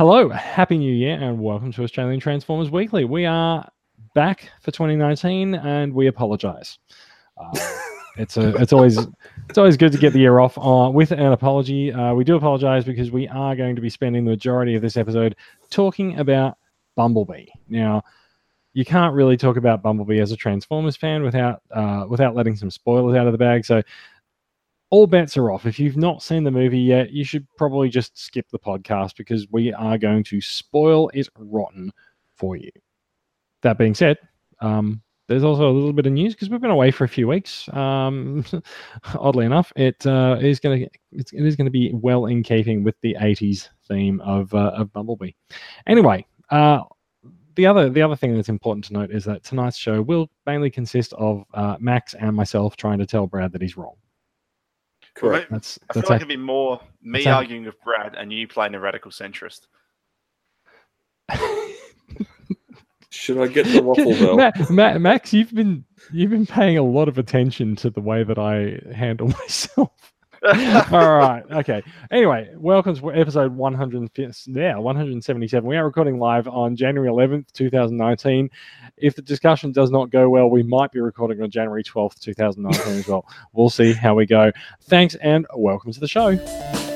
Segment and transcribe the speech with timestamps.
[0.00, 3.04] Hello, Happy New Year, and welcome to Australian Transformers Weekly.
[3.04, 3.70] We are
[4.14, 6.78] back for 2019, and we apologise.
[7.36, 7.50] Uh,
[8.16, 8.96] it's a, it's always,
[9.50, 11.92] it's always good to get the year off uh, with an apology.
[11.92, 14.96] Uh, we do apologise because we are going to be spending the majority of this
[14.96, 15.36] episode
[15.68, 16.56] talking about
[16.96, 17.48] Bumblebee.
[17.68, 18.02] Now,
[18.72, 22.70] you can't really talk about Bumblebee as a Transformers fan without, uh, without letting some
[22.70, 23.66] spoilers out of the bag.
[23.66, 23.82] So
[24.90, 25.66] all bets are off.
[25.66, 29.46] If you've not seen the movie yet, you should probably just skip the podcast because
[29.50, 31.92] we are going to spoil it rotten
[32.34, 32.70] for you.
[33.62, 34.18] That being said,
[34.60, 37.28] um, there's also a little bit of news because we've been away for a few
[37.28, 37.72] weeks.
[37.72, 38.44] Um,
[39.14, 42.82] oddly enough, it uh, is going to it is going to be well in keeping
[42.82, 45.30] with the '80s theme of uh, of Bumblebee.
[45.86, 46.80] Anyway, uh,
[47.54, 50.68] the other the other thing that's important to note is that tonight's show will mainly
[50.68, 53.94] consist of uh, Max and myself trying to tell Brad that he's wrong.
[55.14, 55.50] Correct.
[55.50, 58.14] That's I feel that's like a- it'd be more me that's a- arguing with Brad
[58.16, 59.66] and you playing a radical centrist.
[63.12, 64.36] Should I get the waffle bell?
[64.36, 68.22] Ma- Ma- Max, you've been you've been paying a lot of attention to the way
[68.22, 69.90] that I handle myself.
[70.90, 71.82] All right, okay.
[72.10, 74.10] Anyway, welcome to episode 100,
[74.46, 75.68] yeah, 177.
[75.68, 78.48] We are recording live on January 11th, 2019.
[78.96, 83.00] If the discussion does not go well, we might be recording on January 12th, 2019
[83.00, 83.26] as well.
[83.52, 84.50] We'll see how we go.
[84.84, 86.89] Thanks and welcome to the show.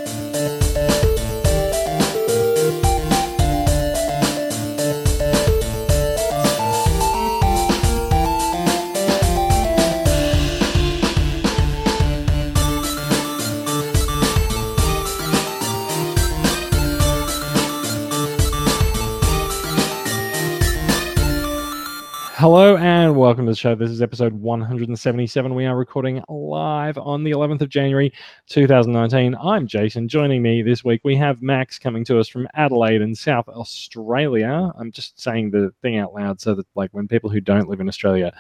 [22.45, 23.75] Hello and welcome to the show.
[23.75, 25.55] This is episode 177.
[25.55, 28.13] We are recording live on the 11th of January
[28.51, 29.35] 2019.
[29.37, 30.09] I'm Jason.
[30.09, 34.71] Joining me this week, we have Max coming to us from Adelaide in South Australia.
[34.79, 37.81] I'm just saying the thing out loud so that, like, when people who don't live
[37.81, 38.31] in Australia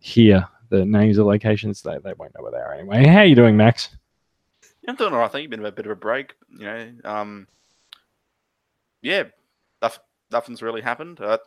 [0.00, 3.06] hear the names of locations, they, they won't know where they are anyway.
[3.06, 3.88] How are you doing, Max?
[4.82, 5.24] Yeah, I'm doing all right.
[5.24, 6.34] I think you've been a bit of a break.
[6.50, 7.48] You know, um,
[9.00, 9.22] yeah,
[9.80, 10.00] noth-
[10.30, 11.22] nothing's really happened.
[11.22, 11.38] Uh,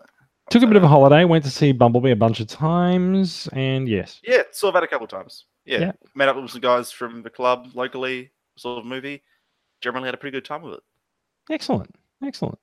[0.50, 3.88] Took a bit of a holiday, went to see Bumblebee a bunch of times, and
[3.88, 5.46] yes, Yeah, saw that a couple of times.
[5.66, 5.80] Yeah.
[5.80, 5.92] Yeah.
[6.16, 9.22] met up with some guys from the club locally, saw the movie.
[9.82, 10.80] Generally had a pretty good time with it.
[11.52, 11.94] Excellent.
[12.26, 12.58] Excellent.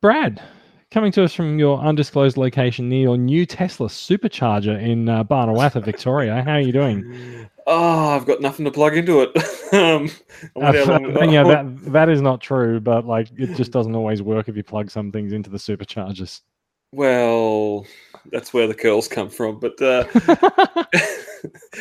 [0.00, 0.42] Brad,
[0.90, 5.84] coming to us from your undisclosed location near your new Tesla supercharger in uh, Barnawartha,
[5.84, 6.42] Victoria.
[6.42, 7.46] How are you doing?
[7.66, 9.36] Oh, I've got nothing to plug into it.
[9.74, 10.10] um,
[10.42, 13.94] Uh, wonder how long- yeah, that, that is not true, but like it just doesn't
[13.94, 16.40] always work if you plug some things into the superchargers.
[16.92, 17.86] Well,
[18.32, 19.60] that's where the curls come from.
[19.60, 20.04] But uh,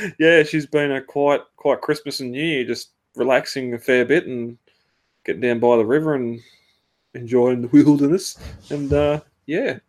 [0.19, 4.27] yeah, she's been a quite quite Christmas and New Year, just relaxing a fair bit
[4.27, 4.57] and
[5.25, 6.39] getting down by the river and
[7.15, 8.37] enjoying the wilderness.
[8.69, 9.79] And uh, yeah,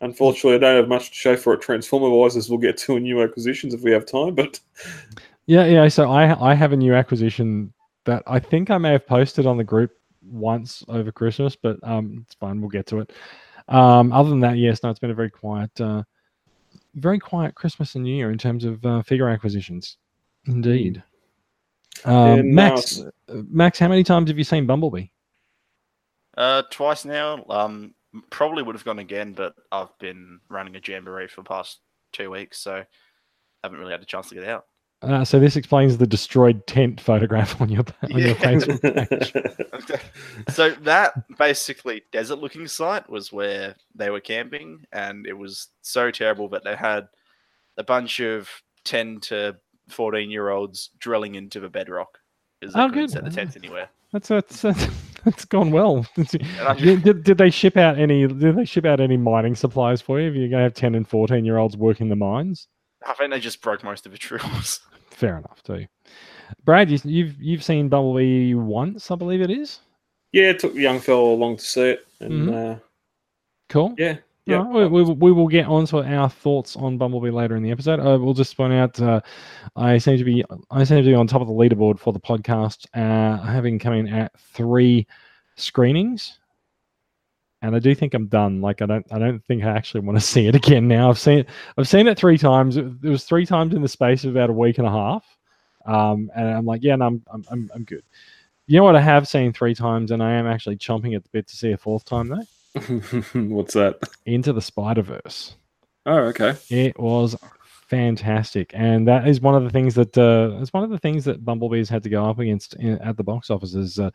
[0.00, 2.96] unfortunately, I don't have much to show for it transformer wise, as we'll get to
[2.96, 4.34] in new acquisitions if we have time.
[4.34, 4.60] But
[5.46, 5.88] yeah, yeah.
[5.88, 7.72] So I I have a new acquisition
[8.04, 12.24] that I think I may have posted on the group once over Christmas, but um,
[12.24, 12.60] it's fine.
[12.60, 13.12] We'll get to it.
[13.68, 16.02] Um, other than that, yes, no, it's been a very quiet, uh,
[16.94, 19.98] very quiet Christmas and New Year in terms of uh, figure acquisitions.
[20.46, 21.02] Indeed.
[22.04, 23.10] Um, Max, uh,
[23.48, 25.06] Max, how many times have you seen Bumblebee?
[26.36, 27.44] Uh, twice now.
[27.48, 27.94] Um,
[28.30, 31.80] probably would have gone again, but I've been running a jamboree for the past
[32.12, 32.84] two weeks, so
[33.64, 34.66] haven't really had a chance to get out.
[35.06, 38.82] Uh, so this explains the destroyed tent photograph on your on your Facebook
[39.92, 40.54] page.
[40.54, 46.10] so that basically desert looking site was where they were camping and it was so
[46.10, 47.08] terrible that they had
[47.78, 48.48] a bunch of
[48.84, 49.56] 10 to
[49.88, 52.18] 14 year olds drilling into the bedrock
[52.60, 53.10] because they Oh, couldn't good.
[53.10, 54.86] set the tents anywhere That's that's that's,
[55.24, 56.06] that's gone well.
[56.16, 58.26] Did, did, did they ship out any?
[58.28, 60.28] Did they ship out any mining supplies for you?
[60.28, 62.68] If you're going to have ten and fourteen year olds working the mines,
[63.06, 64.80] i think they just broke most of the rules.
[65.10, 65.86] fair enough too.
[66.64, 69.80] Brad, you, you've you've seen Bumblebee once, I believe it is.
[70.32, 72.74] yeah, it took the young fellow along to see it, and Mhm.
[72.76, 72.78] uh,
[73.68, 73.94] Cool.
[73.98, 74.62] yeah, Yeah, yeah.
[74.62, 77.72] we, we, will- we will get on to our thoughts on Bumblebee later in the
[77.72, 77.98] episode.
[77.98, 79.20] Uh, we'll just point out uh,
[79.74, 82.20] I seem to be I seem to be on top of the leaderboard for the
[82.20, 85.06] podcast, uh, having come in at three
[85.56, 86.38] screenings,
[87.66, 88.60] and I do think I'm done.
[88.60, 91.10] Like I don't I don't think I actually want to see it again now.
[91.10, 92.76] I've seen it I've seen it three times.
[92.76, 95.24] It was three times in the space of about a week and a half,
[95.84, 98.04] um, and I'm like, yeah, no, I'm I'm I'm, I'm good.
[98.66, 101.30] You know what I have seen three times, and I am actually chomping at the
[101.30, 102.80] bit to see a fourth time though.
[103.34, 103.98] What's that?
[104.26, 105.56] Into the Spider Verse.
[106.04, 106.54] Oh, okay.
[106.70, 107.36] It was
[107.86, 111.24] fantastic, and that is one of the things that uh, it's one of the things
[111.24, 113.74] that Bumblebee's had to go up against in, at the box office.
[113.74, 114.10] Is uh,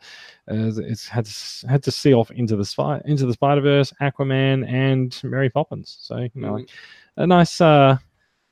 [0.48, 3.92] is it's had to, had to see off into the spy, into the Spider Verse,
[4.00, 5.96] Aquaman, and Mary Poppins.
[6.00, 6.68] So you know, like,
[7.16, 7.60] a nice.
[7.60, 7.96] Uh,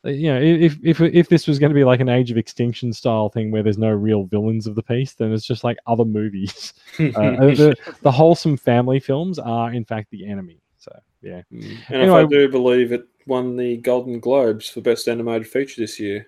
[0.04, 2.90] you know, if if if this was going to be like an Age of Extinction
[2.90, 6.04] style thing where there's no real villains of the piece, then it's just like other
[6.04, 6.72] movies.
[6.98, 10.60] Uh, the, the wholesome family films are in fact the enemy.
[10.78, 10.90] So
[11.22, 11.76] yeah, Mm.
[11.88, 15.80] and Anyway- if I do believe it won the Golden Globes for Best Animated Feature
[15.80, 16.26] this year.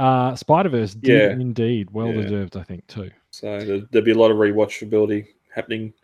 [0.00, 1.40] uh, Spider Verse did Yeah.
[1.40, 2.22] indeed well Yeah.
[2.22, 3.10] deserved, I think too.
[3.30, 5.94] So there- there'll be a lot of rewatchability happening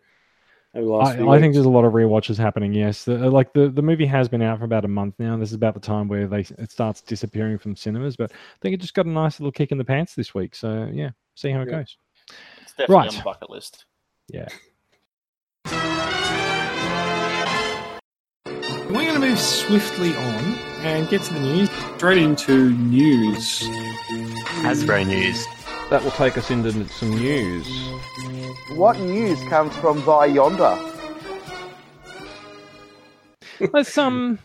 [0.73, 2.73] over the last I, I think there's a lot of rewatches happening.
[2.73, 5.35] Yes, the, like the the movie has been out for about a month now.
[5.35, 8.15] This is about the time where they it starts disappearing from cinemas.
[8.15, 10.55] But I think it just got a nice little kick in the pants this week.
[10.55, 11.79] So yeah, see how it Yeah.
[11.79, 11.97] goes.
[12.61, 13.09] It's definitely Right.
[13.09, 13.83] on the bucket list.
[14.29, 14.47] Yeah.
[18.91, 20.43] We're going to move swiftly on
[20.81, 21.69] and get to the news.
[21.95, 23.61] Straight into news.
[24.63, 25.45] Hasbro news.
[25.89, 27.65] That will take us into some news.
[28.75, 30.77] What news comes from via yonder?
[33.73, 34.39] let's um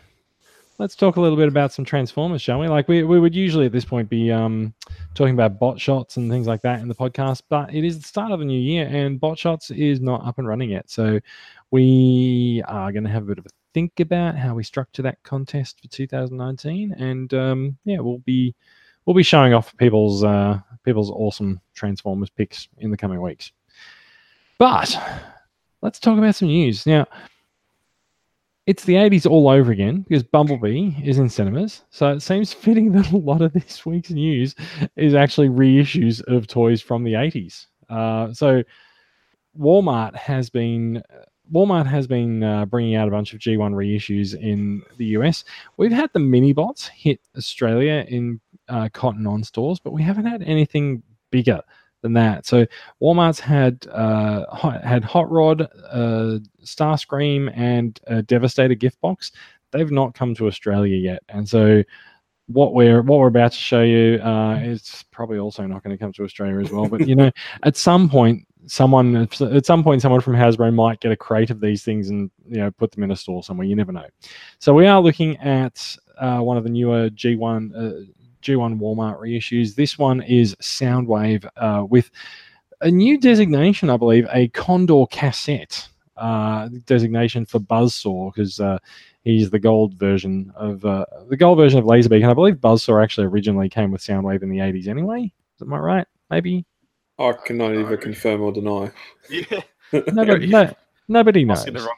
[0.77, 3.65] let's talk a little bit about some transformers shall we like we, we would usually
[3.65, 4.71] at this point be um
[5.15, 8.07] talking about bot shots and things like that in the podcast but it is the
[8.07, 11.19] start of the new year and bot shots is not up and running yet so
[11.71, 15.21] we are going to have a bit of a think about how we structure that
[15.21, 18.55] contest for 2019 and um yeah we'll be
[19.05, 23.51] we'll be showing off people's uh people's awesome transformers picks in the coming weeks
[24.57, 24.99] but
[25.83, 27.05] let's talk about some news now
[28.65, 31.83] it's the 80s all over again because Bumblebee is in cinemas.
[31.89, 34.55] So it seems fitting that a lot of this week's news
[34.97, 37.67] is actually reissues of toys from the 80s.
[37.89, 38.63] Uh, so
[39.57, 41.01] Walmart has been
[41.51, 45.43] Walmart has been uh, bringing out a bunch of G1 reissues in the US.
[45.77, 48.39] We've had the mini bots hit Australia in
[48.69, 51.61] uh, Cotton On stores, but we haven't had anything bigger
[52.01, 52.45] than that.
[52.45, 52.65] So
[53.01, 59.31] Walmart's had uh, hot, had Hot Rod, uh, Starscream, and a Devastator gift box.
[59.71, 61.83] They've not come to Australia yet, and so
[62.47, 66.01] what we're what we're about to show you uh, is probably also not going to
[66.01, 66.87] come to Australia as well.
[66.87, 67.31] But you know,
[67.63, 71.61] at some point, someone at some point, someone from Hasbro might get a crate of
[71.61, 73.67] these things and you know put them in a store somewhere.
[73.67, 74.05] You never know.
[74.59, 78.05] So we are looking at uh, one of the newer G1 uh,
[78.41, 79.75] G1 Walmart reissues.
[79.75, 82.09] This one is Soundwave uh, with
[82.81, 88.77] a new designation, I believe, a Condor cassette uh, designation for Buzzsaw because uh,
[89.23, 93.01] he's the gold version of uh, the gold version of Laserbeak, and I believe Buzzsaw
[93.01, 94.87] actually originally came with Soundwave in the '80s.
[94.87, 95.31] Anyway,
[95.61, 96.07] am I right?
[96.29, 96.65] Maybe
[97.19, 98.91] I cannot either confirm or deny.
[99.29, 100.73] Yeah, nobody, no,
[101.07, 101.63] nobody knows.
[101.65, 101.95] the wrong.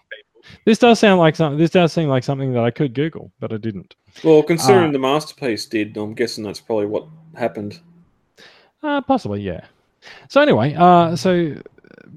[0.66, 1.58] This does sound like something.
[1.60, 3.96] This does seem like something that I could Google, but I didn't.
[4.24, 7.80] Well, considering Uh, the masterpiece did, I'm guessing that's probably what happened.
[8.84, 9.66] Uh, possibly, yeah.
[10.28, 11.56] So anyway, uh, so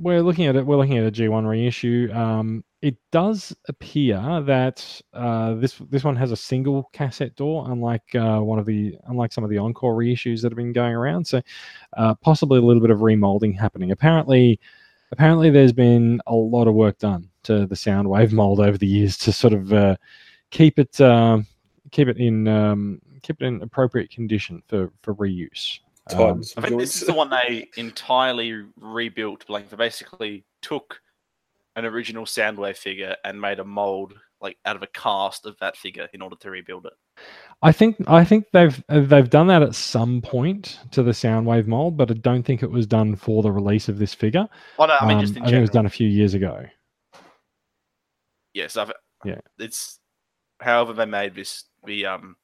[0.00, 0.64] we're looking at it.
[0.64, 2.10] We're looking at a G1 reissue.
[2.12, 8.14] Um, it does appear that uh, this this one has a single cassette door, unlike
[8.16, 11.24] uh, one of the unlike some of the Encore reissues that have been going around.
[11.26, 11.40] So
[11.96, 13.92] uh, possibly a little bit of remolding happening.
[13.92, 14.58] Apparently,
[15.12, 19.16] apparently there's been a lot of work done to the Soundwave mold over the years
[19.18, 19.96] to sort of uh,
[20.50, 21.46] keep it um
[21.92, 25.78] keep it in um, keep it in appropriate condition for for reuse.
[26.14, 29.44] Um, I think this is the one they entirely rebuilt.
[29.48, 31.00] Like they basically took
[31.76, 35.76] an original Soundwave figure and made a mold like out of a cast of that
[35.76, 36.92] figure in order to rebuild it.
[37.62, 41.66] I think I think they've uh, they've done that at some point to the Soundwave
[41.66, 44.48] mold, but I don't think it was done for the release of this figure.
[44.78, 46.34] Oh no, I mean just Um, in I think it was done a few years
[46.34, 46.64] ago.
[48.52, 48.92] Yes, I've,
[49.24, 49.40] Yeah.
[49.58, 49.98] It's
[50.60, 52.36] however they made this the um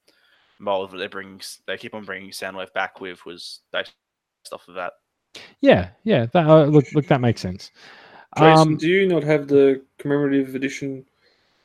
[0.59, 3.93] mold that they bring they keep on bringing Soundwave back with was based
[4.51, 4.93] off of that.
[5.61, 6.25] Yeah, yeah.
[6.33, 7.71] That, uh, look, look, that makes sense.
[8.37, 11.05] Jason, Um, do you not have the commemorative edition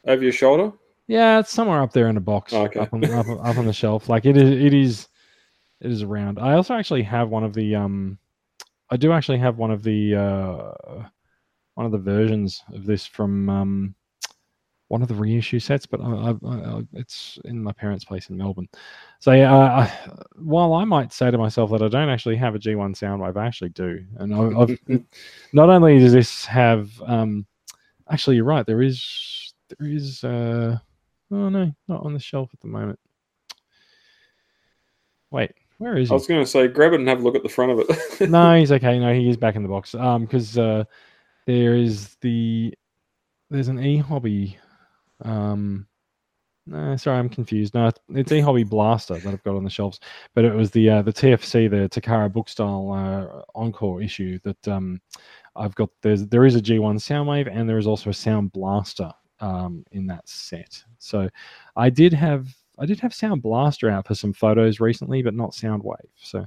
[0.07, 0.73] over your shoulder?
[1.07, 2.81] yeah, it's somewhere up there in a box, Oh, okay.
[2.81, 4.09] up, on, up, up on the shelf.
[4.09, 5.09] Like it is, it is,
[5.81, 6.39] it is around.
[6.39, 8.19] I also actually have one of the um,
[8.91, 11.05] I do actually have one of the uh,
[11.75, 13.95] one of the versions of this from um,
[14.95, 18.37] one of the reissue sets, but I, I, I, it's in my parents' place in
[18.37, 18.69] Melbourne.
[19.19, 19.93] So yeah, uh, I,
[20.37, 23.45] while I might say to myself that I don't actually have a G1 Soundwave, I
[23.45, 24.05] actually do.
[24.19, 24.79] And I've
[25.53, 27.45] not only does this have, um,
[28.09, 28.65] actually, you're right.
[28.65, 30.23] There is, there is.
[30.23, 30.79] Uh,
[31.33, 33.01] oh no, not on the shelf at the moment.
[35.33, 36.13] Wait, where is it?
[36.13, 37.81] I was going to say, grab it and have a look at the front of
[37.81, 38.31] it.
[38.31, 38.97] no, he's okay.
[39.01, 39.93] No, he is back in the box.
[39.97, 40.85] Um, because uh,
[41.49, 42.73] there is the
[43.51, 44.57] there's an e hobby,
[45.25, 45.87] um,
[46.67, 47.75] No, sorry, I'm confused.
[47.75, 50.01] No, it's- it's e hobby blaster that I've got on the shelves,
[50.35, 54.69] but it was the uh, the TFC, the Takara book style uh, encore issue that
[54.69, 55.01] um,
[55.57, 55.91] I've got.
[56.01, 60.07] There's there is a G1 Soundwave and there is also a Sound Blaster um, in
[60.07, 60.83] that set.
[60.99, 61.29] So
[61.77, 65.51] I did have I did have Sound Blaster out for some photos recently, but not
[65.53, 66.09] Soundwave.
[66.17, 66.47] So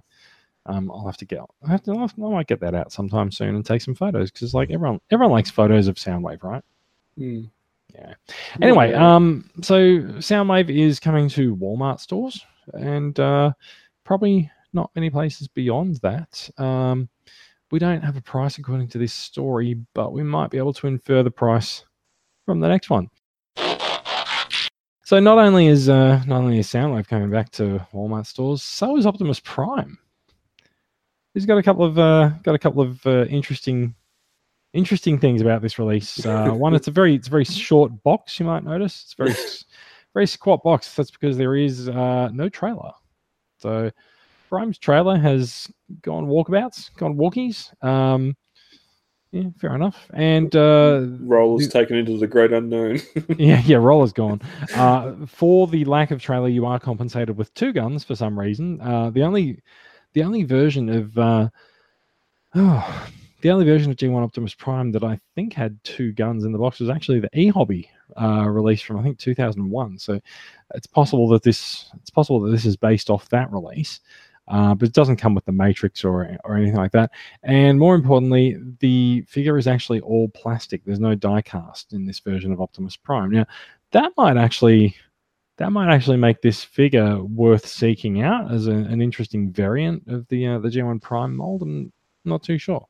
[0.65, 3.53] um, I'll have to get I have to I might get that out sometime soon
[3.53, 6.63] and take some photos because like everyone everyone likes photos of Soundwave, right?
[7.19, 7.43] Hmm.
[7.93, 8.13] Yeah.
[8.61, 13.51] Anyway, um, so Soundwave is coming to Walmart stores and uh,
[14.03, 16.49] probably not many places beyond that.
[16.57, 17.09] Um,
[17.71, 20.87] we don't have a price according to this story, but we might be able to
[20.87, 21.85] infer the price
[22.45, 23.09] from the next one.
[25.03, 28.97] So not only is uh, not only is Soundwave coming back to Walmart stores, so
[28.97, 29.97] is Optimus Prime.
[31.33, 33.95] He's got a couple of uh, got a couple of uh, interesting
[34.77, 36.25] interesting things about this release.
[36.25, 38.39] Uh, one, it's a very it's a very short box.
[38.39, 39.33] You might notice it's very
[40.13, 40.95] very squat box.
[40.95, 42.91] That's because there is uh, no trailer.
[43.57, 43.91] So
[44.49, 45.67] Prime's trailer has
[46.01, 47.71] gone walkabouts, gone walkies.
[47.83, 48.35] Um,
[49.31, 50.09] yeah, fair enough.
[50.13, 53.01] And uh, Rollers the- taken into the great unknown.
[53.37, 54.41] yeah, yeah, roller's gone.
[54.73, 58.79] Uh, for the lack of trailer, you are compensated with two guns for some reason.
[58.79, 59.59] Uh, the only,
[60.13, 61.49] the only version of, uh,
[62.55, 63.07] oh,
[63.41, 66.57] the only version of G1 Optimus Prime that I think had two guns in the
[66.57, 67.89] box was actually the E Hobby
[68.19, 69.99] uh, release from I think 2001.
[69.99, 70.19] So
[70.73, 73.99] it's possible that this, it's possible that this is based off that release.
[74.47, 77.11] Uh, but it doesn't come with the matrix or or anything like that.
[77.43, 80.85] And more importantly, the figure is actually all plastic.
[80.85, 83.29] There's no die cast in this version of Optimus Prime.
[83.29, 83.45] Now,
[83.91, 84.95] that might actually
[85.57, 90.27] that might actually make this figure worth seeking out as a, an interesting variant of
[90.29, 91.63] the uh, the G1 Prime mold.
[91.63, 91.91] I'm
[92.23, 92.87] not too sure,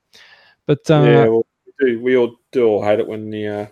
[0.68, 1.46] but uh, yeah, well,
[1.82, 3.66] we, do, we all do all hate it when the uh,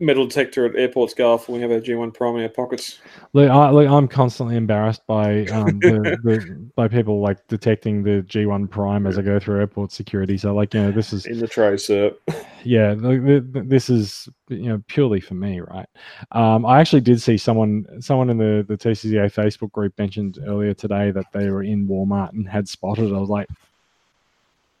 [0.00, 2.98] metal detector at airports go off when we have our G1 Prime in our pockets.
[3.34, 8.22] look, I, look, I'm constantly embarrassed by um, the, the, by people like detecting the
[8.28, 10.36] G1 Prime as I go through airport security.
[10.38, 12.12] So, like, you know, this is In the tray, sir.
[12.64, 15.88] yeah the, the, the- this is you know purely for me right
[16.30, 20.72] um i actually did see someone someone in the the tcca facebook group mentioned earlier
[20.72, 23.48] today that they were in walmart and had spotted i was like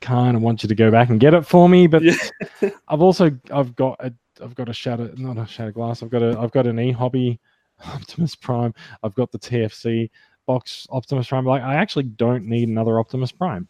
[0.02, 2.16] kind of want you to go back and get it for me but Yeah.
[2.88, 6.22] i've also i've got a i've got a shadow not a shadow glass i've got
[6.22, 7.38] a i've got an e-hobby
[7.86, 10.10] optimus prime i've got the tfc
[10.46, 13.66] box optimus prime like i actually don't need another optimus prime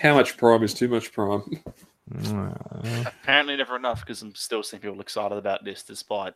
[0.00, 1.42] How much Prime is too much Prime?
[3.06, 6.34] Apparently, never enough because I'm still seeing people excited about this despite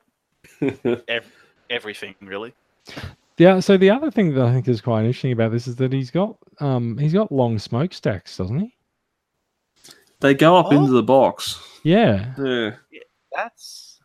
[1.08, 1.32] ev-
[1.70, 2.54] everything, really.
[3.38, 3.60] Yeah.
[3.60, 6.10] So the other thing that I think is quite interesting about this is that he's
[6.10, 8.74] got um he's got long smokestacks, doesn't he?
[10.20, 10.76] They go up Oh.
[10.76, 11.60] into the box.
[11.82, 12.34] Yeah.
[12.38, 12.70] Yeah.
[13.34, 14.00] That's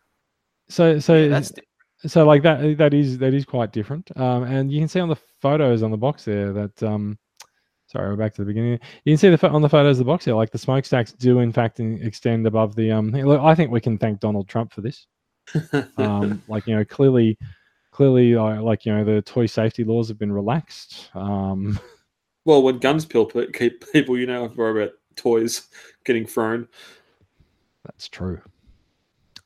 [0.69, 1.61] So so yeah, that's di-
[2.07, 4.09] so like that that is that is quite different.
[4.17, 7.17] Um, and you can see on the photos on the box there that um.
[7.87, 8.79] Sorry, we're back to the beginning.
[9.03, 11.39] You can see the on the photos of the box here, like the smokestacks do
[11.39, 13.11] in fact in, extend above the um.
[13.11, 15.07] Look, I think we can thank Donald Trump for this.
[15.97, 17.37] Um, like you know, clearly,
[17.91, 21.09] clearly, uh, like you know, the toy safety laws have been relaxed.
[21.13, 21.77] Um,
[22.45, 25.67] well, when guns kill pe- keep people, you know, have to worry about toys
[26.03, 26.67] getting thrown.
[27.85, 28.41] That's true.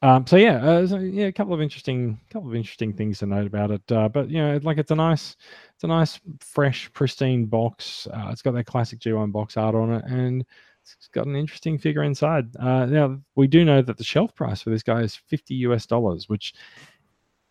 [0.01, 3.25] Um, so yeah, uh, so, yeah, a couple of interesting, couple of interesting things to
[3.25, 3.91] note about it.
[3.91, 5.35] Uh, but you know, like it's a nice,
[5.73, 8.07] it's a nice, fresh, pristine box.
[8.13, 10.45] Uh, it's got that classic G1 box art on it, and
[10.83, 12.55] it's got an interesting figure inside.
[12.57, 15.85] Uh, now we do know that the shelf price for this guy is fifty US
[15.85, 16.53] dollars, which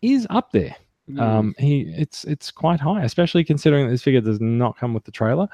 [0.01, 0.75] is up there.
[1.07, 1.19] Hmm.
[1.19, 5.03] Um, he it's it's quite high, especially considering that this figure does not come with
[5.03, 5.47] the trailer.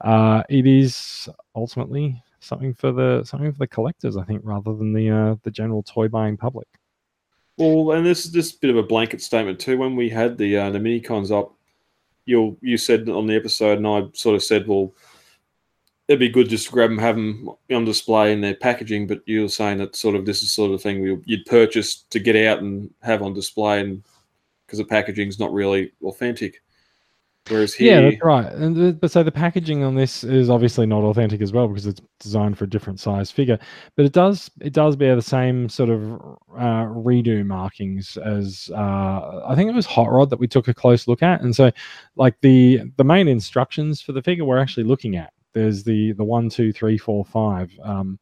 [0.00, 4.92] Uh, it is ultimately something for the something for the collectors, I think, rather than
[4.92, 6.68] the uh, the general toy buying public.
[7.56, 9.78] Well, and this is a bit of a blanket statement too.
[9.78, 11.54] When we had the uh, the mini cons up,
[12.24, 14.94] you you said on the episode, and I sort of said, well,
[16.06, 19.08] it'd be good just to grab them, have them on display in their packaging.
[19.08, 22.04] But you were saying that sort of this is sort of thing we, you'd purchase
[22.10, 24.04] to get out and have on display, and
[24.64, 26.62] because the packaging's not really authentic.
[27.50, 28.52] Whereas Yeah, that's right.
[28.52, 31.86] And the, but so the packaging on this is obviously not authentic as well because
[31.86, 33.58] it's designed for a different size figure.
[33.96, 36.02] But it does it does bear the same sort of
[36.56, 40.74] uh, redo markings as uh, I think it was Hot Rod that we took a
[40.74, 41.40] close look at.
[41.40, 41.70] And so,
[42.16, 45.32] like the the main instructions for the figure we're actually looking at.
[45.54, 48.18] There's the the one two three four five um,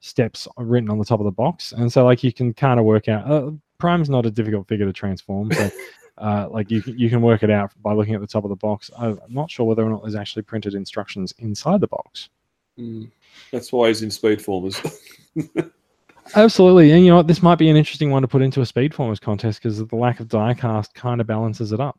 [0.00, 2.86] steps written on the top of the box, and so like you can kind of
[2.86, 3.30] work out.
[3.30, 5.70] Uh, Prime's not a difficult figure to transform, so
[6.20, 8.50] uh, like you can, you can work it out by looking at the top of
[8.50, 8.90] the box.
[8.96, 12.28] I'm not sure whether or not there's actually printed instructions inside the box.
[12.78, 13.10] Mm,
[13.50, 14.80] that's why he's in speed formers.
[16.34, 17.26] Absolutely, and you know what?
[17.26, 19.96] This might be an interesting one to put into a speed formers contest because the
[19.96, 21.98] lack of diecast kind of balances it up.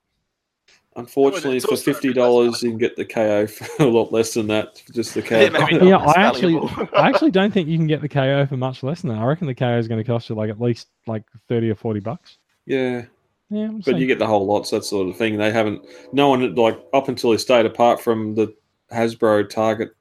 [0.95, 3.83] Unfortunately, it's for also a bit fifty less dollars, you can get the KO for
[3.83, 4.83] a lot less than that.
[4.91, 5.39] Just the KO.
[5.39, 6.59] Yeah, maybe yeah, I actually.
[6.93, 9.19] I actually don't think you can get the KO for much less than that.
[9.19, 11.75] I reckon the KO is going to cost you like at least like thirty or
[11.75, 12.37] forty bucks.
[12.65, 13.05] yeah,
[13.49, 15.37] Yeah, but you get the whole lots, that sort of thing.
[15.37, 15.85] They haven't.
[16.13, 18.53] No one like up until this date, apart from the
[18.91, 19.91] Hasbro Target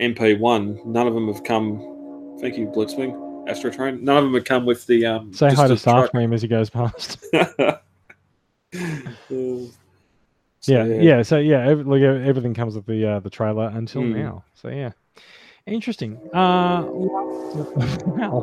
[0.00, 2.36] MP1, none of them have come.
[2.40, 4.04] Thank you, Blitzwing, Astro Train.
[4.04, 5.32] None of them have come with the um.
[5.32, 5.74] say hi to.
[5.74, 7.24] Starscream as he goes past.
[10.60, 11.22] So, yeah, yeah.
[11.22, 14.12] So yeah, ev- like, everything comes with the uh, the trailer until Hmm.
[14.12, 14.44] now.
[14.54, 14.90] So yeah,
[15.66, 16.16] interesting.
[16.34, 18.42] Uh, wow.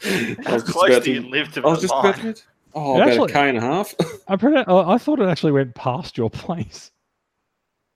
[0.00, 0.38] Jesus.
[0.46, 1.28] I How was close about do you to.
[1.28, 2.14] live to I was the just line?
[2.20, 2.42] about to.
[2.74, 3.94] Oh, It about actually- a K and a half.
[4.28, 6.90] I, pred- I I thought it actually went past your place.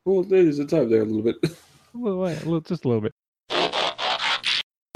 [0.04, 1.36] well, there's it's over there a little bit.
[1.94, 3.12] A wait, a just a little bit.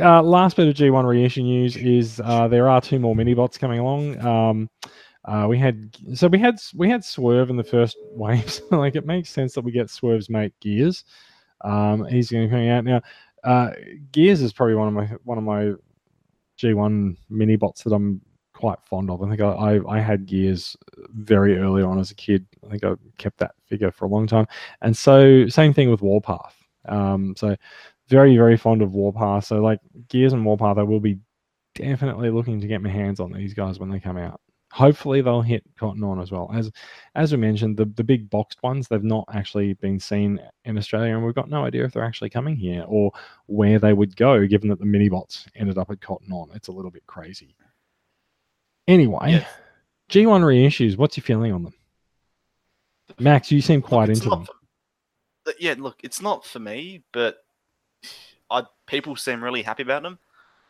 [0.02, 3.56] Uh, last bit of G1 reissue news is uh, there are two more mini bots
[3.58, 4.18] coming along.
[4.24, 4.70] Um,
[5.26, 8.94] uh, we had so we had we had Swerve in the first wave, so like
[8.96, 11.04] it makes sense that we get Swerve's mate Gears.
[11.62, 13.00] Um, he's going to be coming out now.
[13.44, 13.70] Uh,
[14.12, 15.72] Gears is probably one of my one of my
[16.58, 18.20] G1 mini bots that I'm
[18.54, 19.22] quite fond of.
[19.22, 20.76] I think I, I, I had Gears
[21.10, 22.46] very early on as a kid.
[22.64, 24.46] I think I kept that figure for a long time.
[24.80, 26.56] And so same thing with Warpath.
[26.88, 27.56] Um, so
[28.08, 29.44] very, very fond of Warpath.
[29.44, 31.18] So like Gears and Warpath, I will be
[31.74, 34.40] definitely looking to get my hands on these guys when they come out.
[34.76, 36.50] Hopefully they'll hit Cotton On as well.
[36.54, 36.70] As
[37.14, 41.14] as we mentioned, the, the big boxed ones, they've not actually been seen in Australia,
[41.16, 43.10] and we've got no idea if they're actually coming here or
[43.46, 46.50] where they would go, given that the mini bots ended up at Cotton On.
[46.54, 47.56] It's a little bit crazy.
[48.86, 49.46] Anyway, Yeah.
[50.10, 51.74] G1 reissues, what's your feeling on them?
[53.18, 54.44] Max, you seem quite Look, into them.
[54.44, 54.52] for-
[55.48, 57.38] uh, yeah, look, it's not for me, but
[58.50, 60.18] I people seem really happy about them.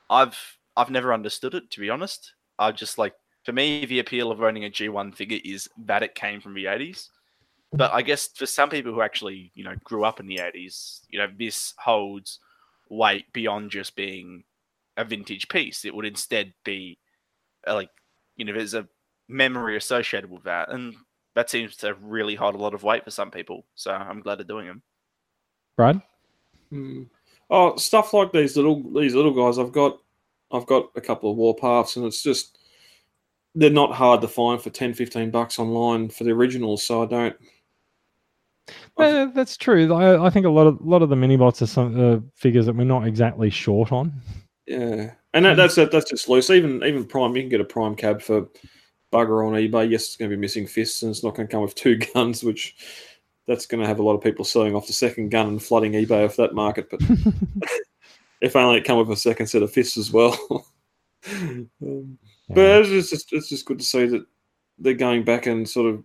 [0.08, 0.38] I've
[0.76, 2.34] I've never understood it to be honest.
[2.58, 3.14] I just like
[3.46, 6.64] for me the appeal of owning a G1 figure is that it came from the
[6.64, 7.10] 80s.
[7.72, 11.02] But I guess for some people who actually, you know, grew up in the 80s,
[11.10, 12.40] you know, this holds
[12.90, 14.42] weight beyond just being
[14.96, 15.84] a vintage piece.
[15.84, 16.98] It would instead be
[17.68, 17.90] uh, like,
[18.36, 18.88] you know, there's a
[19.28, 20.70] memory associated with that.
[20.70, 20.96] And
[21.34, 23.64] that seems to really hold a lot of weight for some people.
[23.76, 24.82] So I'm glad they're doing them.
[25.76, 26.02] Brad?
[26.70, 27.04] Hmm.
[27.48, 29.60] Oh, stuff like these little these little guys.
[29.60, 30.00] I've got
[30.50, 32.55] I've got a couple of warpaths, and it's just
[33.56, 36.84] they're not hard to find for 10, 15 bucks online for the originals.
[36.84, 37.36] So I don't.
[38.98, 39.92] Uh, that's true.
[39.92, 42.66] I, I think a lot of lot of the mini bots are some uh, figures
[42.66, 44.12] that we're not exactly short on.
[44.66, 46.50] Yeah, and that, that's that's just loose.
[46.50, 48.48] Even even prime, you can get a prime cab for
[49.12, 49.88] bugger on eBay.
[49.88, 51.96] Yes, it's going to be missing fists, and it's not going to come with two
[52.14, 52.74] guns, which
[53.46, 55.92] that's going to have a lot of people selling off the second gun and flooding
[55.92, 56.90] eBay off that market.
[56.90, 57.00] But
[58.40, 60.66] if only it come with a second set of fists as well.
[61.30, 64.24] um, But it's just it's just good to see that
[64.78, 66.04] they're going back and sort of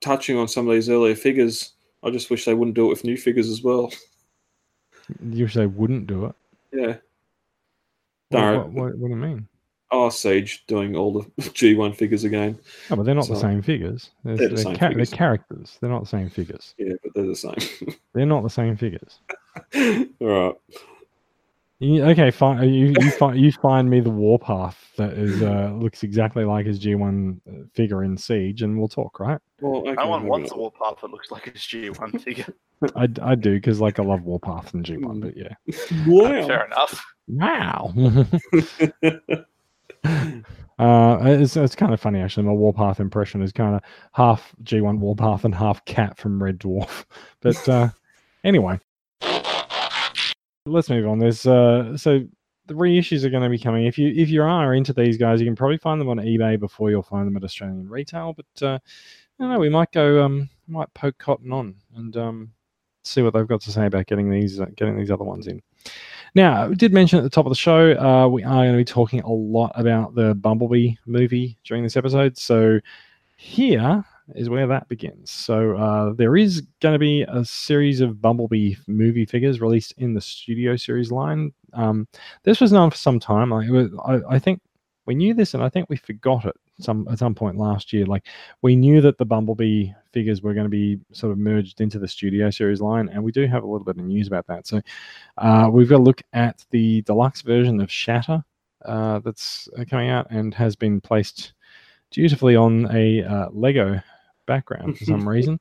[0.00, 1.72] touching on some of these earlier figures.
[2.02, 3.92] I just wish they wouldn't do it with new figures as well.
[5.22, 6.34] You wish they wouldn't do it.
[6.72, 6.96] Yeah.
[8.30, 9.46] What, what, what, what do you mean?
[9.90, 12.58] Oh, Siege doing all the G1 figures again.
[12.90, 14.10] Oh, but they're not the same figures.
[14.24, 15.10] They're, They're the same cha- figures.
[15.10, 15.76] they're characters.
[15.80, 16.74] They're not the same figures.
[16.78, 17.94] Yeah, but they're the same.
[18.14, 19.18] They're not the same figures.
[19.76, 20.54] all right.
[21.80, 22.72] You, okay, fine.
[22.72, 26.78] You you find you find me the warpath that is uh, looks exactly like his
[26.78, 29.18] G1 figure in Siege, and we'll talk.
[29.18, 29.40] Right?
[29.60, 32.46] Well, okay, no one wants a warpath that looks like his G one figure.
[32.94, 35.20] I, I do because like I love warpath and G1, Mm.
[35.20, 35.54] but yeah.
[36.06, 36.46] Wow.
[36.46, 37.04] Fair enough.
[37.26, 37.92] Wow.
[40.78, 42.46] uh, it's, it's kind of funny actually.
[42.46, 43.82] My Warpath impression is kind of
[44.12, 47.04] half G1 Warpath and half Cat from Red Dwarf.
[47.40, 47.88] But uh,
[48.44, 48.78] anyway,
[50.66, 51.18] let's move on.
[51.18, 52.20] There's uh, so
[52.66, 53.86] the reissues are going to be coming.
[53.86, 56.58] If you if you are into these guys, you can probably find them on eBay
[56.58, 58.34] before you'll find them at Australian retail.
[58.34, 59.58] But uh, I don't know.
[59.58, 62.52] We might go um, might poke Cotton on and um,
[63.02, 65.60] see what they've got to say about getting these uh, getting these other ones in.
[66.34, 68.76] Now, we did mention at the top of the show, uh, we are going to
[68.78, 72.36] be talking a lot about the Bumblebee movie during this episode.
[72.36, 72.80] So
[73.36, 75.30] here is where that begins.
[75.30, 80.14] So uh, there is going to be a series of Bumblebee movie figures released in
[80.14, 81.52] the Studio Series line.
[81.72, 82.08] Um,
[82.42, 83.50] this was known for some time.
[83.50, 84.60] Like, was, I, I think
[85.06, 88.06] we knew this, and I think we forgot it some at some point last year.
[88.06, 88.26] Like
[88.62, 92.08] we knew that the Bumblebee figures were going to be sort of merged into the
[92.08, 94.66] Studio Series line, and we do have a little bit of news about that.
[94.66, 94.80] So
[95.38, 98.42] uh, we've got to look at the deluxe version of Shatter
[98.84, 101.52] uh, that's uh, coming out and has been placed
[102.10, 104.00] dutifully on a uh, Lego
[104.46, 105.58] background for some reason.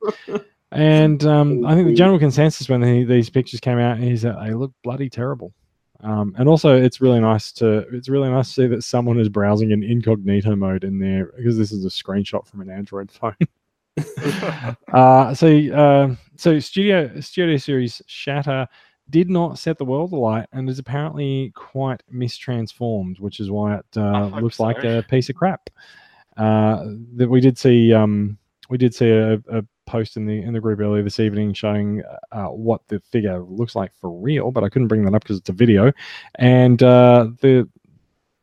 [0.72, 4.38] And um, I think the general consensus when the, these pictures came out is that
[4.44, 5.54] they look bloody terrible.
[6.02, 9.30] Um, and also, it's really nice to it's really nice to see that someone is
[9.30, 13.36] browsing in incognito mode in there because this is a screenshot from an Android phone.
[14.94, 18.68] uh, so, uh, so studio studio series Shatter
[19.10, 23.86] did not set the world alight and is apparently quite mistransformed, which is why it
[23.98, 25.70] uh, looks like a piece of crap.
[26.36, 28.38] Uh, that we did see um,
[28.74, 32.02] we did see a, a post in the in the group earlier this evening showing
[32.32, 35.38] uh, what the figure looks like for real, but I couldn't bring that up because
[35.38, 35.94] it's a video.
[36.40, 37.70] And uh, the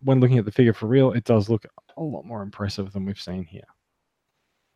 [0.04, 1.66] when looking at the figure for real, it does look
[1.96, 3.66] a lot more impressive than we've seen here.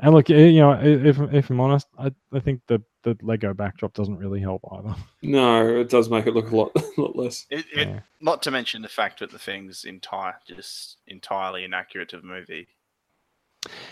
[0.01, 3.95] And look, you know, if if I'm honest, I, I think the the Lego backdrop
[3.95, 4.97] doesn't really help either.
[5.23, 7.47] No, it does make it look a lot, a lot less.
[7.49, 8.01] It, it, Yeah.
[8.21, 12.67] Not to mention the fact that the thing's entire, just entirely inaccurate to the movie.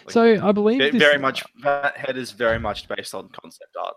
[0.04, 3.28] Like, So I believe Ve- this- very much that head is very much based on
[3.30, 3.94] concept art.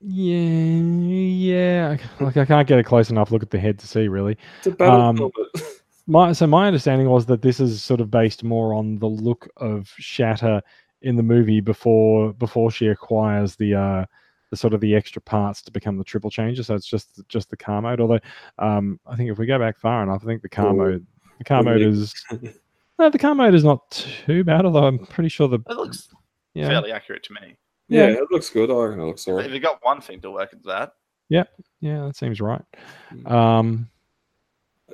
[0.00, 1.96] Yeah, yeah.
[2.20, 4.36] Like I can't get a close enough look at the head to see really.
[4.58, 5.30] It's a battle Um.
[6.08, 9.48] My so my understanding was that this is sort of based more on the look
[9.56, 10.62] of Shatter
[11.02, 14.04] in the movie before before she acquires the uh
[14.52, 16.62] the sort of the extra parts to become the triple changer.
[16.62, 18.00] So it's just just the car mode.
[18.00, 18.20] Although
[18.60, 21.06] um I think if we go back far enough, I think the car Oh, mode
[21.38, 22.14] the car what mode is
[22.98, 24.64] no the car mode is not too bad.
[24.64, 26.08] Although I'm pretty sure the It looks
[26.54, 27.56] yeah fairly accurate to me.
[27.88, 28.70] yeah, yeah it looks good.
[28.70, 29.44] I reckon it looks alright.
[29.44, 29.54] If alright.
[29.54, 30.92] you got one thing to work at that,
[31.28, 31.44] yeah
[31.80, 32.64] yeah, that seems right.
[33.12, 33.30] Mm.
[33.30, 33.88] Um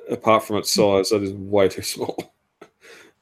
[0.09, 2.33] Apart from its size, that is way too small.
[2.61, 2.65] I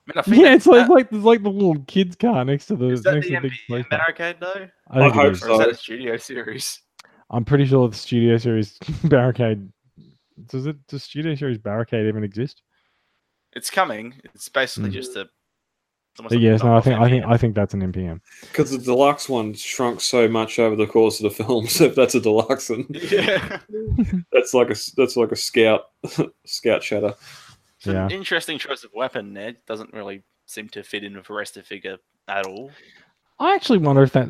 [0.08, 2.44] mean, I think yeah, that- it's like that- like it's like the little kids car
[2.44, 5.16] next to the is that next the to the big MPM barricade though, I, think
[5.16, 5.44] I it hope is.
[5.44, 6.80] or is that So- a studio series?
[7.34, 9.72] I'm pretty sure the Studio Series barricade.
[10.48, 10.76] Does it?
[10.88, 12.62] Does Studio Series barricade even exist?
[13.54, 14.14] It's coming.
[14.24, 14.94] It's basically Mm.
[14.94, 15.22] just a.
[16.20, 16.76] it's like yes, no.
[16.76, 18.20] I knockoff think I think I think that's an MPM.
[18.42, 21.68] Because the deluxe one shrunk so much over the course of the film.
[21.70, 23.60] So if that's a deluxe, then Yeah.
[24.32, 25.86] that's like a s- that's like a scout
[26.46, 27.14] scout shatter.
[27.78, 28.10] It's an Yeah.
[28.10, 29.54] interesting choice of weapon there.
[29.68, 32.72] Doesn't really seem to fit in with the rest of the figure at all.
[33.40, 34.30] I actually wonder if that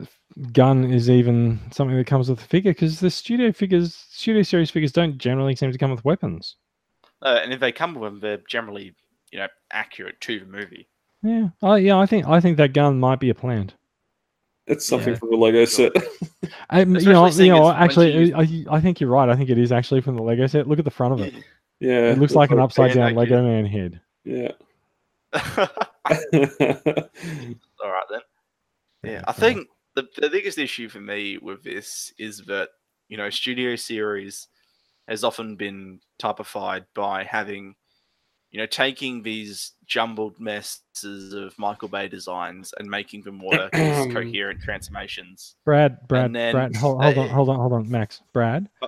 [0.54, 4.72] gun is even something that comes with the figure because the Studio figures, Studio Series
[4.72, 6.56] figures, don't generally seem to come with weapons.
[7.22, 8.96] Uh, and if they come with them, they're generally,
[9.32, 10.88] you know, accurate to the movie.
[11.24, 11.50] Yeah.
[11.62, 11.98] Oh, yeah.
[11.98, 13.76] I think I think that gun might be a plant.
[14.68, 15.20] It's something Yeah.
[15.20, 15.92] from the Lego Sure.
[15.94, 16.04] set.
[16.70, 17.72] Um, you know, you know.
[17.72, 19.28] Actually, I, I think you're right.
[19.30, 20.68] I think it is actually from the Lego set.
[20.68, 21.34] Look at the front of it.
[21.80, 23.44] yeah, It looks like an upside down Lego you.
[23.48, 24.02] man head.
[24.24, 24.52] Yeah.
[27.84, 28.20] All right then.
[29.04, 32.70] Yeah, I think the, the biggest issue for me with this is that
[33.10, 34.48] you know studio series
[35.08, 37.76] has often been typified by having
[38.52, 44.12] you know taking these jumbled messes of Michael Bay designs and making them work as
[44.14, 45.56] coherent transformations.
[45.66, 48.70] Brad, Brad, then- Brad, hold, hold on, hold on, hold on, Max, Brad.
[48.82, 48.88] Uh,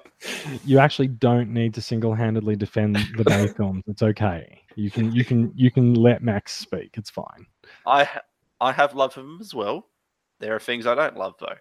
[0.65, 3.83] You actually don't need to single-handedly defend the Bay films.
[3.87, 4.61] It's okay.
[4.75, 6.95] You can, you can, you can let Max speak.
[6.97, 7.45] It's fine.
[7.85, 8.07] I
[8.61, 9.87] I have love for them as well.
[10.39, 11.55] There are things I don't love though.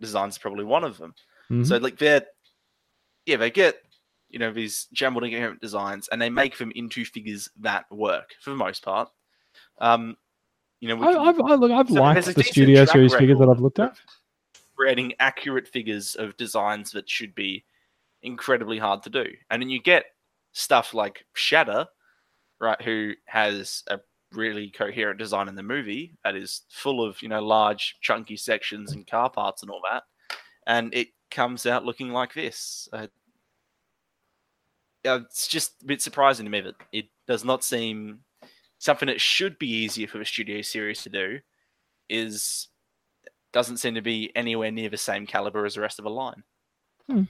[0.00, 1.14] Design's probably one of them.
[1.50, 1.66] Mhm.
[1.66, 2.24] So like they're
[3.26, 3.76] yeah, they get
[4.34, 8.50] you know these jumbled incoherent designs and they make them into figures that work for
[8.50, 9.08] the most part.
[9.78, 10.16] Um,
[10.80, 13.78] you know, I, I look, I've so liked the Studio Series figures that I've looked
[13.78, 13.96] at.
[14.76, 17.64] Creating accurate figures of designs that should be
[18.22, 20.06] incredibly hard to do, and then you get
[20.52, 21.86] stuff like Shatter,
[22.60, 22.82] right?
[22.82, 24.00] Who has a
[24.32, 28.92] really coherent design in the movie that is full of you know large chunky sections
[28.92, 30.02] and car parts and all that,
[30.66, 32.88] and it comes out looking like this.
[32.92, 33.06] Uh,
[35.04, 38.20] Uh, it's just a bit surprising to me that it does not seem
[38.78, 41.40] something that should be easier for a studio series to do
[42.08, 42.68] is
[43.52, 46.42] doesn't seem to be anywhere near the same caliber as the rest of the line.
[47.08, 47.22] Hmm.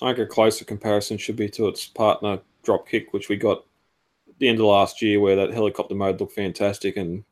[0.00, 3.64] I think a closer comparison should be to its partner Dropkick, which we got
[4.28, 6.96] at the end of last year, where that helicopter mode looked fantastic.
[6.96, 7.24] And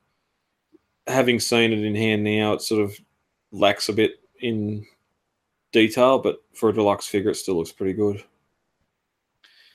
[1.07, 2.99] having seen it in hand now, it sort of
[3.53, 4.85] lacks a bit in
[5.73, 8.23] detail, but for a deluxe figure, it still looks pretty good.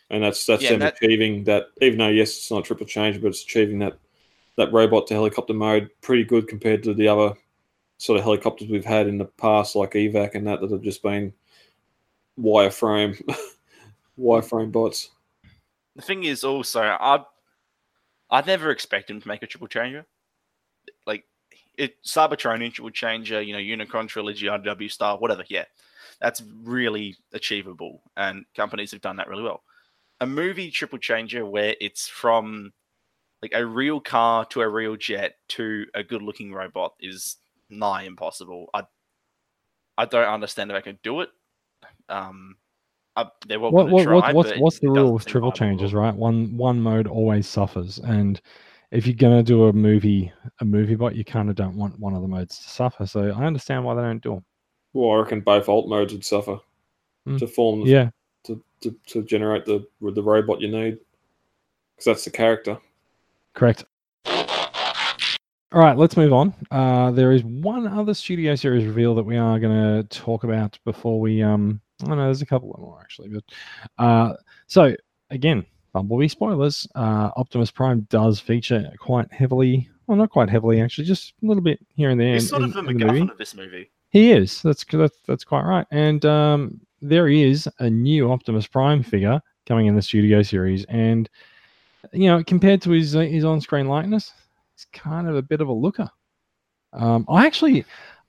[0.10, 1.68] And that's that's Yeah, them that- achieving that.
[1.82, 3.98] Even though yes, it's not a triple change, but it's achieving that
[4.58, 7.34] that robot to helicopter mode pretty good compared to the other
[7.98, 11.02] sort of helicopters we've had in the past, like evac and that, that have just
[11.04, 11.34] been
[12.40, 13.20] wireframe
[14.20, 15.10] wireframe bots.
[15.96, 17.24] The thing is also I
[18.30, 20.06] I'd never expect him to make a triple changer.
[21.06, 21.24] Like
[21.78, 25.66] it Cybertronian triple changer, you know, Unicron trilogy, RW style, whatever, yeah.
[26.22, 29.64] That's really achievable and companies have done that really well.
[30.26, 32.74] A movie triple changer where it's from
[33.44, 37.36] like a real car to a real jet to a good looking robot is
[37.70, 38.72] nigh impossible.
[38.74, 38.86] I
[40.00, 41.30] I don't understand if I can do it.
[42.10, 42.58] Um
[43.16, 44.14] uh, they're welcome what, to what, try.
[44.14, 46.02] what, what's but what's the rule with triple viable at changes, all.
[46.02, 46.16] right?
[46.16, 48.42] One one mode always suffers, and
[48.90, 52.16] if you're gonna do a movie a movie bot, you kind of don't want one
[52.16, 53.06] of the modes to suffer.
[53.06, 54.46] So I understand why they don't do them.
[54.94, 56.58] Well, I reckon both alt modes would suffer
[57.28, 57.40] Mm.
[57.40, 58.10] to form Yeah,
[58.46, 61.00] to, to, to generate the the robot you need
[61.96, 62.78] because that's the character.
[63.54, 63.86] correct.
[65.72, 66.54] All right, let's move on.
[66.72, 70.80] Uh, there is one other studio series reveal that we are going to talk about
[70.86, 71.44] before we.
[71.44, 73.44] Um, I know there's a couple more actually, but
[73.98, 74.34] uh,
[74.68, 74.96] so
[75.32, 76.88] again, Bumblebee spoilers.
[76.96, 79.90] Uh, Optimus Prime does feature quite heavily.
[80.08, 82.34] Well, not quite heavily actually, just a little bit here and there.
[82.36, 83.22] He's in- sort in- of the in the movie.
[83.32, 83.92] Of this movie.
[84.10, 84.62] He is.
[84.62, 85.86] That's that's that's quite right.
[85.92, 86.80] And um,
[87.10, 91.30] there is a new Optimus Prime figure coming in the Studio series, and
[92.12, 94.32] you know, compared to his uh, his on-screen likeness,
[94.74, 96.10] it's kind of a bit of a looker.
[96.94, 97.86] Um, I actually,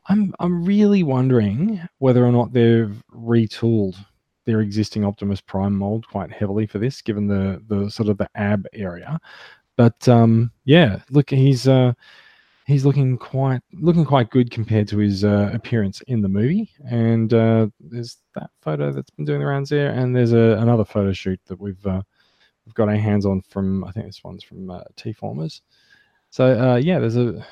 [0.08, 3.96] I'm I'm really wondering whether or not they've retooled
[4.44, 8.28] their existing Optimus Prime mold quite heavily for this, given the the sort of the
[8.34, 9.18] ab area.
[9.76, 11.92] But um, yeah, look, he's uh,
[12.66, 16.70] he's looking quite looking quite good compared to his uh, appearance in the movie.
[16.90, 20.84] And uh, there's that photo that's been doing the rounds there, and there's a, another
[20.84, 22.02] photo shoot that we've uh,
[22.66, 25.62] we've got our hands on from I think this one's from uh, T Formers.
[26.30, 27.46] So uh, yeah, there's a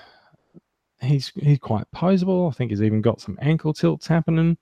[1.01, 2.51] he's he's quite poseable.
[2.51, 4.59] I think he's even got some ankle tilts happening.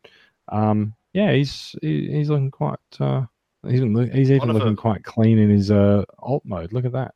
[0.48, 2.78] Um, yeah, he's he, he's looking quite.
[3.00, 3.22] Uh,
[3.66, 6.72] he's even, loo- he's even looking quite clean in his uh, alt mode.
[6.72, 7.14] Look at that.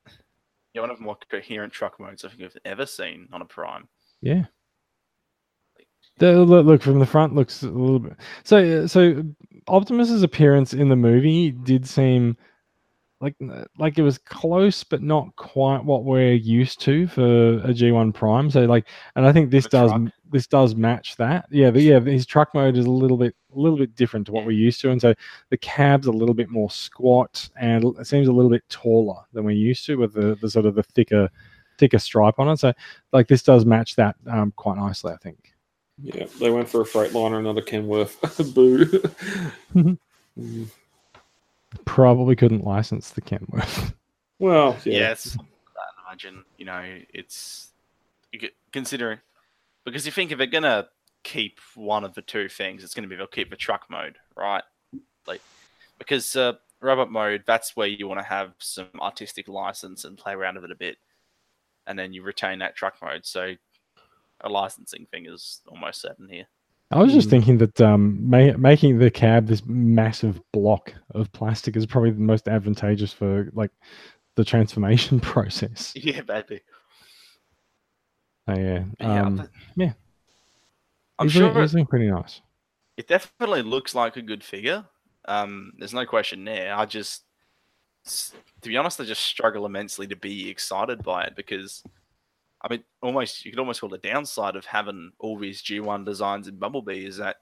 [0.76, 3.46] Yeah, one of the more coherent truck modes I think I've ever seen on a
[3.46, 3.88] Prime.
[4.20, 4.44] Yeah.
[6.18, 8.12] The, look, look from the front looks a little bit.
[8.44, 9.22] So uh, so
[9.68, 12.36] Optimus's appearance in the movie did seem
[13.22, 13.34] like
[13.78, 18.50] like it was close, but not quite what we're used to for a G1 Prime.
[18.50, 20.02] So like, and I think this The does truck.
[20.30, 21.46] This does match that.
[21.50, 24.32] Yeah, but yeah, his truck mode is a little bit a little bit different to
[24.32, 25.14] what we're used to, and so
[25.50, 29.44] the cab's a little bit more squat and it seems a little bit taller than
[29.44, 31.28] we're used to with the, the sort of the thicker
[31.78, 32.58] thicker stripe on it.
[32.58, 32.72] So
[33.12, 35.52] like this does match that um, quite nicely, I think.
[36.02, 38.54] Yeah, they went for a Freightliner, another Kenworth.
[38.54, 38.84] Boo.
[39.74, 39.98] Mm.
[41.84, 43.94] Probably couldn't license the Kenworth.
[44.38, 45.12] Well, Yeah, yeah.
[45.12, 47.72] it's I imagine you know it's
[48.72, 49.18] considering
[49.86, 50.88] because you think if they're gonna
[51.24, 54.62] keep one of the two things, it's gonna be they'll keep the truck mode, right?
[55.26, 55.40] Like
[55.98, 60.34] because uh, robot mode, that's where you want to have some artistic license and play
[60.34, 60.98] around with it a bit,
[61.86, 63.24] and then you retain that truck mode.
[63.24, 63.54] So
[64.42, 66.46] a licensing thing is almost certain here.
[66.92, 67.30] I was just Mm.
[67.30, 72.20] thinking that um, ma- making the cab this massive block of plastic is probably the
[72.20, 73.72] most advantageous for like
[74.36, 75.92] the transformation process.
[75.96, 76.60] Yeah, maybe.
[78.46, 79.92] So, yeah, But yeah, um, but- yeah.
[81.18, 82.40] I'm he's sure looking, he's looking pretty nice.
[82.96, 84.84] it definitely looks like a good figure.
[85.26, 86.74] Um, there's no question there.
[86.74, 87.24] I just,
[88.04, 91.82] to be honest, I just struggle immensely to be excited by it because,
[92.62, 96.46] I mean, almost you could almost call the downside of having all these G1 designs
[96.48, 97.36] in Bumblebee is that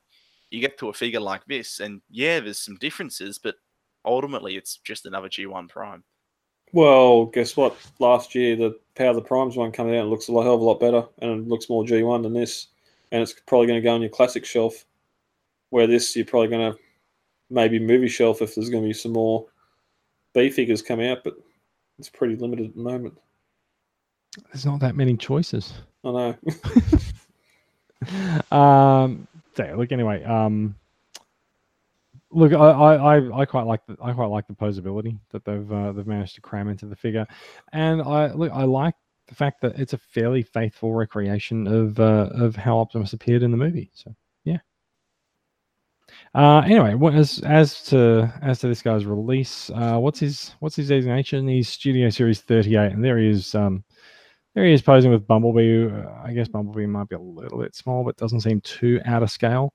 [0.50, 3.56] you get to a figure like this, and yeah, there's some differences, but
[4.04, 6.04] ultimately it's just another G1 Prime.
[6.74, 7.76] Well, guess what?
[8.00, 10.60] Last year, the Power of the Primes one coming out and looks a hell of
[10.60, 12.66] a lot better, and it looks more G1 than this.
[13.12, 14.84] And it's probably going to go on your classic shelf,
[15.70, 16.78] where this you're probably going to
[17.48, 19.46] maybe movie shelf if there's going to be some more
[20.32, 21.34] B figures come out, but
[22.00, 23.16] it's pretty limited at the moment.
[24.52, 25.74] There's not that many choices.
[26.02, 26.36] I know.
[28.56, 30.24] um, so look anyway.
[30.24, 30.74] Um,
[32.34, 35.92] look, I, I, I, quite like the I quite like the posability that they've uh,
[35.92, 37.26] they've managed to cram into the figure,
[37.72, 38.94] and I look I like
[39.28, 43.50] the fact that it's a fairly faithful recreation of uh, of how Optimus appeared in
[43.50, 43.90] the movie.
[43.94, 44.58] So yeah.
[46.34, 50.88] Uh, anyway, as as to as to this guy's release, uh, what's his what's his
[50.88, 51.48] designation?
[51.48, 53.54] He's Studio Series 38, and there he is.
[53.54, 53.84] Um,
[54.54, 55.86] there he is posing with Bumblebee.
[55.86, 59.22] Uh, I guess Bumblebee might be a little bit small, but doesn't seem too out
[59.22, 59.74] of scale.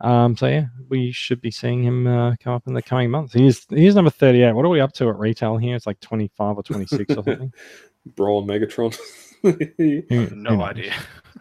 [0.00, 3.32] Um, so yeah, we should be seeing him uh, come up in the coming months.
[3.32, 4.52] He's is he is number 38.
[4.52, 5.76] What are we up to at retail here?
[5.76, 7.52] It's like 25 or 26 or something.
[8.06, 8.96] Brawl Megatron.
[9.42, 10.92] Who, I who no idea.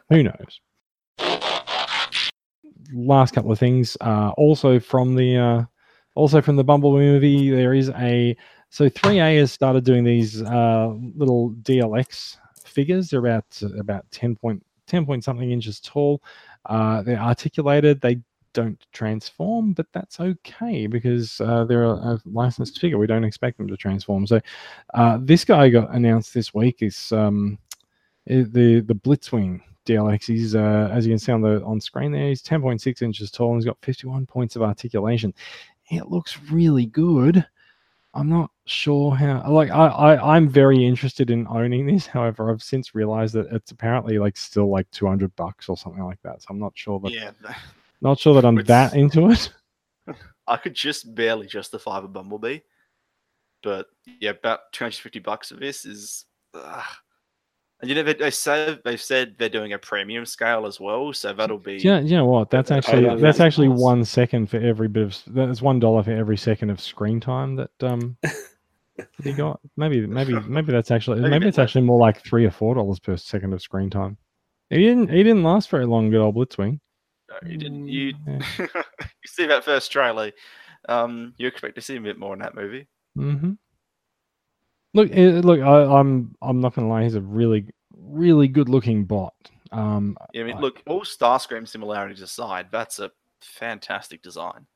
[0.10, 0.62] Who knows?
[2.94, 3.98] Last couple of things.
[4.02, 5.64] Uh, also from the uh,
[6.16, 8.36] also from the Bumblebee movie, there is a
[8.70, 13.10] so 3A has started doing these uh, little DLX figures.
[13.10, 13.46] They're about
[13.78, 16.22] about 10 point 10 point something inches tall.
[16.66, 18.00] Uh, they're articulated.
[18.02, 18.20] They
[18.54, 22.98] don't transform, but that's okay because uh, they're a, a licensed figure.
[22.98, 24.28] We don't expect them to transform.
[24.28, 24.40] So
[24.94, 26.82] uh, this guy got announced this week.
[26.82, 27.58] Is um,
[28.26, 28.44] the
[28.82, 30.26] the Blitzwing DLX.
[30.26, 32.30] He's uh, as you can see on the on screen there.
[32.30, 35.34] He's 10.6 inches tall and he's got 51 points of articulation.
[35.90, 37.46] it looks really good.
[38.16, 39.50] I'm not sure how.
[39.50, 42.06] Like, I, I I'm very interested in owning this.
[42.18, 46.22] However, I've since realized that it's apparently like still like 200 bucks or something like
[46.24, 46.42] that.
[46.42, 47.32] So I'm not sure that Yeah,
[48.04, 49.52] not sure that I'm It's- that into it.
[50.48, 52.60] I could just barely justify a Bumblebee,
[53.64, 53.88] but
[54.20, 56.26] yeah, about 250 bucks of this is.
[56.54, 56.84] ugh.
[57.80, 61.12] And you know they, they say they've said they're doing a premium scale as well,
[61.12, 61.74] so that'll be.
[61.74, 62.50] Yeah, you, know, you know what?
[62.50, 66.38] That's actually that's actually one second for every bit of that's one dollar for every
[66.38, 68.16] second of screen time that um
[69.24, 69.60] he got.
[69.76, 73.00] Maybe maybe maybe that's actually Maybe maybe it's actually more like three or four dollars
[73.00, 74.18] per second of screen time.
[74.70, 76.80] He didn't he didn't last very long, good old Blitzwing.
[77.46, 77.88] You didn't.
[77.88, 80.32] You Mm, you see that first trailer,
[80.90, 82.88] um, you expect to see a bit more in that movie.
[83.18, 83.54] Mm-hmm.
[84.94, 87.04] Look, eh, look, I, I'm I'm not gonna lie.
[87.04, 87.66] He's a really
[87.96, 89.34] really good looking bot.
[89.72, 94.68] Um, Yeah, I mean, I- look, all Starscream similarities aside, that's a fantastic design.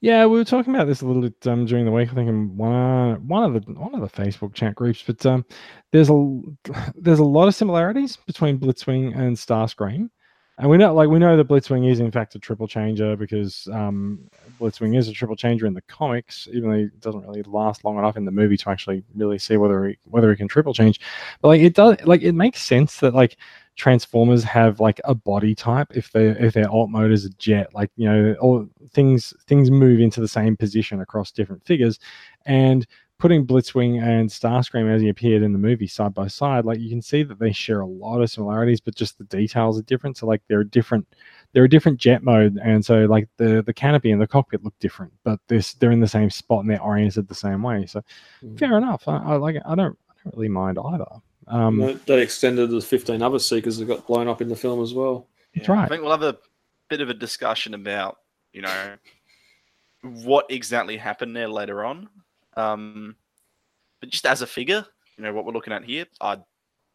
[0.00, 2.10] Yeah, we were talking about this a little bit um, during the week.
[2.10, 5.44] I think in one one of the one of the Facebook chat groups, but um,
[5.92, 6.40] there's a
[6.94, 10.08] there's a lot of similarities between Blitzwing and Starscream,
[10.58, 13.68] and we know like we know that Blitzwing is in fact a triple changer because
[13.72, 14.18] um,
[14.60, 17.96] Blitzwing is a triple changer in the comics, even though it doesn't really last long
[17.96, 21.00] enough in the movie to actually really see whether he whether he can triple change.
[21.40, 23.36] But like it does, like it makes sense that like
[23.76, 27.72] Transformers have like a body type if they if their alt mode is a jet,
[27.72, 32.00] like you know, all things things move into the same position across different figures,
[32.44, 32.84] and
[33.18, 36.88] putting Blitzwing and Starscream as he appeared in the movie side by side, like you
[36.88, 40.16] can see that they share a lot of similarities, but just the details are different.
[40.16, 41.06] So like they're a different
[41.52, 44.78] they're a different jet mode, and so like the the canopy and the cockpit look
[44.78, 47.86] different, but this they're in the same spot and they're oriented the same way.
[47.86, 48.02] So
[48.42, 48.58] Mm.
[48.58, 49.08] fair enough.
[49.08, 49.62] I, I like it.
[49.66, 51.06] I don't I don't really mind either.
[51.48, 54.80] Um, That- that extended the 15 other seekers that got blown up in the film
[54.82, 55.26] as well.
[55.56, 55.84] That's right.
[55.84, 56.38] I think we'll have a
[56.88, 58.18] bit of a discussion about,
[58.52, 58.94] you know,
[60.02, 62.08] what exactly happened there later on.
[62.58, 63.16] Um,
[64.00, 64.84] but just as a figure,
[65.16, 66.38] you know, what we're looking at here, I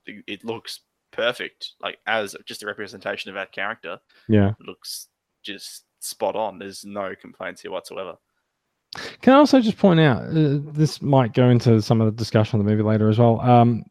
[0.06, 1.74] it looks perfect.
[1.82, 4.50] Like as just a representation of that character, yeah.
[4.50, 5.08] it looks
[5.44, 6.60] just spot on.
[6.60, 8.16] There's no complaints here whatsoever.
[9.22, 12.60] Can I also just point out uh, this might go into some of the discussion
[12.60, 13.42] of the movie later as well.
[13.42, 13.84] Um,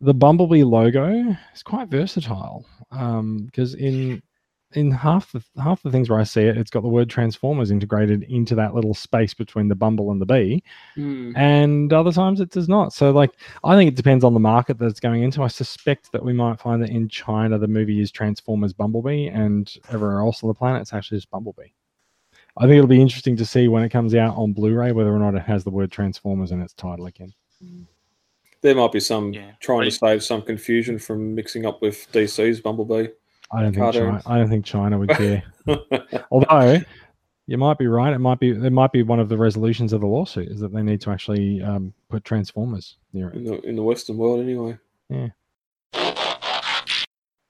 [0.00, 4.22] the Bumblebee logo is quite versatile because in
[4.72, 7.70] in half the half the things where I see it, it's got the word Transformers
[7.70, 10.62] integrated into that little space between the Bumble and the Bee,
[10.94, 11.32] hmm.
[11.36, 12.92] and other times it does not.
[12.92, 13.32] So, like,
[13.64, 15.42] I think it depends on the market that it's going into.
[15.42, 19.72] I suspect that we might find that in China the movie is Transformers Bumblebee, and
[19.90, 21.68] everywhere else on the planet it's actually just Bumblebee.
[22.58, 25.18] I think it'll be interesting to see when it comes out on Blu-ray whether or
[25.18, 27.32] not it has the word Transformers in its title again.
[28.60, 29.52] There might be some Yeah.
[29.60, 33.08] trying I- to save some confusion from mixing up with DC's Bumblebee.
[33.52, 35.42] I don't think China, I don't think China would care.
[36.30, 36.80] Although
[37.46, 40.02] you might be right, it might be it might be one of the resolutions of
[40.02, 43.36] the lawsuit is that they need to actually um, put Transformers near it.
[43.36, 44.78] in the in the Western world, anyway.
[45.08, 45.28] Yeah.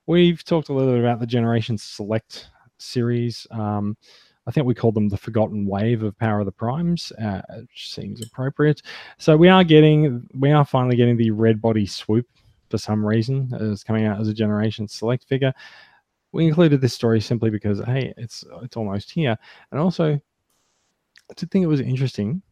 [0.07, 3.47] We've talked a little bit about the Generation Select series.
[3.51, 3.97] Um,
[4.47, 7.93] I think we called them the Forgotten Wave of Power of the Primes, uh, which
[7.93, 8.81] seems appropriate.
[9.19, 12.27] So we are getting, we are finally getting the Red Body Swoop
[12.71, 13.51] for some reason.
[13.53, 15.53] It's coming out as a Generation Select figure.
[16.33, 19.37] We included this story simply because hey, it's it's almost here,
[19.71, 22.43] and also I did think it was interesting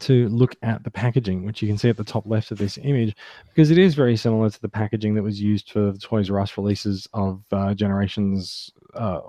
[0.00, 2.78] to look at the packaging, which you can see at the top left of this
[2.82, 3.16] image,
[3.48, 6.40] because it is very similar to the packaging that was used for the Toys R
[6.40, 9.20] Us releases of uh, Generations uh,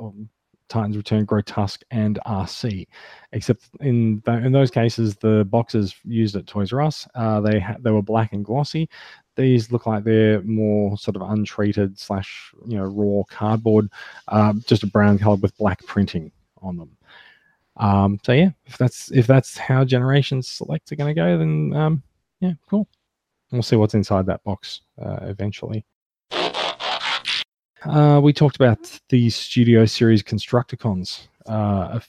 [0.69, 2.87] Titans Return, Grotusque, and Arcee.
[3.31, 7.59] Except in th- in those cases, the boxes used at Toys R Us uh, they
[7.59, 8.89] ha- they were black and glossy.
[9.35, 13.89] These look like they're more sort of untreated slash you know raw cardboard,
[14.27, 16.97] uh, just a brown color with black printing on them.
[17.77, 21.73] Um, so yeah, if that's if that's how Generations Select are going to go, then
[21.73, 22.03] um,
[22.39, 22.87] yeah, cool.
[23.51, 25.85] We'll see what's inside that box uh, eventually.
[27.85, 31.99] Uh, we talked about the Studio Series Constructicons uh,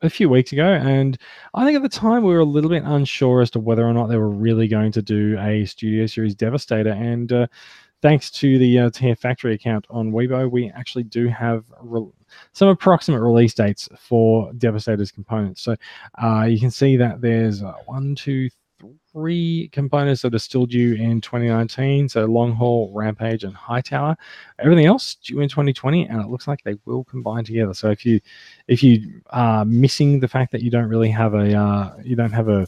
[0.00, 1.18] a, few weeks ago, and
[1.54, 3.92] I think at the time we were a little bit unsure as to whether or
[3.92, 6.90] not they were really going to do a Studio Series Devastator.
[6.90, 7.46] And uh,
[8.00, 12.06] thanks to the uh, Factory account on Weibo, we actually do have re-
[12.52, 15.62] some approximate release dates for Devastator's components.
[15.62, 15.74] So
[16.22, 18.50] uh, you can see that there's uh, one, two,
[19.14, 22.08] three components that are still due in 2019.
[22.08, 24.16] So Long Haul, Rampage, and Hightower.
[24.58, 27.72] Everything else due in 2020, and it looks like they will combine together.
[27.72, 28.20] So if you
[28.68, 32.32] if you are missing the fact that you don't really have a uh, you don't
[32.32, 32.66] have a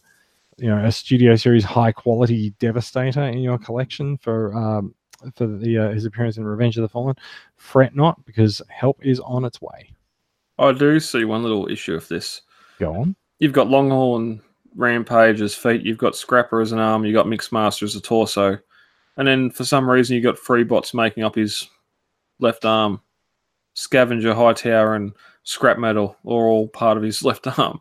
[0.57, 4.95] you know a Studio Series high quality Devastator in your collection for um,
[5.35, 7.17] for the uh, his appearance in Revenge of the Fallen,
[7.57, 9.93] fret not because help is on its way.
[10.59, 12.43] I do see one little issue of this.
[12.79, 13.17] Go on.
[13.41, 14.41] You've got Longhorn
[14.77, 15.83] Rampage as feet.
[15.83, 17.05] You've got Scrapper as an arm.
[17.05, 18.59] You've got Mixmaster as a torso.
[19.17, 21.69] And then for some reason, you've got Freebots making up his
[22.39, 23.01] left arm.
[23.75, 25.13] Scavenger, Hightower, and
[25.45, 27.81] Scrap Metal are all part of his left arm.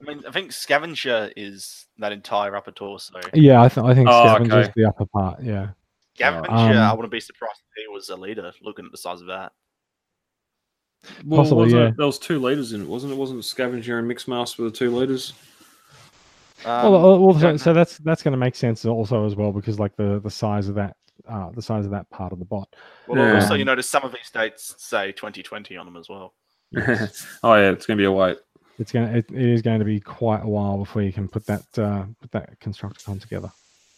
[0.00, 3.20] I mean, I think Scavenger is that entire upper torso.
[3.32, 4.72] Yeah, I, th- I think Oh, Scavenger's okay.
[4.76, 5.42] the upper part.
[5.42, 5.68] Yeah.
[6.16, 9.20] Scavenger, Um, I wouldn't be surprised if he was a leader looking at the size
[9.20, 9.52] of that.
[11.24, 11.88] Well, Possibly, wasn't yeah.
[11.88, 13.16] it- There was two leaders in it, wasn't it?
[13.16, 15.32] Wasn't Scavenger and Mixmaster were the two leaders?
[16.64, 19.52] Um, well, uh, well so, so that's that's going to make sense also as well
[19.52, 20.96] because like the the size of that
[21.28, 22.74] uh, the size of that part of the bot.
[23.06, 23.34] well, yeah.
[23.34, 26.34] also you notice some of these dates say 2020 on them as well.
[26.76, 28.38] oh yeah, it's gonna be a wait.
[28.78, 31.28] It's going to it, it is going to be quite a while before you can
[31.28, 33.52] put that uh, put that Constructicon together.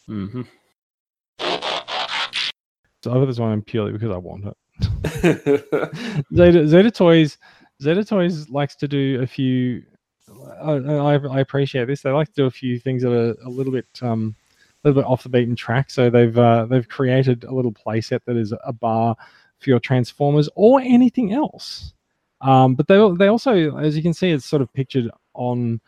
[0.06, 0.42] hmm
[1.38, 4.56] So I put this one in purely because I want it.
[6.34, 7.38] Zeta, Zeta Toys,
[7.82, 9.82] Zeta Toys likes to do a few.
[10.62, 12.02] I, I, I appreciate this.
[12.02, 14.34] They like to do a few things that are a little bit, um,
[14.84, 15.90] a little bit off the beaten track.
[15.90, 19.16] So they've uh, they've created a little playset that is a bar
[19.58, 21.92] for your Transformers or anything else.
[22.40, 25.80] Um, but they they also, as you can see, it's sort of pictured on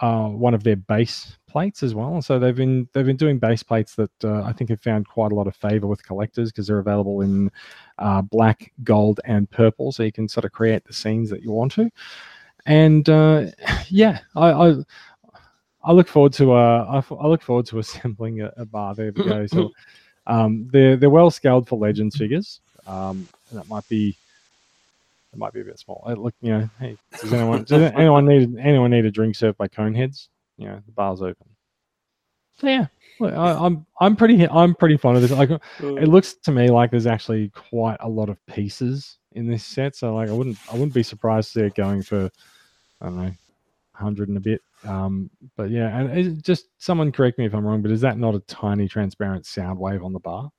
[0.00, 2.22] uh, one of their base plates as well.
[2.22, 5.32] So they've been they've been doing base plates that uh, I think have found quite
[5.32, 7.50] a lot of favor with collectors because they're available in
[7.98, 9.90] uh, black, gold, and purple.
[9.92, 11.90] So you can sort of create the scenes that you want to.
[12.68, 13.46] And uh,
[13.88, 14.74] yeah, I, I
[15.82, 18.94] I look forward to uh, I, f- I look forward to assembling a, a bar.
[18.94, 19.46] There we go.
[19.48, 19.72] So
[20.26, 22.60] um, they're they're well scaled for Legends figures.
[22.86, 24.14] Um, and that might be
[25.32, 26.04] it might be a bit small.
[26.06, 29.56] Uh, Look, you know, hey, does anyone does anyone need anyone need a drink served
[29.56, 30.28] by Coneheads?
[30.58, 31.46] You know, the bar's open.
[32.58, 32.86] So yeah,
[33.18, 35.30] look, I, I'm I'm pretty I'm pretty fond of this.
[35.30, 35.50] Like,
[35.80, 39.96] it looks to me like there's actually quite a lot of pieces in this set.
[39.96, 42.28] So like, I wouldn't I wouldn't be surprised to see it going for
[43.00, 43.32] I don't know,
[43.92, 44.62] hundred and a bit.
[44.84, 48.18] Um, but yeah, and it, just someone correct me if I'm wrong, but is that
[48.18, 50.50] not a tiny transparent Soundwave on the bar?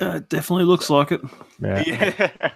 [0.00, 1.20] Uh, it definitely looks like it.
[1.60, 2.30] Yeah.
[2.42, 2.52] Yeah.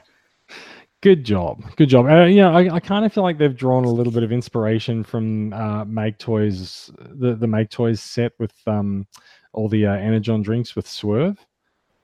[1.02, 1.62] Good job.
[1.76, 2.06] Good job.
[2.06, 5.04] Uh, yeah, I, I kind of feel like they've drawn a little bit of inspiration
[5.04, 9.06] from uh, Make Toys, the, the Make Toys set with um,
[9.52, 11.38] all the uh, Energon drinks with Swerve.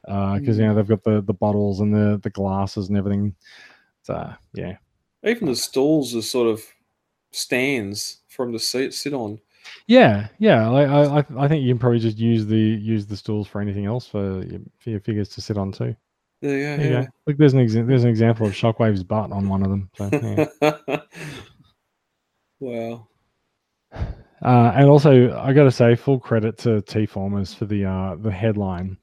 [0.04, 3.34] Because, you know, they've got the, the bottles and the, the glasses and everything.
[4.02, 4.76] So, yeah.
[5.24, 6.62] Even the stalls are sort of
[7.30, 9.38] stands for them to sit, sit on.
[9.86, 10.70] Yeah, yeah.
[10.70, 13.86] I, I, I think you can probably just use the use the stools for anything
[13.86, 15.94] else for your, for your figures to sit on too.
[16.40, 17.08] Yeah, There yeah, you go.
[17.26, 19.88] Look, there's an exa- there's an example of Shockwave's butt on one of them.
[19.96, 20.10] So,
[20.90, 21.00] yeah.
[22.58, 23.06] wow.
[23.92, 28.32] Uh, and also, I got to say, full credit to TFormers for the uh, the
[28.32, 28.98] headline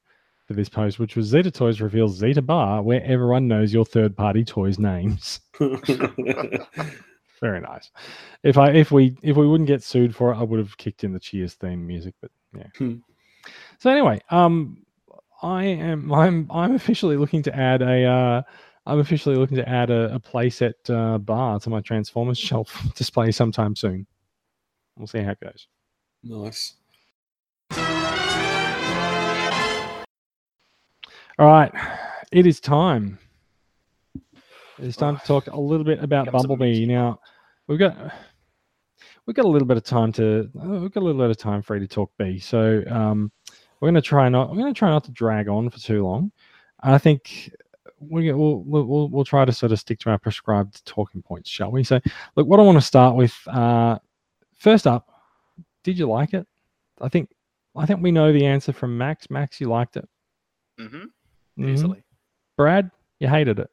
[0.50, 4.16] for this post, which was Zeta Toys reveals Zeta Bar, where everyone knows your third
[4.16, 5.38] party toys names.
[7.40, 7.92] Very nice.
[8.42, 11.04] If I if we if we wouldn't get sued for it, I would have kicked
[11.04, 12.16] in the Cheers theme music.
[12.20, 12.66] But yeah.
[12.76, 12.96] Hmm.
[13.78, 14.84] So anyway, um,
[15.40, 18.42] I am I'm I'm officially looking to add a uh,
[18.86, 23.30] I'm officially looking to add a, a playset uh, bar to my Transformers shelf display
[23.30, 24.04] sometime soon.
[24.96, 25.68] We'll see how it goes.
[26.24, 26.74] nice.
[31.40, 31.72] All right,
[32.32, 33.18] it is time.
[34.78, 36.84] It's time to talk a little bit about Bumblebee.
[36.84, 37.18] Now,
[37.66, 37.96] we've got
[39.24, 41.62] we've got a little bit of time to we've got a little bit of time
[41.62, 42.38] for you to talk B.
[42.38, 43.32] So um,
[43.80, 46.04] we're going to try not we're going to try not to drag on for too
[46.04, 46.30] long.
[46.80, 47.50] I think
[48.00, 51.48] we, we'll, we'll we'll we'll try to sort of stick to our prescribed talking points,
[51.48, 51.84] shall we?
[51.84, 52.00] So,
[52.36, 53.98] look, what I want to start with uh,
[54.58, 55.08] first up,
[55.84, 56.46] did you like it?
[57.00, 57.30] I think
[57.74, 59.30] I think we know the answer from Max.
[59.30, 60.06] Max, you liked it.
[60.78, 61.04] hmm
[61.60, 61.72] Mhm.
[61.72, 62.02] Easily.
[62.56, 63.70] Brad, you hated it.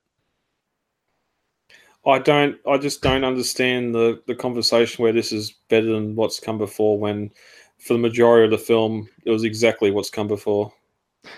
[2.05, 2.57] I don't.
[2.65, 6.97] I just don't understand the the conversation where this is better than what's come before.
[6.97, 7.31] When
[7.79, 10.71] for the majority of the film, it was exactly what's come before.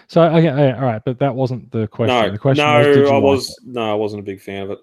[0.07, 2.15] So okay, okay, all right, but that wasn't the question.
[2.15, 3.55] no, the question no, was, I like was it?
[3.65, 4.79] no, I wasn't a big fan of it.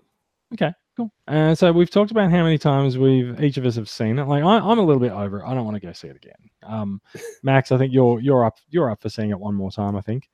[0.55, 1.12] okay, cool.
[1.29, 4.25] And so we've talked about how many times we've each of us have seen it.
[4.25, 5.47] Like I, I'm a little bit over it.
[5.47, 6.51] I don't want to go see it again.
[6.64, 7.01] Um,
[7.45, 9.95] Max, I think you're you're up you're up for seeing it one more time.
[9.95, 10.29] I think.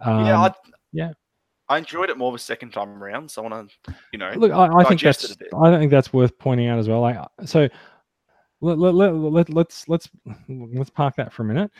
[0.00, 0.52] Um, yeah, I,
[0.94, 1.12] yeah.
[1.68, 3.30] I enjoyed it more the second time around.
[3.30, 5.48] So I want to, you know, Look, I, I think digest that's it a bit.
[5.54, 7.00] I think that's worth pointing out as well.
[7.00, 7.68] Like so,
[8.60, 10.08] let, let, let, let, let's let's
[10.48, 11.70] let's park that for a minute.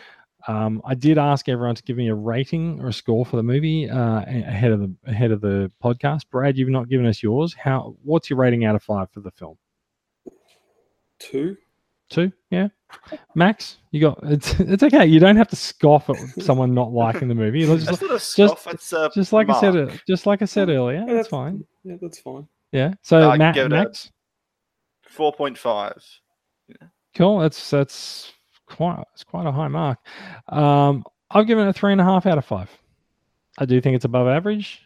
[0.46, 3.42] Um, I did ask everyone to give me a rating or a score for the
[3.42, 6.22] movie uh, ahead of the ahead of the podcast.
[6.30, 7.54] Brad, you've not given us yours.
[7.54, 7.96] How?
[8.02, 9.56] What's your rating out of five for the film?
[11.18, 11.56] Two.
[12.10, 12.32] Two?
[12.50, 12.68] Yeah.
[13.34, 15.04] Max, you got it's it's okay.
[15.06, 17.66] You don't have to scoff at someone not liking the movie.
[17.66, 18.66] Let's that's Just, not a scoff.
[18.68, 21.04] it's a just like I said, uh, just like I said earlier.
[21.06, 21.64] Yeah, That's fine.
[21.82, 22.46] Yeah, that's fine.
[22.72, 22.94] Yeah.
[23.02, 24.10] So I'd Matt, give it a- Max,
[25.08, 26.00] four point five.
[26.68, 26.88] Yeah.
[27.16, 27.40] Cool.
[27.40, 28.32] That's that's
[28.66, 29.98] quite it's quite a high mark.
[30.48, 32.70] Um, I've given it a three and a half out of five.
[33.58, 34.82] I do think it's above average.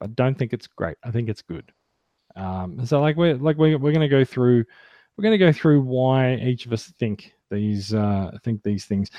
[0.00, 0.96] I don't think it's great.
[1.04, 1.70] I think it's good.
[2.34, 4.64] Um, so like we're like we're, we're going to go through
[5.16, 9.10] we're going to go through why each of us think these uh, think these things.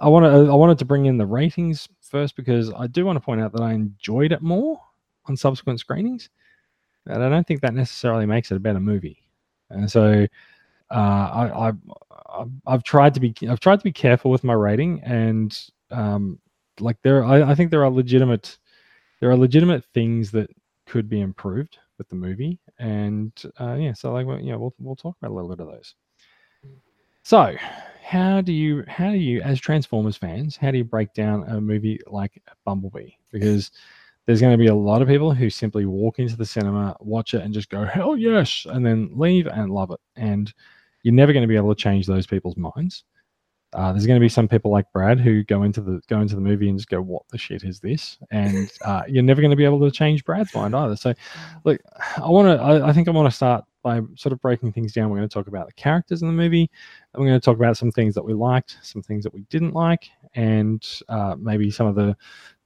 [0.00, 3.16] I want to I wanted to bring in the ratings first because I do want
[3.16, 4.80] to point out that I enjoyed it more
[5.26, 6.30] on subsequent screenings,
[7.06, 9.22] and I don't think that necessarily makes it a better movie.
[9.70, 10.26] And so
[10.90, 11.72] uh, I, I
[12.30, 15.58] I've, I've tried to be I've tried to be careful with my rating and
[15.90, 16.38] um,
[16.80, 18.58] like there I, I think there are legitimate
[19.20, 20.50] there are legitimate things that
[20.86, 24.96] could be improved with the movie and uh, yeah so like well, yeah we'll, we'll
[24.96, 25.94] talk about a little bit of those.
[27.22, 27.56] So
[28.02, 31.60] how do you how do you as transformers fans how do you break down a
[31.60, 33.10] movie like bumblebee?
[33.32, 33.70] Because
[34.26, 37.34] there's going to be a lot of people who simply walk into the cinema watch
[37.34, 40.00] it and just go hell yes and then leave and love it.
[40.16, 40.52] And
[41.02, 43.04] you're never going to be able to change those people's minds
[43.78, 46.34] uh, there's going to be some people like Brad who go into the go into
[46.34, 49.52] the movie and just go, "What the shit is this?" And uh, you're never going
[49.52, 50.96] to be able to change Brad's mind either.
[50.96, 51.14] So,
[51.62, 51.80] look,
[52.16, 52.60] I want to.
[52.60, 55.10] I, I, think I want to start by sort of breaking things down.
[55.10, 56.68] We're going to talk about the characters in the movie,
[57.14, 59.42] and we're going to talk about some things that we liked, some things that we
[59.42, 62.16] didn't like, and uh, maybe some of the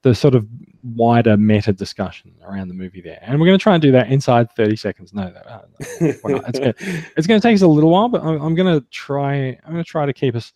[0.01, 0.49] the sort of
[0.83, 3.19] wider meta discussion around the movie there.
[3.21, 5.13] And we're going to try and do that inside 30 seconds.
[5.13, 5.65] No, no
[6.01, 6.21] it's,
[6.59, 8.85] going to, it's going to take us a little while, but I'm, I'm going to
[8.89, 9.59] try.
[9.65, 10.53] I'm going to try to keep us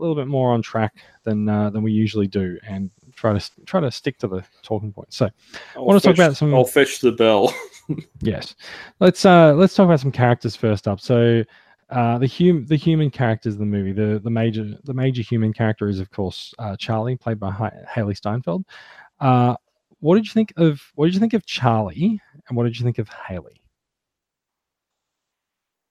[0.00, 3.64] a little bit more on track than uh, than we usually do, and try to
[3.66, 5.16] try to stick to the talking points.
[5.16, 5.28] So,
[5.76, 6.54] I'll I want to talk about some.
[6.54, 7.54] I'll fetch the bell.
[8.20, 8.54] Yes,
[9.00, 11.00] let's uh let's talk about some characters first up.
[11.00, 11.42] So,
[11.90, 15.52] uh, the hum the human characters in the movie, the the major the major human
[15.52, 18.64] character is of course uh, Charlie, played by ha- Hailee Steinfeld.
[19.18, 19.56] Uh,
[19.98, 22.84] what did you think of what did you think of Charlie, and what did you
[22.84, 23.60] think of Haley?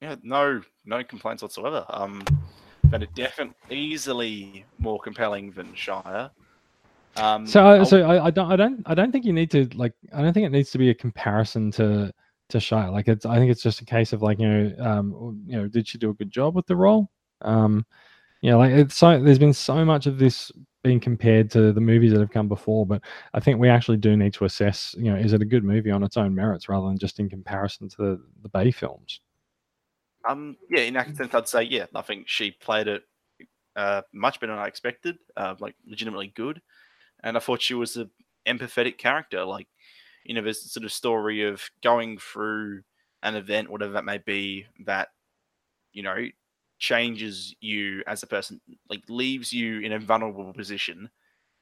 [0.02, 1.86] Yeah, no, no complaints whatsoever.
[1.90, 2.24] Um,
[2.90, 6.32] but it definitely easily more compelling than Shia.
[7.18, 9.68] Um, So, I'll- so I, I don't, I don't, I don't think you need to
[9.76, 9.94] like.
[10.14, 12.12] I don't think it needs to be a comparison to
[12.50, 12.92] to Shia.
[12.92, 13.26] Like, it's.
[13.26, 15.98] I think it's just a case of like, you know, um, you know, did she
[15.98, 17.10] do a good job with the role?
[17.42, 17.86] Um,
[18.42, 19.22] you know, like it's so.
[19.22, 20.52] There's been so much of this
[20.84, 23.02] being compared to the movies that have come before, but
[23.34, 24.96] I think we actually do need to assess.
[24.98, 27.30] You know, is it a good movie on its own merits rather than just in
[27.30, 29.20] comparison to the, the Bay films?
[30.30, 31.88] Um, yeah, in that sense, I'd say yeah.
[31.96, 33.04] I think she played it
[33.76, 35.18] uh, much better than I expected.
[35.36, 36.62] Uh, like legitimately good,
[37.24, 38.12] and I thought she was an
[38.48, 39.44] empathetic character.
[39.44, 39.68] Like,
[40.24, 42.84] you know, this sort of story of going through
[43.24, 45.10] an event, whatever that may be, that
[45.94, 46.28] you know
[46.78, 51.10] changes you as a person, like leaves you in a vulnerable position,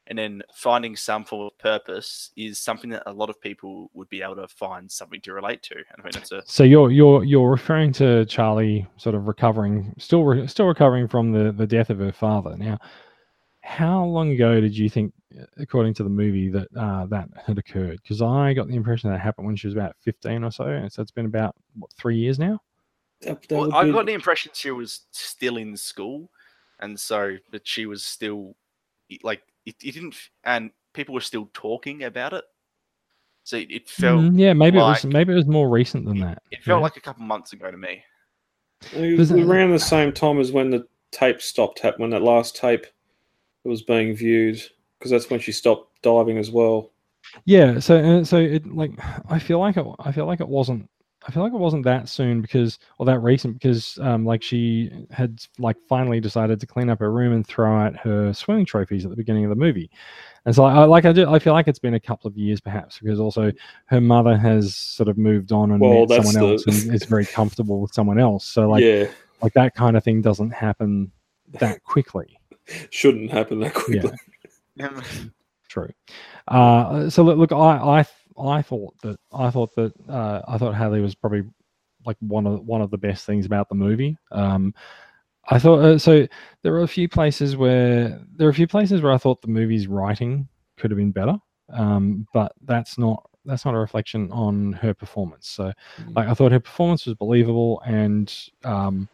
[0.07, 4.09] and then finding some form of purpose is something that a lot of people would
[4.09, 5.75] be able to find something to relate to.
[5.97, 10.23] I think that's a So you're you're you're referring to Charlie sort of recovering, still
[10.23, 12.55] re- still recovering from the the death of her father.
[12.57, 12.77] Now,
[13.61, 15.13] how long ago did you think,
[15.57, 17.99] according to the movie, that uh, that had occurred?
[18.01, 20.91] Because I got the impression that happened when she was about fifteen or so, and
[20.91, 22.61] so it's been about what three years now.
[23.21, 26.29] That- that Well, would I be- got the impression she was still in school,
[26.79, 28.55] and so that she was still
[29.23, 30.15] like it, it didn't,
[30.45, 32.43] and people were still talking about it.
[33.43, 36.18] So it, it felt Mm, yeah, maybe it was maybe it was more recent than
[36.18, 36.43] it, that.
[36.51, 36.84] it felt yeah.
[36.84, 38.03] like a couple months ago to me.
[38.93, 42.55] It was around the same time as when the tape stopped happening, when that last
[42.55, 42.86] tape
[43.63, 44.61] was being viewed,
[44.97, 46.91] because that's when she stopped diving as well.
[47.45, 48.91] Yeah, so uh, so it like
[49.30, 50.89] I feel like it I feel like it wasn't
[51.28, 54.89] I feel like it wasn't that soon because or that recent because um like she
[55.11, 59.03] had like finally decided to clean up her room and throw out her swimming trophies
[59.03, 59.89] at the beginning of the movie.
[60.45, 62.61] And so I like I do I feel like it's been a couple of years
[62.61, 63.51] perhaps because also
[63.88, 66.95] her mother has sort of moved on and Well, met that's someone the- else and
[66.95, 68.45] is very comfortable with someone else.
[68.45, 69.07] So like yeah,
[69.41, 71.11] like that kind of thing doesn't happen
[71.59, 72.39] that quickly.
[72.89, 74.11] shouldn't happen that quickly.
[74.78, 75.01] Yeah.
[75.67, 75.89] True.
[76.47, 78.05] Uh, so look, look, I, I,
[78.39, 81.43] I thought that I thought that uh, I thought Hailee was probably
[82.05, 84.17] like one of one of the best things about the movie.
[84.31, 84.73] Um,
[85.49, 86.27] I thought uh, so.
[86.63, 89.47] There are a few places where there are a few places where I thought the
[89.47, 91.38] movie's writing could have been better,
[91.73, 95.47] um, but that's not that's not a reflection on her performance.
[95.47, 95.71] So,
[96.11, 98.33] like, I thought her performance was believable, and
[98.63, 99.07] um,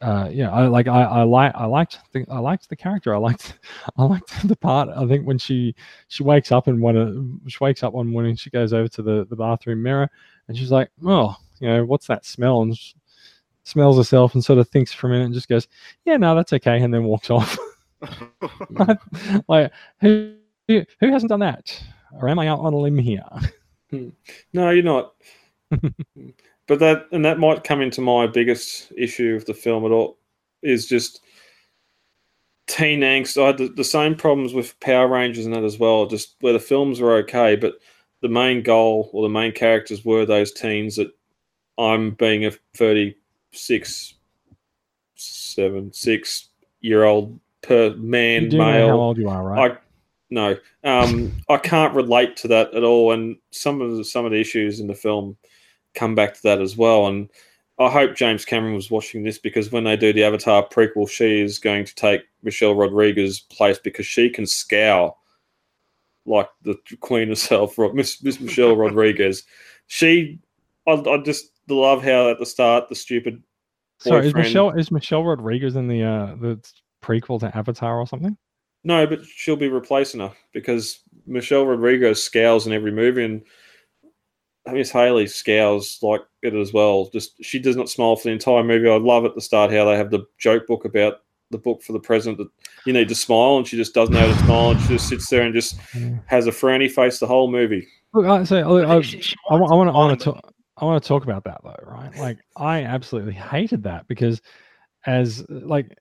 [0.00, 3.14] uh, yeah, I like I, I like I liked the I liked the character.
[3.14, 3.58] I liked
[3.98, 4.88] I liked the part.
[4.96, 5.74] I think when she
[6.08, 9.26] she wakes up and one she wakes up one morning, she goes over to the
[9.28, 10.10] the bathroom mirror,
[10.48, 12.62] and she's like, oh, you know, what's that smell?
[12.62, 12.94] And s-
[13.64, 15.68] smells herself and sort of thinks for a minute and just goes,
[16.06, 17.58] yeah, no, that's okay, and then walks off.
[19.48, 19.70] like
[20.00, 20.34] who
[20.66, 21.82] who who hasn't done that?
[22.12, 23.22] Or am I out on a limb here?
[24.52, 25.12] No, you're not.
[26.70, 30.18] But that and that might come into my biggest issue of the film at all
[30.62, 31.20] is just
[32.68, 33.42] teen angst.
[33.42, 36.06] I had the, the same problems with Power Rangers and that as well.
[36.06, 37.74] Just where the films were okay, but
[38.22, 41.12] the main goal or the main characters were those teens that
[41.76, 44.14] I'm being a 36,
[45.16, 46.50] seven, six
[46.82, 48.90] year old per man You do know how male.
[48.90, 49.72] old you are, right?
[49.72, 49.76] I
[50.32, 54.30] no, um, I can't relate to that at all, and some of the, some of
[54.30, 55.36] the issues in the film
[55.94, 57.06] come back to that as well.
[57.06, 57.28] And
[57.78, 61.40] I hope James Cameron was watching this because when they do the Avatar prequel, she
[61.40, 65.18] is going to take Michelle Rodriguez's place because she can scowl
[66.26, 69.44] like the Queen herself, Miss, Miss Michelle Rodriguez.
[69.86, 70.38] She,
[70.86, 73.42] I, I just love how at the start the stupid
[74.00, 76.58] Sorry, is Michelle is Michelle Rodriguez in the uh the
[77.02, 78.36] prequel to Avatar or something?
[78.82, 83.42] No, but she'll be replacing her because Michelle Rodriguez scowls in every movie, and
[84.72, 87.08] Miss Hailee scowls like it as well.
[87.12, 88.88] Just she does not smile for the entire movie.
[88.88, 91.92] I love at the start how they have the joke book about the book for
[91.92, 92.48] the president that
[92.86, 95.08] you need to smile, and she just doesn't know how to smile, and she just
[95.08, 95.76] sits there and just
[96.26, 97.86] has a frowny face the whole movie.
[98.12, 100.24] Look, I, so, look, I I, think she- she I, want to, I want to
[100.24, 100.54] talk.
[100.76, 102.16] I want to talk about that though, right?
[102.16, 104.40] Like, I absolutely hated that because,
[105.04, 105.94] as like,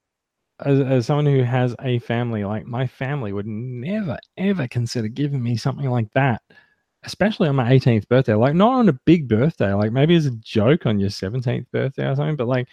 [0.63, 5.41] as, as someone who has a family, like my family would never ever consider giving
[5.43, 6.41] me something like that,
[7.04, 8.34] especially on my 18th birthday.
[8.34, 12.08] Like, not on a big birthday, like maybe as a joke on your 17th birthday
[12.08, 12.68] or something, but like,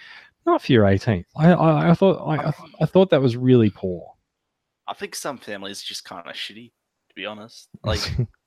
[0.45, 1.27] not for your 18th.
[1.37, 4.13] I, I, I thought, like, I, th- I thought that was really poor.
[4.89, 6.71] I think some families just kind of shitty,
[7.09, 7.69] to be honest.
[7.85, 8.01] Like,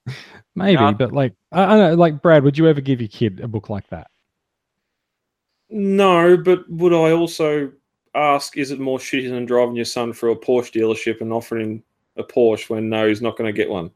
[0.56, 0.92] maybe, Yeah.
[0.92, 3.48] but like, I, I don't know, like Brad, would you ever give your kid a
[3.48, 4.10] book like that?
[5.70, 7.72] No, but would I also
[8.16, 11.72] ask, is it more shitty than driving your son through a Porsche dealership and offering
[11.72, 11.84] him
[12.18, 13.92] a Porsche when no, he's not going to get one?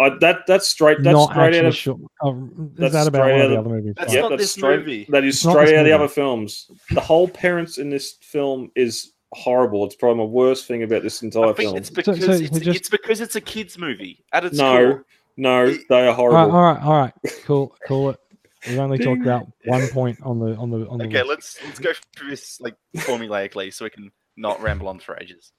[0.00, 0.98] I, that that's straight.
[1.02, 1.98] That's not straight out of sure.
[2.22, 3.94] Oh, is that's that about straight one of the other movies?
[3.96, 4.20] That's Right.
[4.22, 5.06] not that's this straight, movie.
[5.08, 6.70] That is It's straight this out of the other films.
[6.90, 9.84] The whole parents in this film is horrible.
[9.84, 11.76] It's probably my worst thing about this entire I think film.
[11.76, 15.06] it's because so it's, just- it's because it's a kids movie at its No, core.
[15.36, 16.56] no, It- they are all right, horrible.
[16.56, 17.12] all right, all right.
[17.44, 18.20] Cool, cool it.
[18.66, 21.28] We've only talked about one point on the on the on the Okay, list.
[21.28, 25.52] let's let's go through this like formulaically so we can not ramble on for ages.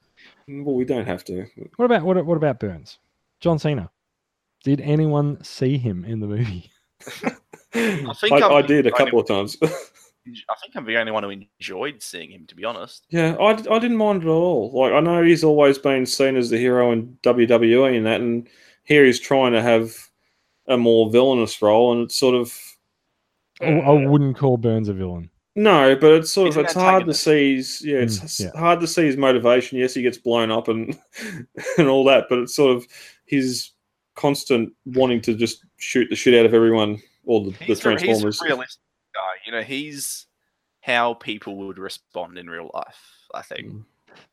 [0.48, 1.46] Well, we don't have to.
[1.78, 2.98] What about what what about Burns?
[3.42, 3.92] John Cena.
[4.66, 6.70] Did anyone see him in the movie?
[7.74, 9.58] I, think I, I'm- did a couple of times.
[9.64, 13.06] I think I'm the only one who enjoyed seeing him, to be honest.
[13.10, 14.72] yeah, I, I didn't mind it at all.
[14.74, 18.50] Like I know he's always been seen as the hero in WWE and that, and
[18.86, 19.96] here he's trying to have
[20.68, 22.52] a more villainous role, and it's sort of
[23.62, 25.30] I, I wouldn't call Burns a villain.
[25.56, 27.58] No, but it's sort He's of it's hard to see.
[27.58, 28.60] His, yeah, it's Mm, yeah.
[28.60, 29.78] hard to see his motivation.
[29.78, 30.98] Yes, he gets blown up and
[31.78, 32.88] and all that, but it's sort of
[33.28, 33.70] his
[34.16, 37.66] constant wanting to just shoot the shit out of everyone or the, the He's, a-
[37.66, 38.42] he's Transformers.
[38.42, 38.82] a realistic
[39.14, 39.34] guy.
[39.46, 40.26] You know, he's
[40.82, 43.00] how people would respond in real life.
[43.34, 43.68] I think.
[43.68, 43.84] Mm.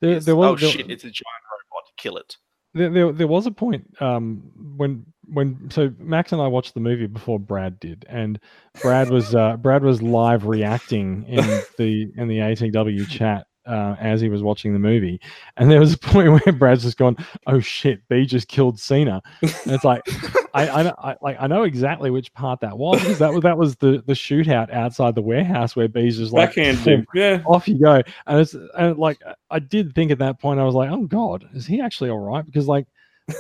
[0.01, 0.91] There, It's, there was oh there, shit!
[0.91, 1.91] It's a giant robot.
[1.97, 2.37] Kill it.
[2.75, 4.43] there, there, there was a point um,
[4.77, 8.39] when when so Max and I watched the movie before Brad did, and
[8.81, 11.45] Brad was uh, Brad was live reacting in
[11.79, 15.21] the in the ATW chat uh, as he was watching the movie,
[15.57, 19.23] and there was a point where Brad's just gone, "Oh shit, B just killed Cena,"
[19.43, 20.03] and it's like.
[20.55, 23.01] I, I, know- I like I know exactly which part that was.
[23.01, 26.55] Because that was that was the the shootout outside the warehouse where B's just like
[26.55, 27.43] Backhand Yeah.
[27.47, 28.03] off you go.
[28.27, 29.19] And it's and like
[29.51, 32.19] i did think at that point i was like oh god is he actually all
[32.19, 32.45] right?
[32.45, 32.87] Because like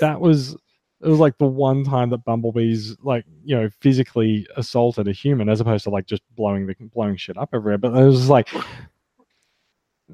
[0.00, 0.54] that was
[1.02, 5.50] it was like the one time that bumblebee's like you know physically assaulted a human
[5.50, 7.76] as opposed to like just blowing the blowing shit up everywhere.
[7.76, 8.48] But it was like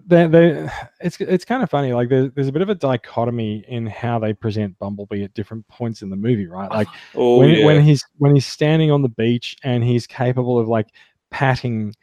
[0.07, 0.69] they they
[1.01, 4.19] it's it's kind of funny like there's, there's a bit of a dichotomy in how
[4.19, 7.65] they present bumblebee at different points in the movie right like Oh when, yeah.
[7.65, 10.89] when he's when he's standing on the beach and he's capable of like
[11.31, 11.95] patting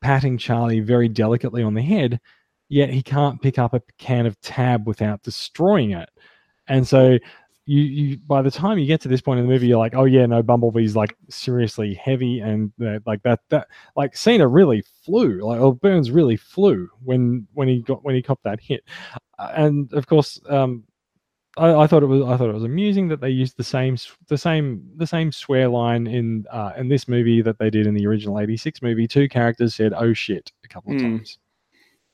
[0.00, 2.20] patting Charlie very delicately on the head,
[2.68, 6.08] yet he can't pick up a can of tab without destroying it.
[6.68, 7.18] And so
[7.68, 9.94] you you by the time you get to this point in the movie, you're like,
[9.94, 14.82] oh yeah, no, Bumblebee's like seriously heavy and uh, like that that like Cena really
[15.04, 18.84] flew, like or Burns really flew when when he got when he copped that hit.
[19.38, 20.82] Uh, and of course, um,
[21.58, 23.98] I, I thought it was I thought it was amusing that they used the same
[24.28, 27.92] the same the same swear line in uh, in this movie that they did in
[27.92, 29.06] the original '86 movie.
[29.06, 31.16] Two characters said "oh shit" a couple of Hmm.
[31.16, 31.38] times.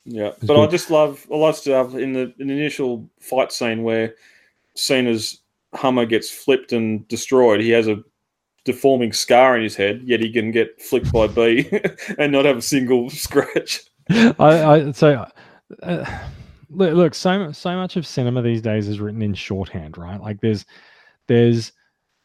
[0.05, 3.53] Yeah, but I just love I love to have in the, in the initial fight
[3.53, 4.17] scene where
[4.75, 5.41] Cena's
[5.75, 7.61] Hummer gets flipped and destroyed.
[7.61, 7.99] He has a
[8.65, 11.71] deforming scar in his head, yet he can get flicked by B
[12.19, 13.81] and not have a single scratch.
[14.11, 15.27] I, I so
[15.83, 16.21] uh,
[16.71, 20.21] look, look so so much of cinema these days is written in shorthand, right?
[20.21, 20.65] Like there's
[21.27, 21.73] there's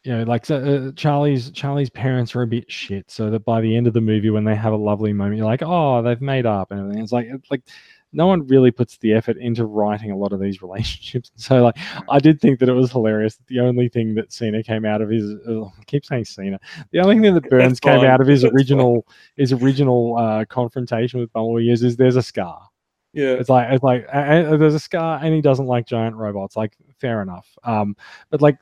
[0.03, 3.75] you know, like uh, Charlie's Charlie's parents are a bit shit, so that by the
[3.75, 6.45] end of the movie, when they have a lovely moment, you're like, oh, they've made
[6.45, 7.03] up and everything.
[7.03, 7.63] It's like it's like
[8.11, 11.31] no one really puts the effort into writing a lot of these relationships.
[11.35, 11.77] So like,
[12.09, 13.35] I did think that it was hilarious.
[13.35, 16.59] That the only thing that Cena came out of his, uh, I keep saying Cena,
[16.91, 18.09] the only thing that Burns came fine.
[18.09, 19.05] out of his That's original
[19.35, 22.69] his original uh, confrontation with Bumblebee is, is there's a scar.
[23.13, 23.33] Yeah.
[23.33, 26.55] It's like it's like uh, uh, there's a scar, and he doesn't like giant robots.
[26.55, 27.47] Like fair enough.
[27.63, 27.95] Um,
[28.29, 28.59] but like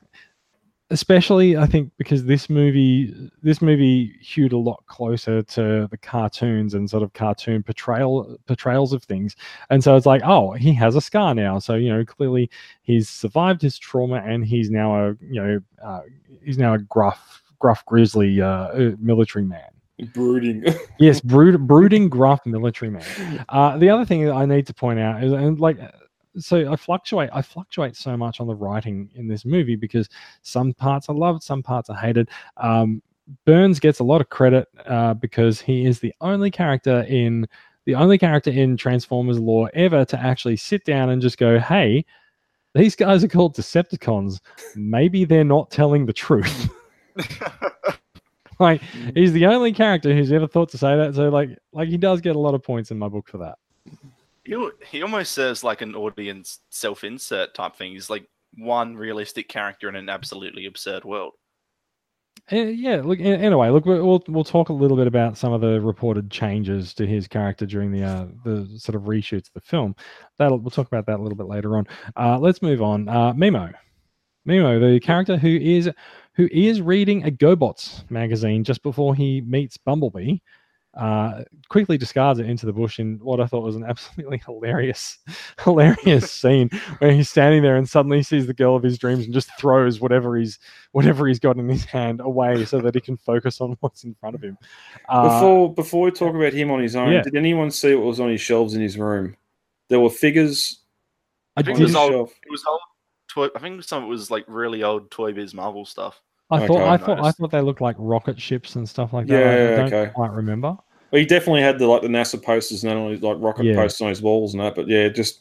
[0.90, 6.74] especially I think because this movie this movie hewed a lot closer to the cartoons
[6.74, 9.36] and sort of cartoon portrayal portrayals of things,
[9.70, 12.50] and so it's like oh he has a scar now, so you know clearly
[12.82, 16.00] he's survived his trauma and he's now a you know uh,
[16.42, 19.70] he's now a gruff gruff grizzly uh, military man.
[20.14, 20.64] Brooding.
[20.98, 23.44] Yes, brood, brooding, gruff military man.
[23.48, 25.78] Uh, the other thing that I need to point out is, and like,
[26.38, 27.30] so I fluctuate.
[27.32, 30.08] I fluctuate so much on the writing in this movie because
[30.42, 32.28] some parts I loved, some parts I hated.
[32.56, 33.02] Um,
[33.44, 37.46] Burns gets a lot of credit uh, because he is the only character in
[37.84, 42.04] the only character in Transformers lore ever to actually sit down and just go, "Hey,
[42.74, 44.40] these guys are called Decepticons.
[44.76, 46.70] Maybe they're not telling the truth."
[48.58, 48.80] like
[49.14, 51.14] he's the only character who's ever thought to say that.
[51.14, 53.58] So like like he does get a lot of points in my book for that.
[54.48, 57.92] He, he almost serves like an audience self-insert type thing.
[57.92, 58.26] He's like
[58.56, 61.34] one realistic character in an absolutely absurd world.
[62.50, 63.20] Uh, yeah, look.
[63.20, 66.94] Anyway, look, we- we'll we'll talk a little bit about some of the reported changes
[66.94, 69.94] to his character during the uh, the sort of reshoots of the film.
[70.38, 71.86] That'll we'll talk about that a little bit later on.
[72.16, 73.06] Uh, let's move on.
[73.08, 73.70] Uh, Memo,
[74.46, 75.90] Memo, the character who is
[76.34, 80.38] who is reading a GoBots magazine just before he meets Bumblebee,
[80.94, 85.18] uh, quickly discards it into the bush in what I thought was an absolutely hilarious,
[85.62, 89.34] hilarious scene where he's standing there and suddenly sees the girl of his dreams and
[89.34, 90.58] just throws whatever he's
[90.92, 94.14] whatever he's got in his hand away so that he can focus on what's in
[94.14, 94.56] front of him.
[95.08, 97.22] Uh, Before before we talk about him on his own, yeah.
[97.22, 99.36] did anyone see what was on his shelves in his room?
[99.88, 100.80] There were figures
[101.56, 102.80] I, I think it was old- It was old
[103.28, 103.48] toy.
[103.54, 106.20] I think some of it was like really old Toy Biz Marvel stuff.
[106.50, 106.84] I thought Okay.
[106.88, 109.36] I thought I thought they looked like rocket ships and stuff like that.
[109.36, 110.12] I- Yeah, I don't okay.
[110.14, 110.76] quite remember.
[111.10, 113.74] Well, he definitely had the like the NASA posters and then only like rocket Yeah.
[113.76, 114.74] posters on his walls and that.
[114.74, 115.40] But yeah, just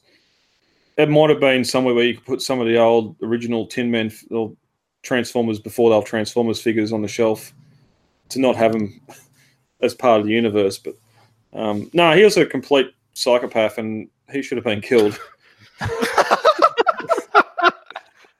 [0.97, 3.89] it might have been somewhere where you could put some of the old original Tin
[3.91, 4.51] Men f- or
[5.03, 7.53] Transformers before they were Transformers figures on the shelf
[8.29, 8.99] to not have them
[9.81, 10.77] as part of the universe.
[10.77, 10.95] But
[11.53, 15.17] um, no, he was a complete psychopath and he should have been killed.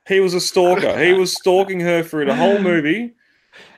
[0.08, 0.98] he was a stalker.
[1.04, 3.14] He was stalking her through the whole movie.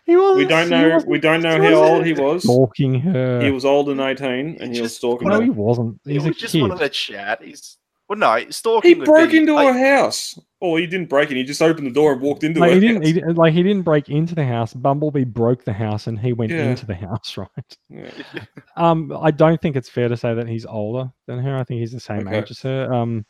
[0.05, 0.37] He was.
[0.37, 0.99] We don't know.
[1.05, 2.43] We don't know how old he was.
[2.43, 3.41] Stalking her.
[3.41, 5.43] He was older than eighteen, and he was Just- stalking no, her.
[5.43, 5.99] he wasn't.
[6.05, 6.61] He He's a was just kid.
[6.61, 7.43] wanted to chat.
[7.43, 7.77] He's
[8.07, 8.97] well, no, stalking.
[8.97, 10.37] He broke be, into like, a house.
[10.61, 11.37] Oh, he didn't break in.
[11.37, 12.81] He just opened the door and walked into Like it.
[12.81, 14.73] he didn't, he like he didn't break into the house.
[14.73, 16.71] Bumblebee broke the house, and he went Yeah.
[16.71, 17.37] into the house.
[17.37, 17.77] Right.
[17.89, 18.09] Yeah.
[18.75, 21.55] Um, I don't think it's fair to say that he's older than her.
[21.57, 22.39] I think he's the same Okay.
[22.39, 22.91] age as her.
[22.91, 23.25] Um,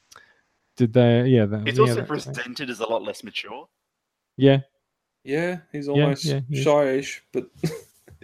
[0.80, 1.26] did they?
[1.28, 1.46] Yeah.
[1.46, 3.68] The, He's yeah, also that- presented as a lot less mature.
[4.38, 4.60] Yeah.
[5.26, 6.64] Yeah, he's almost yeah, yeah.
[6.64, 7.44] shy-ish, but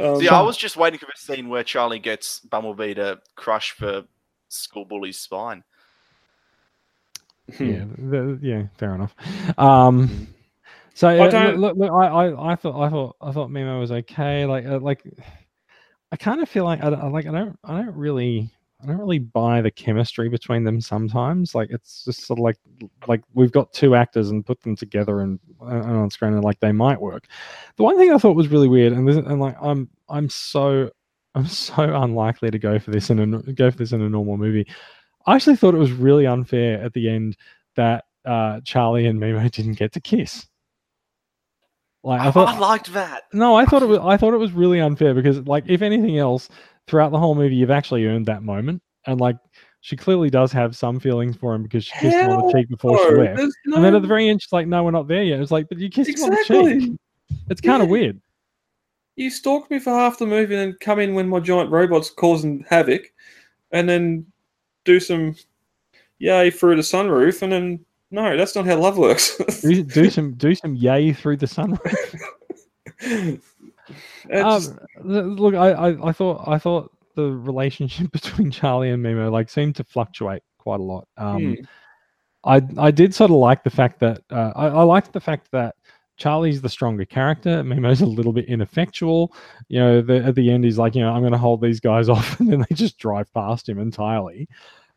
[0.00, 3.70] um, See, I was just waiting for the scene where Charlie gets Bumblebee to crush
[3.70, 4.02] for
[4.48, 5.62] school bully's spine.
[7.56, 7.64] hmm.
[7.64, 9.14] yeah, the, yeah, fair enough.
[9.56, 10.26] Um,
[10.94, 13.78] so I uh, don't- look, look, I, I, I thought, I thought, I thought Memo
[13.78, 14.44] was okay.
[14.44, 15.04] Like, uh, like,
[16.10, 18.50] I kind of feel like I, I like, I don't, I don't really,
[18.84, 20.80] I don't really buy the chemistry between them.
[20.80, 22.56] Sometimes, like, it's just sort of like,
[23.06, 26.60] like we've got two actors and put them together and, and on screen and like
[26.60, 27.26] they might work.
[27.76, 30.90] The one thing I thought was really weird, and this, and like, I'm, I'm so,
[31.34, 34.36] I'm so unlikely to go for this in a go for this in a normal
[34.36, 34.66] movie.
[35.26, 37.36] I actually thought it was really unfair at the end
[37.76, 40.46] that uh, Charlie and Memo didn't get to kiss.
[42.04, 43.24] Like I I, thought, liked that.
[43.32, 43.98] no, I thought it was.
[43.98, 46.48] I thought it was really unfair because, like, if anything else,
[46.86, 49.36] throughout the whole movie, you've actually earned that moment, and like,
[49.80, 52.68] she clearly does have some feelings for him because she kissed him on the cheek
[52.68, 53.36] before she left.
[53.38, 55.50] there's And then at the very end, she's like, "No, we're not there yet." It's
[55.50, 56.92] like, but you kissed him on the cheek.
[57.48, 57.92] It's kind of Yeah.
[57.92, 58.20] weird.
[59.16, 62.10] You stalked me for half the movie and then come in when my giant robot's
[62.10, 63.02] causing havoc,
[63.70, 64.26] and then
[64.84, 65.36] do some
[66.18, 67.84] yay through the sunroof, and then
[68.14, 69.36] no, that's not how love works.
[69.60, 73.40] Do, do some do some yay through the sunroof.
[74.32, 79.50] Um, look, I, I, I thought I thought the relationship between Charlie and Memo like
[79.50, 81.06] seemed to fluctuate quite a lot.
[81.18, 81.64] Um, hmm.
[82.44, 85.50] I I did sort of like the fact that uh, I, I liked the fact
[85.52, 85.74] that
[86.16, 87.62] Charlie's the stronger character.
[87.62, 89.34] Memo's a little bit ineffectual.
[89.68, 91.80] You know, the, at the end he's like, you know, I'm going to hold these
[91.80, 94.48] guys off, and then they just drive past him entirely.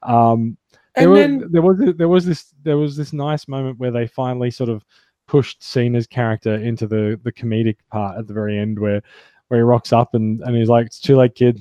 [0.04, 0.58] Um,
[0.98, 3.92] there and was then there was there was this there was this nice moment where
[3.92, 4.84] they finally sort of
[5.28, 9.02] pushed Cena's character into the the comedic part at the very end where
[9.48, 11.60] where he rocks up and and he's like, "It's too late, kid.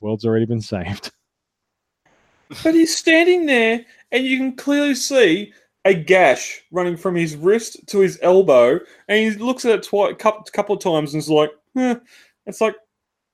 [0.00, 1.10] World's already been saved."
[2.62, 5.52] But he's standing there, and you can clearly see
[5.84, 10.14] a gash running from his wrist to his elbow, and he looks at it twice,
[10.16, 11.96] couple, couple of times, and is like, eh.
[12.46, 12.76] "It's like,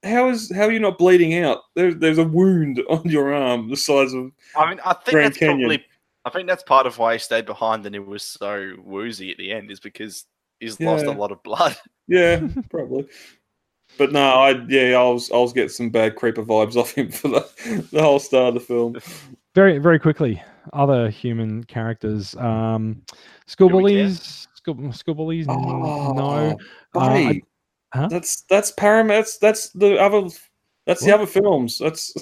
[0.03, 1.61] how is how are you not bleeding out?
[1.75, 5.27] There's there's a wound on your arm the size of I mean, I think Grand
[5.27, 5.59] that's Canyon.
[5.61, 5.85] probably.
[6.25, 9.39] I think that's part of why he stayed behind and it was so woozy at
[9.39, 10.25] the end is because
[10.61, 11.77] he's lost a lot of blood.
[12.09, 12.41] yeah,
[12.71, 13.07] probably."
[13.99, 17.11] But no, I yeah, I was I was getting some bad creeper vibes off him
[17.11, 18.97] for the the whole start of the film.
[19.55, 20.43] very very quickly,
[20.73, 22.35] other human characters.
[22.37, 23.03] Um,
[23.47, 24.49] school Do bullies.
[24.55, 25.47] School, school bullies.
[25.49, 26.57] Oh, no.
[26.95, 27.41] buddy, Uh, I-
[27.93, 28.09] huh?
[28.09, 29.11] that's that's Paramount.
[29.25, 30.29] That's that's the other.
[30.87, 31.79] That's the other films.
[31.79, 32.13] That's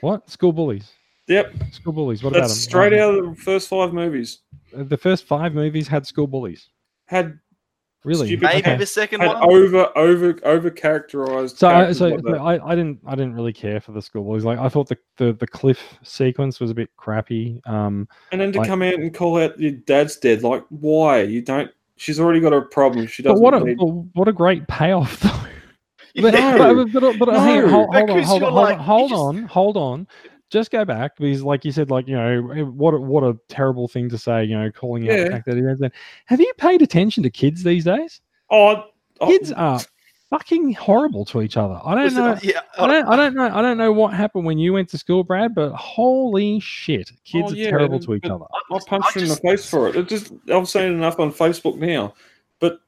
[0.00, 0.28] What?
[0.28, 0.90] School bullies.
[1.28, 1.52] yep.
[1.72, 2.22] School bullies.
[2.24, 2.56] What about them?
[2.56, 4.40] straight Um, out of the first five movies.
[4.72, 6.68] The first five movies had school bullies.
[7.06, 7.38] Had
[8.02, 8.28] Really?
[8.28, 8.76] Stupid- Maybe Okay.
[8.78, 9.52] the second had one.
[9.52, 11.58] over over over characterized.
[11.58, 14.42] So, I, so so I, I didn't I didn't really care for the school bullies.
[14.44, 17.60] Like I thought the, the, the cliff sequence was a bit crappy.
[17.66, 21.20] Um, and then to like- come out and call out your dad's dead, like why?
[21.20, 21.70] You don't.
[22.00, 23.06] She's already got a problem.
[23.06, 23.36] She doesn't.
[23.36, 23.76] But what a need,
[24.14, 25.28] what a great payoff though.
[26.12, 26.56] Yeah.
[26.58, 29.10] But, but, but, but hang hold, hold on, hold you're on, hold like- on, hold
[29.10, 30.08] just- on, hold on.
[30.50, 33.38] Just go back because, like you said, like you know, eh, what a, what a
[33.48, 34.42] terrible thing to say.
[34.44, 35.92] You know, calling out the fact that he has that.
[36.26, 38.20] Have you paid attention to kids these days?
[38.50, 38.86] oh,
[39.20, 39.78] oh, Kids are
[40.30, 41.78] fucking horrible to each other.
[41.84, 42.38] I don't Was it- know.
[42.42, 43.50] yeah, I don't, I uh, don't know.
[43.52, 45.54] I don't know what happened when you went to school, Brad.
[45.54, 48.44] But holy shit, kids Oh, are terrible to each other.
[48.72, 49.96] I punched her in the face for it.
[49.96, 52.14] It just I'm saying enough on Facebook now,
[52.60, 52.80] but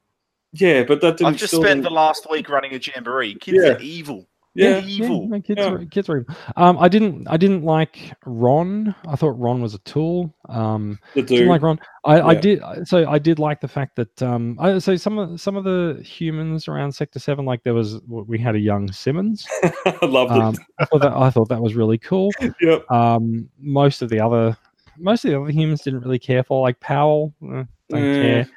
[0.53, 1.33] yeah, but that didn't.
[1.33, 3.35] I've just spent the didn't- last week running a jamboree.
[3.35, 3.73] Kids Yeah.
[3.73, 4.27] are evil.
[4.55, 4.81] Yeah.
[4.85, 5.27] evil.
[5.27, 5.71] no, kids, Yeah.
[5.71, 6.35] Are, kids are evil.
[6.55, 7.27] Um, I didn't.
[7.27, 8.93] I didn't like Ron.
[9.07, 10.33] I thought Ron was a tool.
[10.49, 11.79] Um, the didn't like Ron.
[12.05, 12.61] I, I did.
[12.85, 14.21] So I did like the fact that.
[14.21, 17.99] Um, I, so some of some of the humans around Sector Seven, like there was,
[18.07, 19.47] we had a young Simmons.
[19.85, 22.31] I loved Um, I thought that I thought that was really cool.
[22.61, 22.89] Yep.
[22.91, 24.55] Um, most of the other,
[24.97, 27.33] most of the other humans didn't really care for, like Powell.
[27.43, 28.47] eh, don't Eh, care.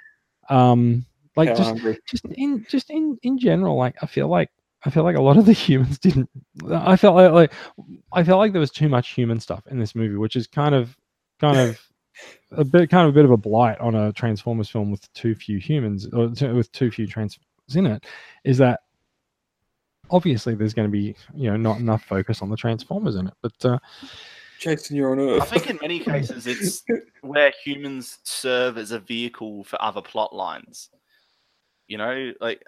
[0.51, 1.05] Um,
[1.37, 1.99] like just hungry.
[2.09, 4.49] just in just in in general like i feel like
[4.87, 6.29] i feel like a lot of the humans didn't
[6.73, 7.53] i felt like, like
[8.13, 10.75] i felt like there was too much human stuff in this movie which is kind
[10.75, 10.97] of
[11.41, 11.81] kind of
[12.53, 15.35] a bit kind of a bit of a blight on a transformers film with too
[15.35, 18.07] few humans or t- with too few transformers in it
[18.45, 18.81] is that
[20.11, 23.35] obviously there's going to be you know not enough focus on the transformers in it
[23.43, 23.79] but uh
[24.59, 26.83] Jason, you're on I think in many cases it's
[27.21, 30.89] where humans serve as a vehicle for other plot lines.
[31.89, 32.65] You know, like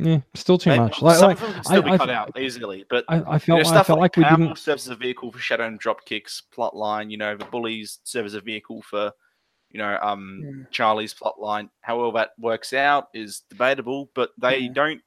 [0.00, 1.98] yeah still too maybe- much like, some like of them can still I- be I
[1.98, 4.22] cut f- out easily, but I, I you know, felt i stuff felt like, we
[4.24, 7.10] Powell didn't serves as a vehicle for Shatter and Dropkick's plot line.
[7.10, 9.10] You know, the bullies serve as a vehicle for,
[9.70, 10.64] you know, um, Yeah.
[10.70, 11.68] Charlie's plot line.
[11.80, 14.72] How well that works out is debatable, but they Yeah.
[14.72, 15.00] don't.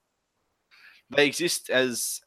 [1.16, 2.22] They exist as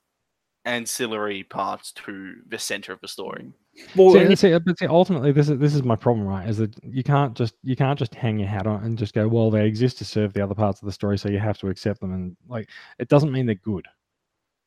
[0.65, 3.53] ancillary parts to the center of the story.
[3.97, 6.49] Well, see, see, uh, but see, ultimately, this is this is my problem, right?
[6.49, 9.27] Is that you can't just you can't just hang your hat on and just go,
[9.29, 11.68] well, they exist to serve the other parts of the story, so you have to
[11.68, 12.68] accept them, and like
[12.99, 13.87] it doesn't mean they're good.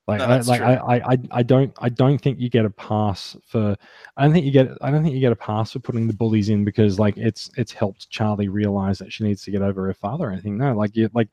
[0.07, 0.61] Like, No, I, like.
[0.61, 3.75] I, I, I- I don't, I don't think you get a pass for.
[4.15, 6.13] I don't think you get, I don't think you get a pass for putting the
[6.13, 9.85] bullies in because like it's it's helped Charlie realize that she needs to get over
[9.87, 10.57] her father or anything.
[10.57, 11.27] No, like you, like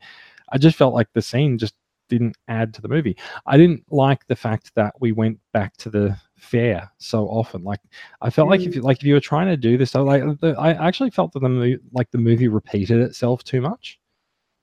[0.50, 1.74] I just felt like the scene just
[2.08, 3.16] didn't add to the movie.
[3.46, 7.64] I didn't like the fact that we went back to the fair so often.
[7.64, 7.80] Like
[8.20, 8.74] I felt like if mm.
[8.76, 11.32] you like if you were trying to do this, so like the, I actually felt
[11.32, 13.98] that the movie, like the movie repeated itself too much.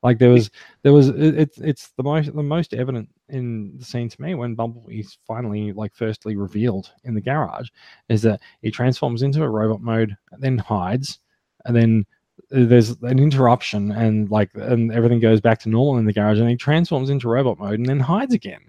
[0.03, 0.49] Like there was
[0.83, 4.33] there was it, it's it's the most the most evident in the scene to me
[4.35, 7.69] when Bumblebee's finally like firstly revealed in the garage
[8.09, 11.19] is that he transforms into a robot mode, then hides,
[11.65, 12.05] and then
[12.49, 16.49] there's an interruption and like and everything goes back to normal in the garage and
[16.49, 18.61] he transforms into robot mode and then hides again.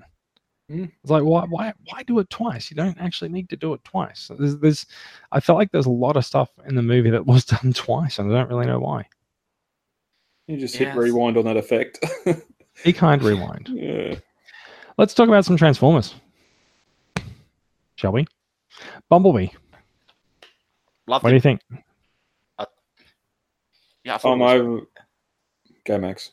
[0.73, 0.91] Mm.
[1.03, 2.71] It's like why why why do it twice?
[2.71, 4.31] You don't actually need to do it twice.
[4.39, 4.87] There's, there's
[5.31, 8.19] I felt like there's a lot of stuff in the movie that was done twice
[8.19, 9.07] and I don't really know why.
[10.47, 10.95] you just Yes.
[10.95, 11.99] hit rewind on that effect.
[12.85, 13.69] Be kind, rewind.
[13.73, 14.15] yeah.
[14.99, 16.15] Let's talk about some Transformers.
[17.97, 18.27] Shall we?
[19.09, 19.49] Bumblebee.
[21.07, 21.43] Loved What do you it.
[21.43, 21.61] think?
[24.05, 24.81] Yeah, I thought I'm it was- over.
[25.85, 26.31] Go, Max.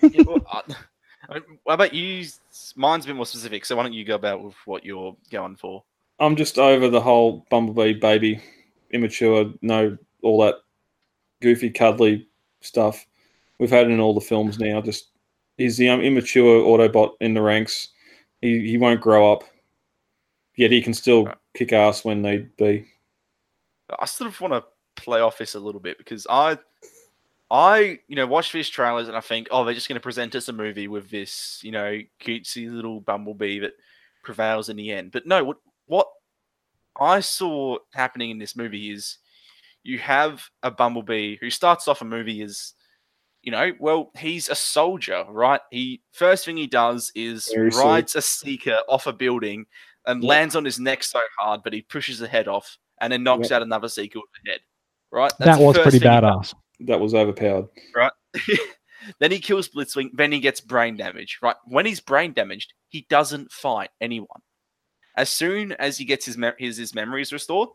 [0.00, 0.62] Yeah, well, I,
[1.28, 2.26] I mean, what about you?
[2.76, 5.56] Mine's a bit more specific, so why don't you go about with what you're going
[5.56, 5.84] for?
[6.18, 8.40] I'm just over the whole Bumblebee baby,
[8.90, 10.56] immature, no, all that
[11.40, 12.28] goofy, cuddly
[12.60, 13.06] stuff.
[13.58, 14.80] We've had it in all the films now.
[14.80, 15.08] Just
[15.56, 17.88] he's the um, immature Autobot in the ranks.
[18.40, 19.44] He he won't grow up,
[20.56, 21.36] yet he can still Right.
[21.54, 22.86] kick ass when need be.
[23.98, 24.64] I sort of want to
[24.96, 26.58] play off this a little bit because I,
[27.52, 30.34] I, you know, watch these trailers and I think, oh, they're just going to present
[30.34, 33.74] us a movie with this, you know, cutesy little bumblebee that
[34.24, 35.12] prevails in the end.
[35.12, 36.06] But no, what what
[36.98, 39.18] I saw happening in this movie is
[39.82, 42.72] you have a bumblebee who starts off a movie as,
[43.42, 45.60] you know, well, he's a soldier, right?
[45.70, 49.66] He first thing he does is rides a seeker off a building
[50.06, 53.22] and lands on his neck so hard, but he pushes the head off and then
[53.22, 54.60] knocks out another seeker with the head.
[55.10, 55.32] Right?
[55.40, 56.54] that was pretty badass.
[56.86, 57.66] That was overpowered.
[57.94, 58.12] right?
[59.20, 60.10] then he kills Blitzwing.
[60.14, 61.38] Then he gets brain damage.
[61.42, 61.56] Right?
[61.66, 64.28] When he's brain damaged, he doesn't fight anyone.
[65.16, 67.68] As soon as he gets his mem- his, his memories restored,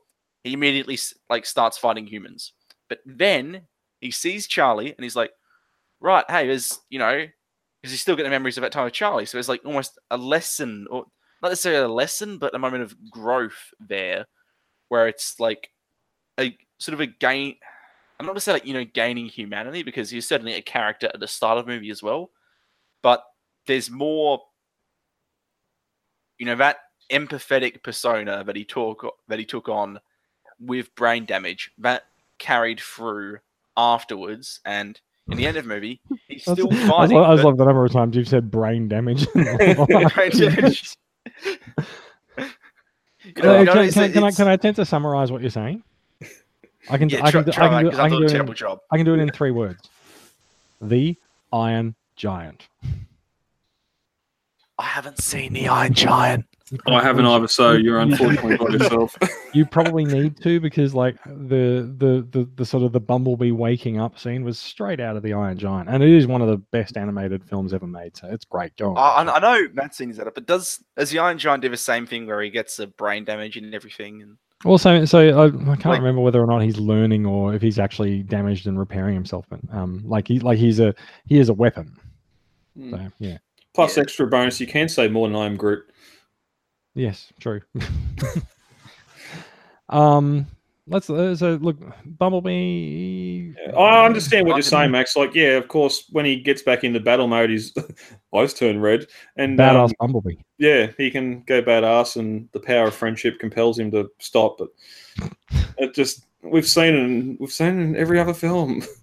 [0.43, 0.97] he immediately
[1.29, 2.53] like starts fighting humans.
[2.89, 3.63] But then
[3.99, 5.31] he sees Charlie and he's like,
[5.99, 7.25] right, hey, there's you know,
[7.81, 9.25] because he's still getting memories of that time with Charlie.
[9.25, 11.05] So it's like almost a lesson, or
[11.41, 14.25] not necessarily a lesson, but a moment of growth there,
[14.89, 15.69] where it's like
[16.39, 17.55] a sort of a gain.
[18.19, 21.09] I'm not going to say like you know gaining humanity because he's certainly a character
[21.13, 22.31] at the start of the movie as well,
[23.03, 23.23] but
[23.67, 24.41] there's more,
[26.39, 26.77] you know, that
[27.11, 29.99] empathetic persona that he took that he took on
[30.59, 32.03] with brain damage that
[32.39, 33.37] carried through
[33.75, 34.99] afterwards, and
[35.29, 37.17] in the end of the movie, he's still I fighting.
[37.17, 39.27] I just but- love the number of times you've said brain damage.
[39.33, 40.95] Brain damage.
[43.23, 45.83] You know, Uh, can, can, can I can I attempt to summarize what you're saying?
[46.89, 48.17] I can yeah, I try, can do, I can do, because I I can do
[48.17, 48.79] a it in, terrible job.
[48.91, 49.89] I can do it in three words.
[50.81, 51.17] The
[51.51, 52.67] Iron Giant.
[54.79, 56.45] I haven't seen the Iron Giant.
[56.69, 59.15] You I haven't either, so you- you're unfortunately by yourself.
[59.53, 63.99] You probably need to because like the, the the the sort of the bumblebee waking
[63.99, 66.57] up scene was straight out of the Iron Giant, and it is one of the
[66.57, 68.17] best animated films ever made.
[68.17, 68.75] So it's great.
[68.75, 69.29] Go on.
[69.29, 71.77] I, I know that scene is that but does does the Iron Giant do the
[71.77, 74.21] same thing where he gets a brain damage and everything?
[74.21, 77.61] And Also, so I, I can't Like- remember whether or not he's learning or if
[77.61, 79.45] he's actually damaged and repairing himself.
[79.49, 80.93] But um, like he like he's a
[81.25, 81.95] he is a weapon.
[82.75, 82.91] Hmm.
[82.91, 83.37] So yeah,
[83.75, 84.01] Plus Yeah.
[84.03, 85.85] extra bonus, you can say more than I am Groot.
[86.95, 87.61] yes, true.
[89.89, 90.47] um,
[90.87, 93.53] let's uh, so look, Bumblebee.
[93.77, 95.15] I understand what you're saying, Max.
[95.15, 97.73] Like, yeah, of course, when he gets back into battle mode, his
[98.35, 100.35] eyes turn red, and Badass um, Bumblebee.
[100.57, 104.57] yeah, he can go badass, and the power of friendship compels him to stop.
[104.57, 104.69] But
[105.77, 108.83] it just we've seen it, in, we've seen it in every other film.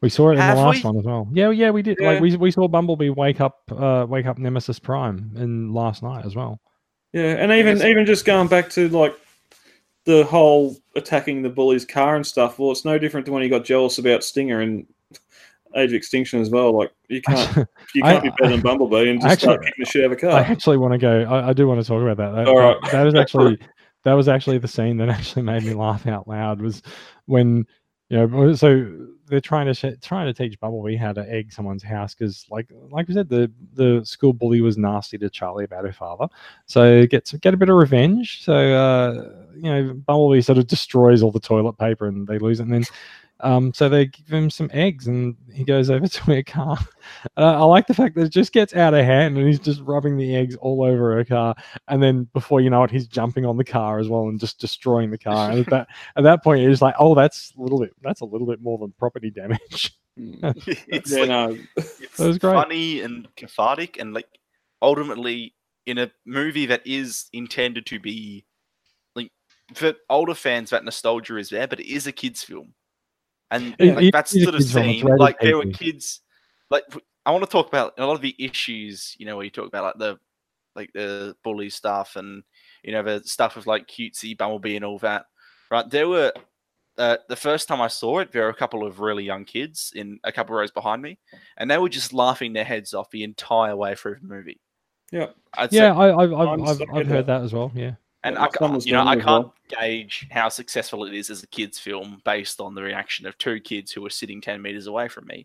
[0.00, 0.90] We saw it in Have the last we?
[0.90, 1.26] one as well.
[1.32, 1.98] Yeah, yeah, we did.
[1.98, 6.26] Like we we saw Bumblebee wake up, uh, wake up Nemesis Prime in Last Knight
[6.26, 6.60] as well.
[7.14, 9.16] Yeah, and even even just going back to like
[10.04, 12.58] the whole attacking the bully's car and stuff.
[12.58, 14.86] Well, it's no different to when he got jealous about Stinger and
[15.76, 16.76] Age of Extinction as well.
[16.76, 17.56] Like you can't
[17.94, 20.16] you can't be better than Bumblebee and just start kicking the shit out of a
[20.16, 20.30] car.
[20.30, 21.22] I actually want to go.
[21.22, 22.34] I, I do want to talk about that.
[22.34, 22.92] That, All that- right.
[22.92, 23.58] that was actually
[24.04, 26.60] that was actually the scene that actually made me laugh out loud.
[26.60, 26.82] Was
[27.26, 27.66] when
[28.10, 32.14] you know, so they're trying to trying to teach Bumblebee how to egg someone's house
[32.14, 35.92] because, like, like we said, the the school bully was nasty to Charlie about her
[35.92, 36.28] father.
[36.66, 38.44] So get to get a bit of revenge.
[38.44, 42.60] So uh, you know, Bumblebee sort of destroys all the toilet paper and they lose
[42.60, 42.64] it.
[42.64, 42.84] And then
[43.44, 46.78] um, so they give him some eggs and he goes over to her car.
[47.36, 49.82] Uh, I like the fact that it just gets out of hand and he's just
[49.82, 51.54] rubbing the eggs all over her car.
[51.88, 54.58] And then before you know it, he's jumping on the car as well and just
[54.58, 55.50] destroying the car.
[55.50, 58.24] And at that at that point, you're like, oh, that's a little bit that's a
[58.24, 59.94] little bit more than property damage.
[60.16, 62.54] it's yeah, like, no, it's That was great.
[62.54, 64.28] funny and cathartic, and like
[64.80, 65.54] ultimately
[65.86, 68.46] in a movie that is intended to be
[69.14, 69.30] like
[69.74, 72.72] for older fans, that nostalgia is there, but it is a kids' film,
[73.50, 76.20] and It- like, it that's is a sort of kids' seen like there were kids
[76.70, 76.84] like
[77.26, 79.66] I want to talk about a lot of the issues, you know, where you talk
[79.68, 80.18] about like the
[80.76, 82.42] like the bully stuff and
[82.82, 85.26] you know the stuff with like cutesy Bumblebee and all that.
[85.70, 86.32] Right, there were
[86.98, 89.92] uh, the first time I saw it, there were a couple of really young kids
[89.96, 91.18] in a couple rows behind me,
[91.56, 94.60] and they were just laughing their heads off the entire way through the movie.
[95.10, 95.28] Yeah.
[95.54, 97.26] I'd say- Yeah, I, I've I've, I'm I've, I've heard that.
[97.26, 97.72] that as well.
[97.74, 97.92] Yeah.
[98.24, 99.54] And I, my son you know, I can't well.
[99.68, 103.60] gauge how successful it is as a kids' film based on the reaction of two
[103.60, 105.44] kids who were sitting ten meters away from me.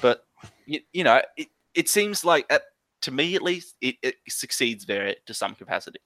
[0.00, 0.24] But
[0.66, 2.58] you, you know, it, it seems like uh
[3.02, 5.98] to me at least, it, it succeeds there to some capacity.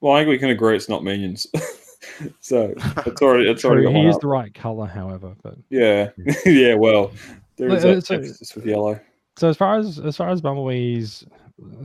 [0.00, 1.46] well, I think we can agree it's not Minions.
[2.40, 2.74] so
[3.06, 4.20] it's already it's already True, got he one is up.
[4.20, 5.34] the right color, however.
[5.42, 6.10] But Yeah,
[6.46, 6.74] yeah.
[6.74, 7.12] Well,
[7.56, 9.00] there Well, is uh, so- emphasis with yellow.
[9.36, 11.24] so as far as as far as Bumblebee's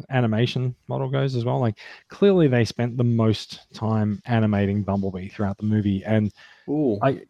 [0.10, 1.78] animation model goes as well, like
[2.10, 6.32] clearly they spent the most time animating Bumblebee throughout the movie, and
[6.70, 7.22] Ooh, I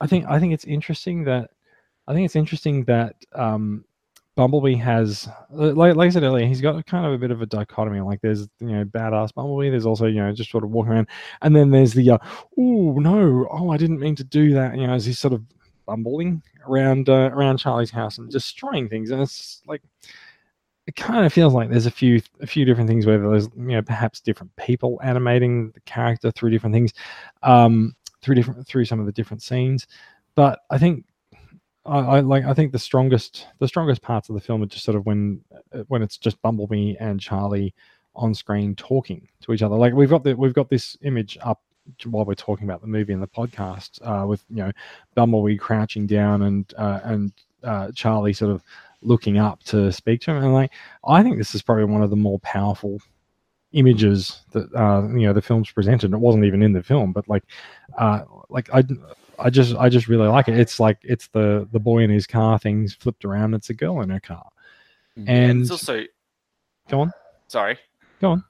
[0.00, 1.50] I think I think it's interesting that
[2.06, 3.84] I think it's interesting that um
[4.36, 7.46] Bumblebee has like, like I said earlier, he's got kind of a bit of a
[7.46, 8.00] dichotomy.
[8.00, 11.08] Like there's you know badass Bumblebee, there's also you know just sort of walking around,
[11.42, 12.18] and then there's the uh,
[12.58, 14.76] oh no, oh I didn't mean to do that.
[14.76, 15.42] You know, as he's sort of
[15.86, 19.82] bumbling around uh, around Charlie's house and destroying things, and it's like
[20.86, 23.68] it kind of feels like there's a few a few different things where there's you
[23.68, 26.92] know perhaps different people animating the character through different things,
[27.42, 29.86] um, through different through some of the different scenes,
[30.34, 31.04] but I think.
[31.86, 32.46] I, I like.
[32.46, 35.42] I think the strongest, the strongest parts of the film are just sort of when,
[35.74, 37.74] uh, when it's just Bumblebee and Charlie
[38.16, 39.76] on screen talking to each other.
[39.76, 41.60] Like we've got the, we've got this image up
[42.04, 44.72] while we're talking about the movie and the podcast uh, with you know
[45.14, 47.32] Bumblebee crouching down and uh, and
[47.62, 48.62] uh, Charlie sort of
[49.04, 50.42] looking up to speak to him.
[50.42, 50.72] And like
[51.06, 53.00] I think this is probably one of the more powerful
[53.72, 56.12] images that uh, you know the film's presented.
[56.12, 57.44] It wasn't even in the film, but like
[57.98, 58.82] uh, like I.
[59.36, 60.56] I just I just really like it.
[60.56, 63.52] It's like it's the the boy in his car things flipped around.
[63.54, 64.46] It's a girl in her car,
[65.18, 65.28] Mm.
[65.28, 66.04] and it's also
[66.88, 67.12] go on.
[67.48, 67.76] sorry.
[68.20, 68.44] Go on.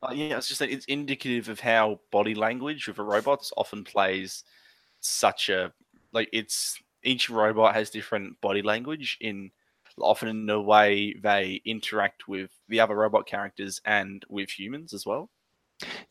[0.00, 3.82] Uh, yeah, it's just that it's indicative of how body language with a robot often
[3.82, 4.44] plays
[5.00, 5.72] such a
[6.12, 9.50] like it's each robot has different body language in
[10.00, 15.04] often in the way they interact with the other robot characters and with humans as
[15.06, 15.30] well.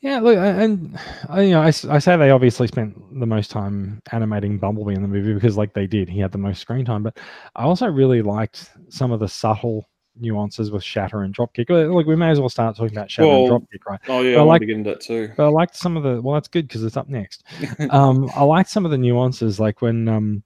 [0.01, 4.57] Yeah, look, and I, you know, I say they obviously spent the most time animating
[4.57, 6.09] Bumblebee in the movie because, like, they did.
[6.09, 7.17] He had the most screen time, but
[7.55, 9.87] I also really liked some of the subtle
[10.19, 11.69] nuances with Shatter and Dropkick.
[11.69, 13.99] Uh, Look, we may as well start talking about Shatter Well, and Dropkick, right?
[14.09, 15.31] Oh yeah, But I I like- to get into that too.
[15.37, 16.21] But I liked some of the.
[16.21, 17.45] Well, that's good because it's up next.
[17.91, 20.43] um, I liked some of the nuances, like when um,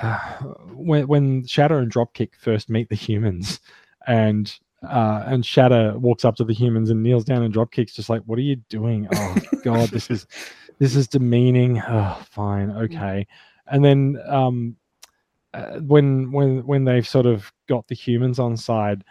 [0.00, 0.18] uh,
[0.72, 3.60] when when Shatter and Dropkick first meet the humans,
[4.06, 4.52] and
[4.88, 8.22] uh, and Shatter walks up to the humans and kneels down and Dropkick's just like,
[8.22, 9.08] "What are you doing?
[9.12, 10.26] Oh God, this is
[10.78, 13.26] this is demeaning." Oh, fine, okay.
[13.66, 14.76] And then um,
[15.52, 19.04] uh, when when when they've sort of got the humans on side.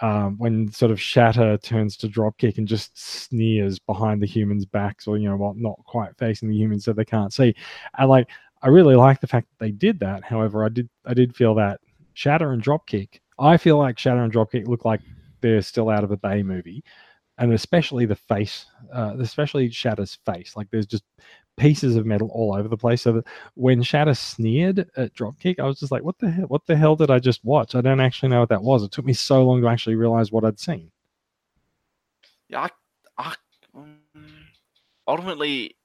[0.00, 5.08] Um, when sort of Shatter turns to Dropkick and just sneers behind the humans' backs,
[5.08, 7.52] or you know what, not quite facing the humans so they can't see.
[7.98, 8.28] And like,
[8.62, 10.24] I really like the fact that they did that.
[10.24, 11.80] However, I did I did feel that
[12.14, 13.20] Shatter and Dropkick.
[13.38, 15.00] I feel like Shatter and Dropkick look like
[15.40, 16.82] they're still out of a Bay movie,
[17.38, 20.56] and especially the face, uh, especially Shatter's face.
[20.56, 21.04] Like there's just
[21.56, 23.02] pieces of metal all over the place.
[23.02, 26.46] So that when Shatter sneered at Dropkick, I was just like, "What the hell?
[26.46, 27.74] What the hell did I just watch?
[27.74, 28.82] I don't actually know what that was.
[28.82, 30.90] It took me so long to actually realize what I'd seen."
[32.48, 32.70] Yeah, I,
[33.18, 33.34] I
[33.76, 33.96] mm,
[35.06, 35.76] ultimately,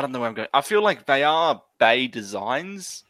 [0.00, 0.48] I don't know where I'm going.
[0.54, 3.04] I feel like they are Bay designs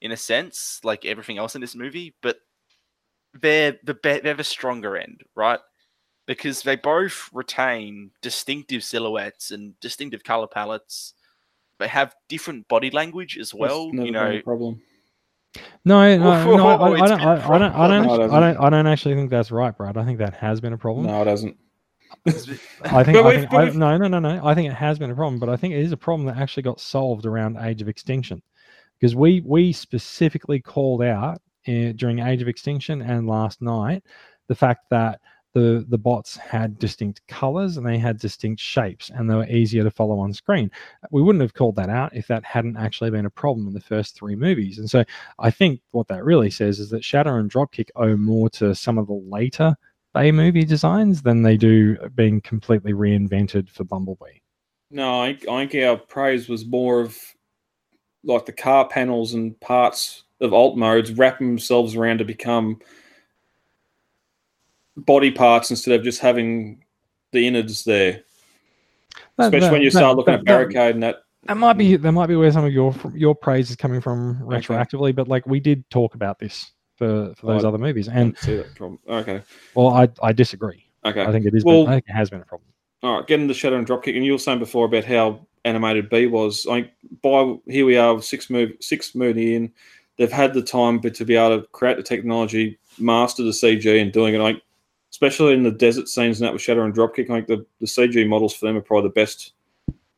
[0.00, 2.38] in a sense, like everything else in this movie, but
[3.40, 5.60] they're the be- they're the stronger end, right?
[6.26, 11.14] Because they both retain distinctive silhouettes and distinctive color palettes.
[11.78, 13.92] They have different body language as well.
[13.92, 14.82] That's never You been a know, problem.
[15.84, 18.40] No, no, no, I, I, don't, I, I don't, I don't, actually, I hasn't.
[18.40, 19.96] don't, I don't actually think that's right, Brad.
[19.96, 21.06] I think that has been a problem.
[21.06, 21.56] No, it doesn't.
[22.26, 24.44] I think, I think I, no, no, no, no.
[24.44, 26.36] I think it has been a problem, but I think it is a problem that
[26.36, 28.42] actually got solved around Age of Extinction,
[28.98, 34.02] because we we specifically called out uh, during Age of Extinction and Last Knight
[34.48, 35.20] the fact that
[35.54, 39.84] the the bots had distinct colors and they had distinct shapes and they were easier
[39.84, 40.70] to follow on screen.
[41.10, 43.80] We wouldn't have called that out if that hadn't actually been a problem in the
[43.80, 44.78] first three movies.
[44.78, 45.04] And so
[45.38, 48.98] I think what that really says is that Shatter and Dropkick owe more to some
[48.98, 49.76] of the later
[50.14, 54.38] Bay movie designs than they do being completely reinvented for Bumblebee.
[54.90, 57.18] No, I, I think our praise was more of
[58.22, 62.78] like the car panels and parts of alt modes wrapping themselves around to become
[64.96, 66.84] body parts instead of just having
[67.32, 68.22] the innards there.
[69.36, 71.16] That- Especially that- when you that- start looking at barricade and that.
[71.46, 72.00] That might be mm.
[72.02, 74.56] that might be where some of your your praise is coming from Okay.
[74.56, 78.36] retroactively, but like we did talk about this for for those Oh, other movies, and
[78.38, 78.98] see that problem.
[79.08, 79.42] Okay,
[79.74, 80.84] well, I I disagree.
[81.04, 81.22] okay.
[81.22, 81.64] I think it is.
[81.64, 82.68] Well- been, I think it has been a problem.
[83.02, 86.08] All right, getting the Shatter and dropkick, and you were saying before about how animated
[86.08, 86.66] B was.
[86.70, 86.90] I
[87.22, 89.72] by here we are, six move, six movie in.
[90.16, 94.00] They've had the time but to be able to create the technology, master the CG,
[94.00, 94.38] and doing it.
[94.38, 94.62] Like
[95.10, 98.26] especially in the desert scenes and that with Shatter and dropkick, like the the CG
[98.28, 99.52] models for them are probably the best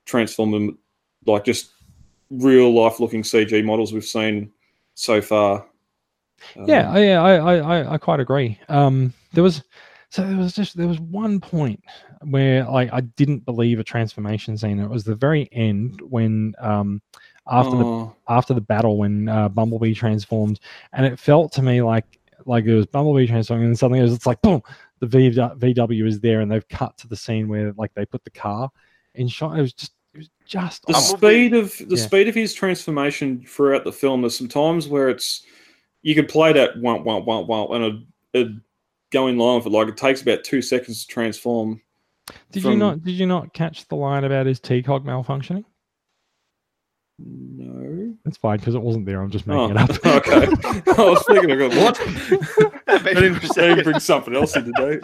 [0.05, 0.73] transformer,
[1.27, 1.71] like just
[2.31, 4.51] real life looking CG models we've seen
[4.95, 5.67] so far.
[6.67, 8.59] Yeah, Um, I- yeah, I, I, I, I quite agree.
[8.69, 9.63] Um, there was,
[10.11, 11.83] so there was just there was one point
[12.23, 14.79] where like I didn't believe a transformation scene.
[14.79, 17.03] It was the very end when um
[17.49, 20.61] after the oh, after the battle when uh, Bumblebee transformed,
[20.93, 22.05] and it felt to me like
[22.45, 24.63] like it was Bumblebee transforming, and suddenly it was it's like boom,
[25.01, 28.25] the v, VW is there, and they've cut to the scene where like they put
[28.25, 28.71] the car
[29.15, 29.59] in shot.
[29.59, 32.03] It was just it was just the speed of the Yeah.
[32.07, 34.23] speed of his transformation throughout the film.
[34.23, 35.43] There's some times where it's
[36.07, 38.03] you could play that one one one one and it
[38.33, 38.61] it'd
[39.11, 39.73] go in line with it.
[39.73, 41.83] Like it takes about two seconds to transform.
[42.53, 45.65] Did you not did you not catch the line about his T cog malfunctioning?
[47.19, 48.15] No.
[48.25, 49.21] It's fine because it wasn't there.
[49.21, 49.91] I'm just making Oh, it up.
[50.07, 50.47] okay.
[51.03, 51.99] I was thinking, I go, what?
[52.87, 55.01] I Maybe didn't, for didn't bring something else in today.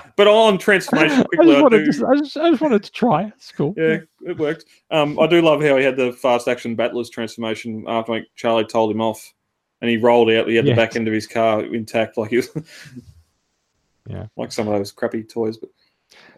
[0.16, 2.92] but on transformation, I quickly, just, I, do, to, I, just, I just wanted to
[2.92, 3.24] try.
[3.36, 3.74] It's cool.
[3.76, 4.66] yeah, it worked.
[4.92, 8.64] Um, I do love how he had the fast action battlers transformation after like, Charlie
[8.64, 9.34] told him off,
[9.80, 10.48] and he rolled out.
[10.48, 10.72] He had Yes.
[10.74, 12.48] the back end of his car intact, like he was,
[14.08, 14.26] Yeah.
[14.36, 15.58] like some of those crappy toys.
[15.58, 15.70] But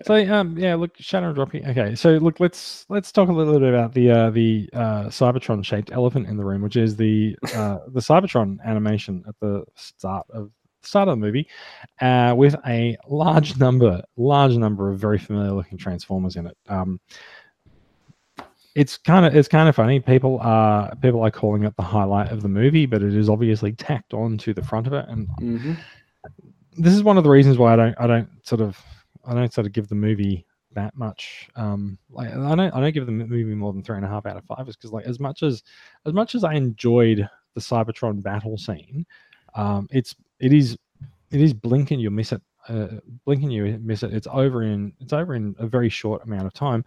[0.04, 1.66] So um yeah, look, Shatter dropping.
[1.68, 5.64] Okay, so look, let's let's talk a little bit about the uh, the uh, Cybertron
[5.64, 10.26] shaped elephant in the room, which is the uh, the Cybertron animation at the start
[10.30, 10.50] of
[10.82, 11.46] start of the movie,
[12.00, 16.56] uh, with a large number large number of very familiar looking transformers in it.
[16.68, 16.98] Um,
[18.80, 20.00] it's kind of it's kind of funny.
[20.00, 23.72] People are people are calling it the highlight of the movie, but it is obviously
[23.72, 25.28] tacked on to the front of it, and
[26.78, 28.82] this is one of the reasons why I don't I don't sort of
[29.26, 32.94] I don't sort of give the movie that much um like I don't I don't
[32.94, 35.04] give the movie more than three and a half out of five is because like
[35.04, 35.62] as much as
[36.06, 39.04] as much as I enjoyed the Cybertron battle scene,
[39.56, 40.78] um it's it is
[41.30, 42.86] it is blink and you miss it uh,
[43.26, 46.46] blink and you miss it it's over in it's over in a very short amount
[46.46, 46.84] of time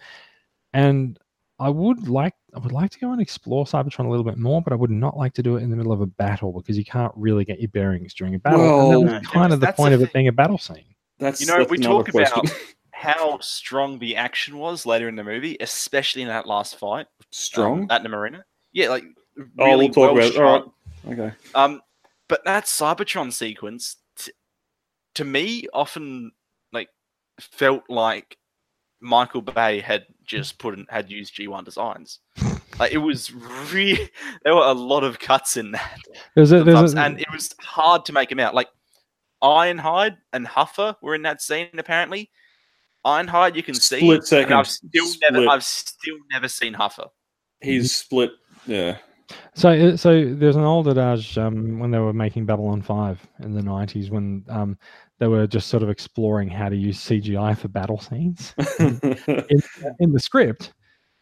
[0.74, 1.20] and
[1.60, 4.62] I would like I would like to go and explore Cybertron a little bit more,
[4.62, 6.78] but I would not like to do it in the middle of a battle because
[6.78, 8.62] you can't really get your bearings during a battle.
[8.62, 10.84] and Well, that was kind of the point of it being a battle scene.
[11.20, 12.50] that's You know, that's we another talk about
[12.92, 17.02] how strong the action was later in the movie, especially in that last fight.
[17.02, 17.88] um, strong.
[17.90, 18.44] at the marina.
[18.72, 19.04] Yeah, like
[19.36, 20.38] really oh, we'll talk well about it.
[20.38, 20.60] All
[21.06, 21.20] right.
[21.20, 21.36] Okay.
[21.54, 21.82] Um,
[22.28, 24.32] but that Cybertron sequence, t-
[25.16, 26.32] to me, often
[26.72, 26.90] like
[27.40, 28.38] felt like
[29.04, 32.20] Michael Bay had just put in, had used G1 designs.
[32.80, 33.32] Like it was
[33.72, 34.10] really,
[34.44, 36.00] there were a lot of cuts in that,
[36.36, 38.56] There's a, there's sometimes, a, and it was hard to make them out.
[38.56, 38.70] Like
[39.44, 42.32] Ironhide and Huffer were in that scene apparently.
[43.06, 43.98] Ironhide, you can see.
[43.98, 44.54] Split and second.
[44.54, 47.10] I've still never, I've still never seen Huffer.
[47.62, 48.32] He's split.
[48.66, 48.98] Yeah.
[49.56, 53.54] So, uh, so there's an old adage um, when they were making Babylon Five in
[53.54, 54.78] the '90s when um,
[55.20, 58.54] they were just sort of exploring how to use CGI for battle scenes.
[58.80, 59.64] in,
[60.00, 60.74] in the script,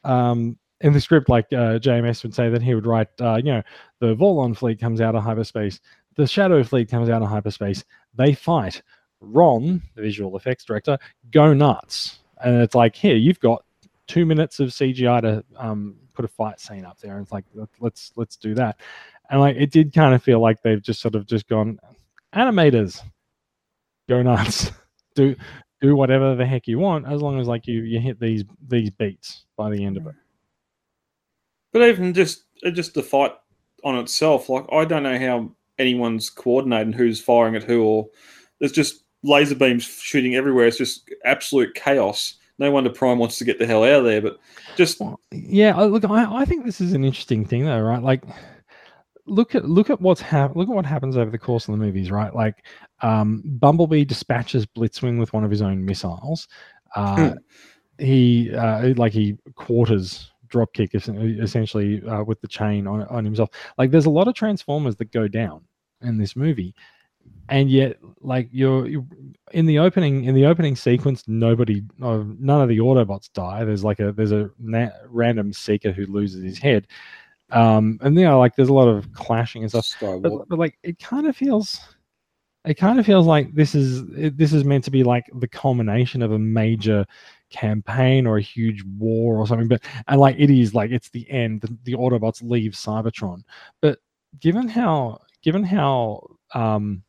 [0.04, 3.52] um, in the script, like uh, JMS would say that he would write, uh, you
[3.52, 3.62] know,
[4.00, 5.80] the Vorlon fleet comes out of hyperspace,
[6.16, 7.84] the Shadow fleet comes out of hyperspace,
[8.16, 8.82] they fight.
[9.22, 10.98] Ron, the visual effects director,
[11.32, 13.64] go nuts, and it's like, here you've got
[14.08, 17.46] two minutes of CGI to um, put a fight scene up there, and it's like,
[17.54, 18.80] let- let's let's do that,
[19.30, 21.80] and like it did kind of feel like they've just sort of just gone,
[22.34, 23.04] animators,
[24.12, 24.72] go nuts,
[25.16, 25.36] do
[25.82, 28.90] do whatever the heck you want as long as like you you hit these these
[28.92, 30.16] beats by the end of it.
[31.74, 32.44] But even just
[32.74, 33.34] just the fight
[33.84, 38.10] on itself, like I don't know how anyone's coordinating who's firing at who, or
[38.60, 40.68] there's just laser beams shooting everywhere.
[40.68, 42.36] It's just absolute chaos.
[42.60, 44.22] No wonder Prime wants to get the hell out of there.
[44.22, 44.38] But
[44.76, 45.02] just
[45.32, 48.04] Yeah, look, I, I think this is an interesting thing though, right?
[48.04, 48.24] Like,
[49.26, 51.84] look at look at what's hap- look at what happens over the course of the
[51.84, 52.36] movies, right?
[52.36, 52.64] Like,
[53.02, 56.48] um, Bumblebee dispatches Blitzwing with one of his own missiles.
[56.95, 57.34] Uh,
[57.98, 60.94] he uh, like he quarters dropkick
[61.41, 63.49] essentially uh, with the chain on on himself.
[63.78, 65.61] Like, there's a lot of Transformers that go down
[66.02, 66.76] in this movie,
[67.49, 69.06] and yet, like you're, you're
[69.52, 73.64] in the opening in the opening sequence, nobody, uh, none of the Autobots die.
[73.64, 76.88] There's like a there's a na- random seeker who loses his head,
[77.52, 79.86] um, and you know, like there's a lot of clashing and stuff.
[80.19, 81.80] But, but like it kind of feels,
[82.66, 85.48] it kind of feels like this is it, this is meant to be like the
[85.48, 87.06] culmination of a major
[87.50, 89.68] campaign or a huge war or something.
[89.68, 91.62] But and like it is like it's the end.
[91.62, 93.44] The, the Autobots leave Cybertron,
[93.82, 94.00] but
[94.40, 97.04] given how given how um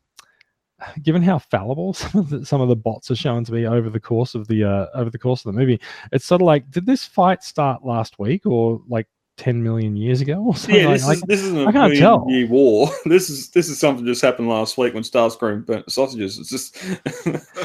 [1.03, 3.89] given how fallible some of the some of the bots are shown to be over
[3.89, 5.79] the course of the uh over the course of the movie
[6.11, 9.07] it's sort of like did this fight start last week or like
[9.37, 11.75] 10 million years ago or something yeah, this like is this isn't a I can't
[11.91, 12.25] million tell.
[12.29, 12.89] year war.
[13.05, 16.37] This is this is something just happened last week when Starscream burnt the sausages.
[16.37, 16.77] It's just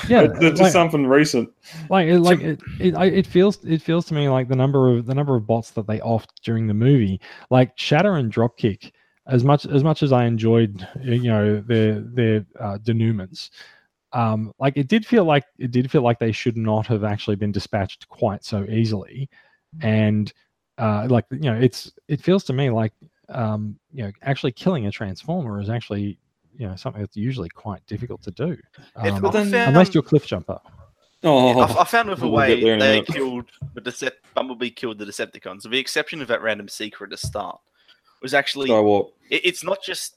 [0.08, 1.50] Yeah, it's, it's like- just something recent.
[1.90, 5.04] like it, like it, it, it feels it feels to me like the number of
[5.06, 7.20] the number of bots that they offed during the movie
[7.50, 8.92] like shatter and dropkick
[9.26, 13.50] as much as much as i enjoyed you know their their uh, denouements
[14.14, 17.36] um like it did feel like it did feel like they should not have actually
[17.36, 19.28] been dispatched quite so easily
[19.82, 20.32] and
[20.78, 22.92] uh like you know it's it feels to me like
[23.30, 26.18] um you know actually killing a transformer is actually
[26.56, 28.56] you know something that's usually quite difficult to do
[29.04, 30.58] If- um, but then- unless you're cliff jumper
[31.24, 33.08] Oh, I, I found with the way there in a they minute.
[33.08, 37.18] killed the Decep- Bumblebee killed the Decepticons, with the exception of that random secret at
[37.20, 37.58] the start,
[38.22, 39.10] was actually Skywarp.
[39.28, 40.14] it, it's not just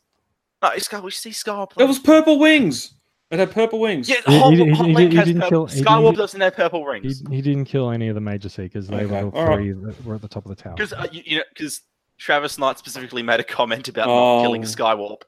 [0.62, 0.70] no.
[0.70, 1.00] It's Sky.
[1.00, 1.66] We see Sky.
[1.80, 2.94] It was purple wings.
[3.32, 4.10] It had purple wings.
[4.10, 4.18] yeah.
[4.28, 5.66] He- Hot, he- he- Hot he- Link he has didn't purple.
[5.68, 8.50] kill- he didn't- doesn't have purple He, rings he didn't kill any of the major
[8.50, 8.88] seekers.
[8.88, 9.56] They Okay, were the all right.
[9.56, 10.74] three that were at the top of the tower.
[10.76, 11.82] because uh, you, you know because
[12.18, 14.68] Travis Knight specifically made a comment about not killing Oh.
[14.68, 15.22] Skywarp.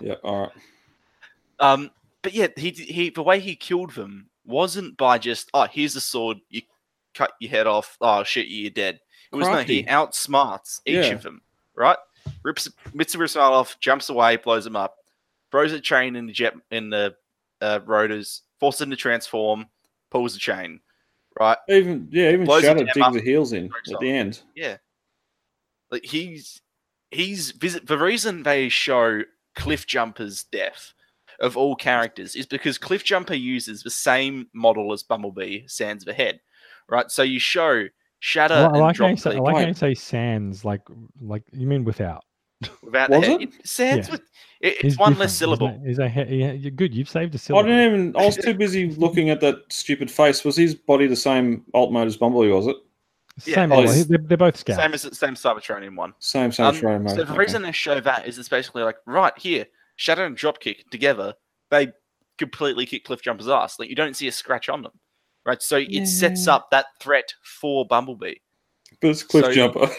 [0.00, 0.50] Yeah, all right.
[1.60, 1.90] Um,
[2.22, 6.00] but yeah, he he the way he killed them wasn't by just oh here's the
[6.00, 6.62] sword you
[7.14, 8.98] cut your head off oh shit you're dead.
[9.32, 11.12] It was no he outsmarts each Yeah.
[11.12, 11.42] of them
[11.74, 11.98] right.
[12.42, 14.96] Rips Mitsu rips them off, jumps away, blows them up,
[15.50, 17.14] throws a chain in the jet in the
[17.60, 19.66] uh, rotors, forces him to transform,
[20.10, 20.80] pulls the chain,
[21.38, 21.58] right?
[21.68, 24.00] Even yeah, even Blows Shatter him digs the heels in at off.
[24.00, 24.42] the end.
[24.54, 24.76] Yeah.
[25.90, 26.60] Like he's
[27.10, 29.22] he's visit the reason they show
[29.56, 30.94] Cliff Jumper's death
[31.40, 36.12] of all characters is because Cliff Jumper uses the same model as Bumblebee, Sands the
[36.12, 36.40] head.
[36.88, 37.10] Right?
[37.10, 37.86] So you show
[38.20, 40.82] Shatter I, and like how you say, I like how you say sans, like
[41.20, 42.24] like you mean without.
[42.82, 43.42] without Was the head.
[43.42, 43.66] it?
[43.66, 44.12] Sands Yeah.
[44.12, 44.20] with
[44.60, 45.68] it, it's He's one less syllable.
[45.84, 46.94] Is He's a he- yeah, you're good.
[46.94, 47.70] You've saved a I syllable.
[47.70, 48.16] I didn't even.
[48.16, 50.44] I was too busy looking at that stupid face.
[50.44, 52.50] Was his body the same alt mode as Bumblebee?
[52.52, 52.76] Was it
[53.46, 54.04] Yeah, Same oh, model.
[54.04, 54.78] They're, they're both scouts.
[54.78, 56.12] Same as same Cybertronian one.
[56.18, 57.10] same Cybertronian Um, mode?
[57.16, 57.38] so the Okay.
[57.38, 59.64] reason they show that is it's basically like right here,
[59.96, 61.32] Shatter and Dropkick together,
[61.70, 61.88] they
[62.36, 63.78] completely kick Cliff Jumper's ass.
[63.78, 64.92] Like you don't see a scratch on them,
[65.46, 65.62] right?
[65.62, 68.34] So it sets up that threat for Bumblebee.
[69.00, 69.88] but it's Cliff so- Jumper.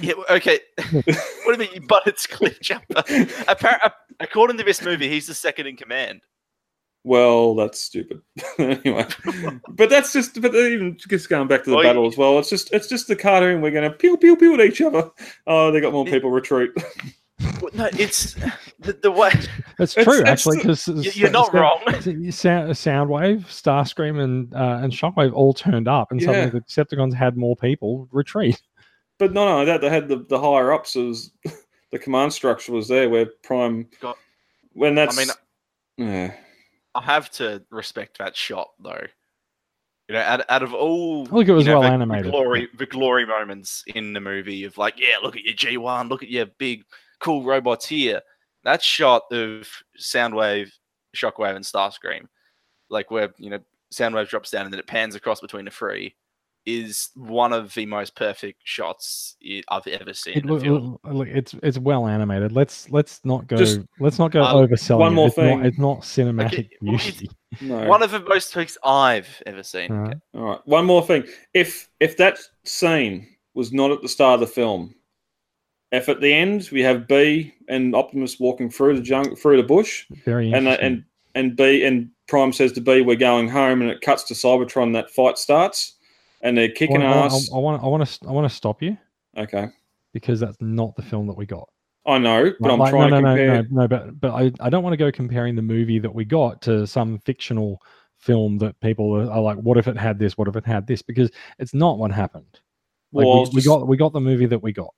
[0.00, 0.60] Yeah, okay.
[0.90, 1.06] what
[1.58, 1.86] do you mean?
[1.88, 2.94] But it's Cliff Jumper.
[3.46, 6.20] Appar- according to this movie, he's the second in command.
[7.04, 8.20] well, that's stupid.
[8.58, 9.06] anyway,
[9.68, 10.40] but that's just.
[10.40, 12.38] But even just going back to the Well, battle you- as well.
[12.38, 12.72] It's just.
[12.72, 13.60] It's just the cartoon.
[13.60, 15.10] We're gonna pew pew pew at each other.
[15.46, 16.12] Oh, they got more Yeah.
[16.14, 16.70] people retreat.
[17.62, 18.34] Well, No, it's
[18.80, 19.30] the, the way
[19.78, 21.78] It's It's- true, it's actually, because you- you're not wrong.
[22.32, 26.26] Sound, Soundwave, Starscream, and uh, and Shockwave all turned up, and Yeah.
[26.26, 28.60] suddenly the Decepticons had more people retreat.
[29.18, 30.96] But not only that, they had the, the higher ups.
[30.96, 31.32] It was
[31.92, 33.88] the command structure was there where Prime.
[34.00, 34.18] Got-
[34.72, 35.18] when that's.
[35.18, 36.34] I mean, yeah.
[36.94, 39.06] I have to respect that shot, though.
[40.08, 42.26] You know, out, out of all Look, it was you know, well the, animated.
[42.26, 45.76] The glory, the glory moments in the movie of like, yeah, look at your G
[45.76, 46.84] one, look at your big
[47.20, 48.22] cool robots here.
[48.64, 49.68] That shot of
[50.00, 50.70] Soundwave,
[51.14, 52.26] Shockwave, and Starscream,
[52.88, 53.60] like where you know
[53.92, 56.14] Soundwave drops down and then it pans across between the three,
[56.68, 61.28] is one of the most perfect shots i- I've ever seen It, look, look, look,
[61.28, 62.52] it's it's well animated.
[62.52, 64.98] Let's let's not go Just- let's not go Um, overselling.
[64.98, 65.14] one it.
[65.16, 65.58] more it's thing.
[65.58, 67.30] Not, it's not cinematic Okay, well, it's- beauty.
[67.62, 67.86] No.
[67.88, 69.90] One of the most perfect I've ever seen.
[69.90, 70.60] Uh, All right.
[70.66, 71.24] One more thing.
[71.54, 74.94] If if that scene was not at the start of the film,
[75.90, 79.62] if at the end we have B and Optimus walking through the junk through the
[79.66, 81.04] bush, very and uh, and
[81.34, 84.92] and B and Prime says to B, "We're going home," and it cuts to Cybertron.
[84.92, 85.96] That fight starts,
[86.40, 87.50] and they're kicking I, ass.
[87.52, 88.96] I, want I want to I want to stop you
[89.36, 89.68] Okay,
[90.12, 91.68] because that's not the film that we got.
[92.06, 93.62] I know, but I'm Like, trying no, to compare.
[93.64, 96.14] no, no, no, but but I, I don't want to go comparing the movie that
[96.14, 97.82] we got to some fictional
[98.18, 100.36] film that people are, like, what if it had this?
[100.36, 101.02] What if it had this?
[101.02, 102.60] Because it's not what happened.
[103.12, 104.92] Like Well, we, was we got we got the movie that we got.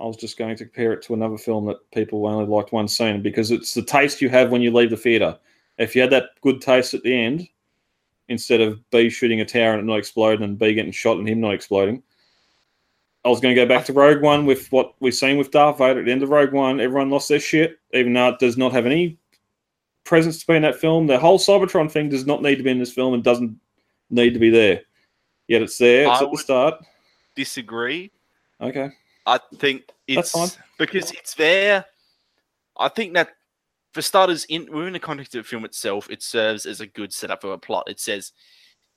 [0.00, 2.86] I was just going to compare it to another film that people only liked one
[2.88, 5.38] scene because it's the taste you have when you leave the theater.
[5.78, 7.48] If you had that good taste at the end,
[8.30, 11.28] instead of B shooting a tower and it not exploding and B getting shot and
[11.28, 12.02] him not exploding,
[13.24, 15.76] I was going to go back to Rogue One with what we've seen with Darth
[15.76, 16.80] Vader at the end of Rogue One.
[16.80, 19.18] Everyone lost their shit, even though it does not have any
[20.04, 21.06] presence to be in that film.
[21.06, 23.58] The whole Cybertron thing does not need to be in this film and doesn't
[24.08, 24.82] need to be there.
[25.48, 26.02] Yet it's there.
[26.08, 26.84] It's I at the start.
[27.34, 28.10] Disagree.
[28.60, 28.90] Okay.
[29.26, 31.84] I think it's because it's there.
[32.76, 33.30] I think that
[33.92, 37.12] for starters, in within the context of the film itself, it serves as a good
[37.12, 37.84] setup for a plot.
[37.88, 38.32] It says,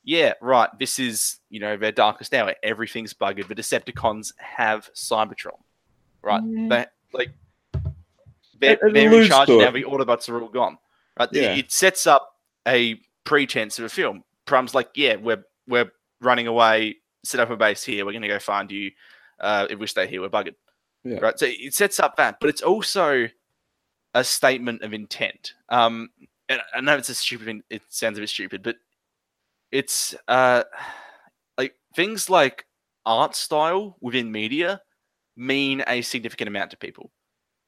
[0.03, 0.70] "Yeah, right.
[0.80, 2.53] This is you know their darkest hour.
[2.64, 3.48] Everything's buggered.
[3.48, 5.60] The Decepticons have Cybertron,
[6.22, 6.41] right?
[6.70, 7.32] They like
[8.60, 9.56] they're, It- it they're in charge now.
[9.70, 9.72] it.
[9.74, 10.78] The Autobots are all gone.
[11.20, 11.30] Right?
[11.34, 11.56] It- Yeah.
[11.56, 12.36] It, sets up
[12.68, 14.24] a pretense of a film.
[14.45, 15.91] Prum's like, "Yeah, we're we're
[16.22, 16.98] running away.
[17.24, 18.06] Set up a base here.
[18.06, 18.91] We're going to go find you."
[19.40, 20.56] uh, if we stay here, we're buggered.
[21.03, 21.18] Yeah.
[21.18, 21.38] Right.
[21.38, 23.28] So it sets up that, but it's also
[24.14, 25.53] a statement of intent.
[25.69, 26.10] Um,
[26.49, 27.64] and I know it's a stupid.
[27.69, 28.77] It sounds a bit stupid, but
[29.72, 30.64] it's uh,
[31.57, 32.65] like things like
[33.06, 34.81] art style within media
[35.35, 37.11] mean a significant amount to people.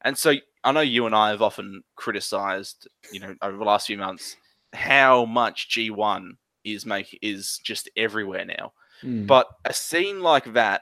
[0.01, 3.88] And so I know you and I have often criticized, you know, over the last
[3.88, 4.35] few months,
[4.73, 6.31] how much G1
[6.63, 8.73] is make is just everywhere now.
[9.01, 9.26] Hmm.
[9.26, 10.81] But a scene like that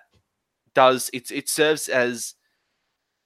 [0.75, 2.35] does it it serves as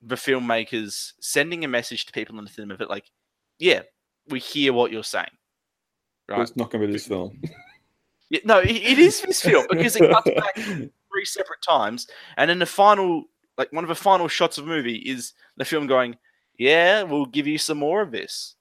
[0.08, 3.06] the filmmakers sending a message to people in the cinema that like,
[3.60, 3.82] yeah,
[4.30, 5.26] we hear what you're saying.
[6.28, 6.42] But Right.
[6.48, 7.42] It's not going to be this film.
[8.30, 12.50] Yeah, no, it, it is this film because it cuts back three separate times, and
[12.50, 13.24] then the final,
[13.58, 16.18] like one of the final shots of the movie is the film going,
[16.60, 18.56] "Yeah, we'll give you some more of this."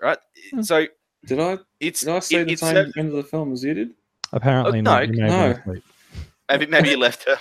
[0.00, 0.18] Right.
[0.52, 0.62] Hmm.
[0.62, 0.86] So
[1.26, 3.52] Did I it's did I see it, the it same serves- end of the film
[3.52, 3.94] as you did?
[4.32, 5.08] Apparently no, not.
[5.08, 5.80] You may have been no.
[6.48, 7.36] maybe maybe you left her.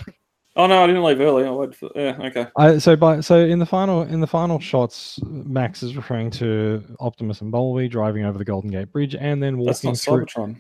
[0.58, 1.46] Oh no, I didn't leave early.
[1.46, 1.90] I waited for.
[1.96, 2.48] Yeah, okay.
[2.58, 6.84] I, so by so in the final in the final shots, Max is referring to
[7.00, 10.26] Optimus and Bumblebee driving over the Golden Gate Bridge and then That's walking not through,
[10.26, 10.60] Cybertron.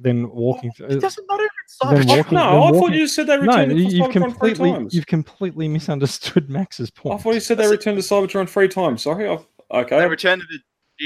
[0.00, 0.88] then walking through.
[0.88, 2.16] It doesn't matter if it's Cybertron.
[2.16, 4.72] walking- no, then I thought you said they returned you- to you've Cybertron three completely
[4.72, 4.94] times.
[4.94, 7.14] you've completely misunderstood Max's point.
[7.14, 9.02] I thought you said they returned to Cybertron three times.
[9.02, 9.28] Sorry.
[9.28, 9.38] I,
[9.70, 10.00] okay.
[10.00, 10.58] They return to the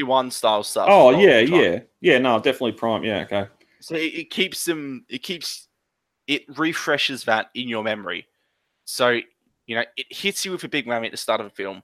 [0.02, 0.88] G1 style stuff.
[0.90, 2.18] oh yeah, yeah, yeah.
[2.18, 3.04] No, definitely Prime.
[3.04, 3.46] Yeah, okay.
[3.80, 5.04] So it, it keeps them.
[5.10, 5.68] It keeps.
[6.26, 8.26] It refreshes that in your memory.
[8.84, 9.18] So
[9.66, 11.82] you know it hits you with a big whammy at the start of a film,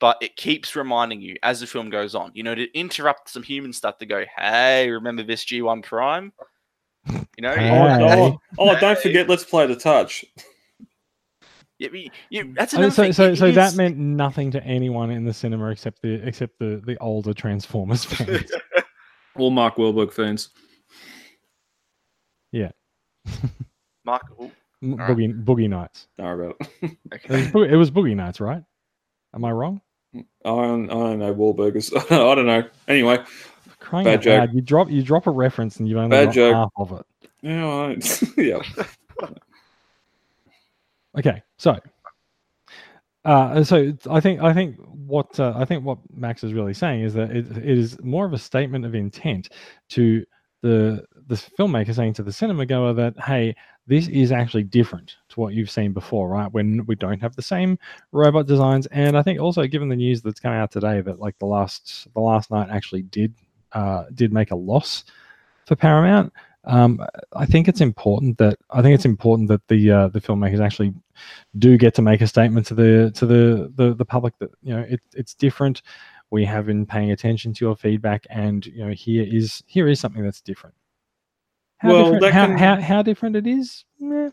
[0.00, 2.30] but it keeps reminding you as the film goes on.
[2.34, 6.32] You know to interrupt some human stuff to go, hey, remember this G1 Prime?
[7.08, 7.70] You know, Hey.
[7.70, 9.28] Oh, oh, oh, don't forget.
[9.28, 10.24] Let's play the touch.
[11.78, 13.12] Yeah, you, you, that's Uh, another so thing.
[13.12, 16.58] so it so that is- meant nothing to anyone in the cinema except the except
[16.60, 18.50] the the older Transformers fans.
[19.36, 20.50] All Mark Wahlberg fans.
[24.04, 24.22] Mark.
[24.38, 24.50] oh,
[24.82, 25.16] M- All right.
[25.16, 26.08] Boogie Boogie Nights.
[26.18, 26.90] Don't worry about it.
[27.12, 27.72] It was, okay.
[27.72, 28.62] It was Boogie Nights, right?
[29.34, 29.80] Am I wrong?
[30.14, 31.92] I don't, I don't know Wahlburgers.
[32.10, 32.62] I don't know.
[32.86, 33.18] Anyway,
[33.80, 34.38] Crying Bad joke.
[34.40, 36.54] loud, you drop you drop a reference and you only Bad got joke.
[36.54, 37.06] half of it.
[37.42, 38.22] yeah, all right.
[38.36, 38.60] yeah.
[41.18, 41.76] Okay, so
[43.24, 47.02] uh, so I think I think what uh, I think what Max is really saying
[47.02, 49.48] is that it, it is more of a statement of intent
[49.90, 50.24] to
[50.62, 53.54] the the filmmaker saying to the cinema goer that hey,
[53.86, 56.50] this is actually different to what you've seen before, right?
[56.52, 57.78] When we don't have the same
[58.12, 61.38] robot designs, and I think also given the news that's coming out today that like
[61.38, 63.34] the last the Last Knight actually did
[63.72, 65.04] uh, did make a loss
[65.66, 66.32] for Paramount.
[66.66, 70.60] Um, I think it's important that I think it's important that the uh, the filmmakers
[70.60, 70.94] actually
[71.58, 74.74] do get to make a statement to the to the the, the public that you
[74.74, 75.82] know it, it's different.
[76.30, 80.00] We have been paying attention to your feedback, and you know here is here is
[80.00, 80.74] something that's different.
[81.84, 83.84] How Well, different, that how, can- how, how different it is?
[84.00, 84.30] Meh.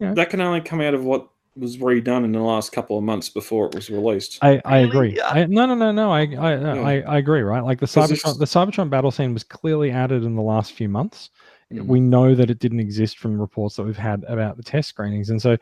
[0.00, 3.28] That can only come out of what was redone in the last couple of months
[3.28, 4.38] before it was released.
[4.42, 4.88] I, I Really?
[4.88, 5.16] agree.
[5.16, 5.28] Yeah.
[5.28, 6.10] I, no, no, no, no.
[6.10, 7.42] I, I, I, I agree.
[7.42, 10.88] Right, like the Cybertron, the Cybertron battle scene was clearly added in the last few
[10.88, 11.30] months.
[11.72, 11.86] Mhm.
[11.86, 15.30] We know that it didn't exist from reports that we've had about the test screenings,
[15.30, 15.56] and so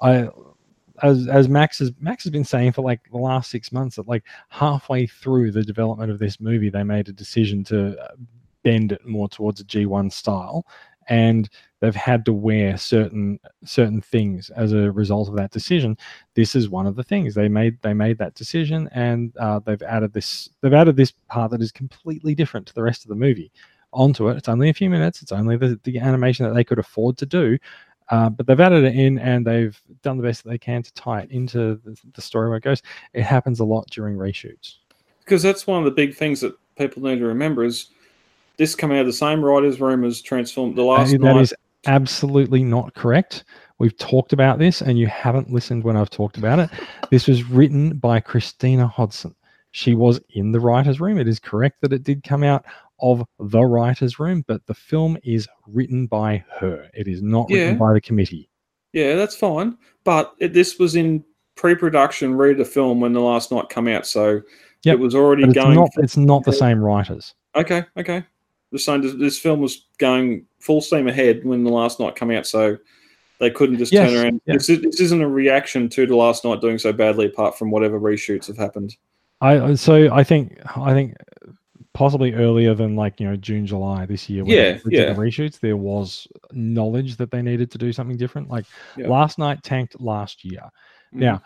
[0.00, 0.28] I,
[1.02, 4.06] as as Max has Max has been saying for like the last six months that
[4.06, 8.08] like halfway through the development of this movie, they made a decision to uh,
[8.62, 10.66] bend it more towards a G1 style,
[11.08, 11.48] and
[11.80, 15.96] they've had to wear certain certain things as a result of that decision.
[16.34, 17.80] This is one of the things they made.
[17.82, 20.48] They made that decision, and uh, they've added this.
[20.60, 23.50] They've added this part that is completely different to the rest of the movie
[23.92, 24.36] onto it.
[24.36, 25.22] It's only a few minutes.
[25.22, 27.58] It's only the, the animation that they could afford to do.
[28.10, 30.92] Uh, but they've added it in and they've done the best that they can to
[30.94, 32.82] tie it into the, the story where it goes.
[33.14, 34.76] It happens a lot during reshoots.
[35.20, 37.90] Because that's one of the big things that people need to remember is
[38.60, 41.40] this come out of the same writer's room as Transform the last that night.
[41.40, 41.54] is
[41.86, 43.44] absolutely not correct.
[43.78, 46.68] We've talked about this and you haven't listened when I've talked about it.
[47.10, 49.34] This was written by Christina Hodson.
[49.70, 51.16] She was in the writer's room.
[51.18, 52.66] It is correct that it did come out
[53.00, 56.86] of the writer's room, but the film is written by her.
[56.92, 58.50] It is not written by the committee.
[58.92, 59.78] Yeah, that's fine.
[60.04, 61.24] But it, this was in
[61.54, 64.42] pre-production, ready to film when the Last Knight come out, so
[64.82, 65.74] Yep, it was already But it's going.
[65.76, 67.34] not, it's not the same writers.
[67.56, 68.22] Okay, okay.
[68.72, 69.02] The same.
[69.02, 72.76] This, this film was going full steam ahead when the Last Knight came out, so
[73.38, 74.40] they couldn't just Yes, turn around.
[74.46, 74.54] yeah.
[74.54, 77.70] This, is, this isn't a reaction to the Last Knight doing so badly, apart from
[77.70, 78.96] whatever reshoots have happened.
[79.40, 81.16] I so I think I think
[81.94, 84.44] possibly earlier than like you know June July this year.
[84.44, 85.12] when Yeah, yeah.
[85.14, 88.50] The reshoots there was knowledge that they needed to do something different.
[88.50, 88.66] Like
[88.96, 89.08] Yeah.
[89.08, 90.60] Last Knight tanked last year.
[91.14, 91.20] Mm.
[91.20, 91.42] Now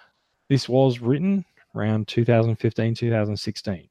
[0.48, 1.44] this was written
[1.76, 3.88] around 2015 2016,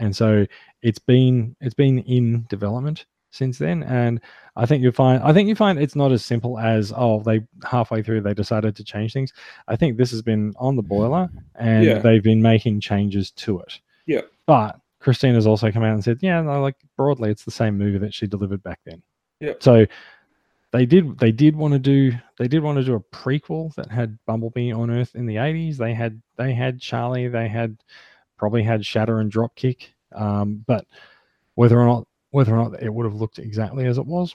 [0.00, 0.46] and so
[0.82, 3.82] it's been it's been in development since then.
[3.84, 4.20] And
[4.56, 7.40] I think you find I think you find it's not as simple as oh they
[7.64, 9.32] halfway through they decided to change things.
[9.68, 11.98] I think this has been on the boiler and Yeah.
[12.00, 13.78] they've been making changes to it.
[14.06, 14.22] Yeah.
[14.46, 17.98] But Christina's also come out and said, yeah, no, like broadly, it's the same movie
[17.98, 19.00] that she delivered back then.
[19.38, 19.54] Yeah.
[19.60, 19.86] So
[20.72, 23.90] they did they did want to do they did want to do a prequel that
[23.90, 25.76] had Bumblebee on Earth in the 80s.
[25.76, 27.76] They had they had Charlie, they had
[28.40, 29.88] probably had Shatter and Dropkick.
[30.12, 30.86] Um, but
[31.54, 34.34] whether or not whether or not it would have looked exactly as it was,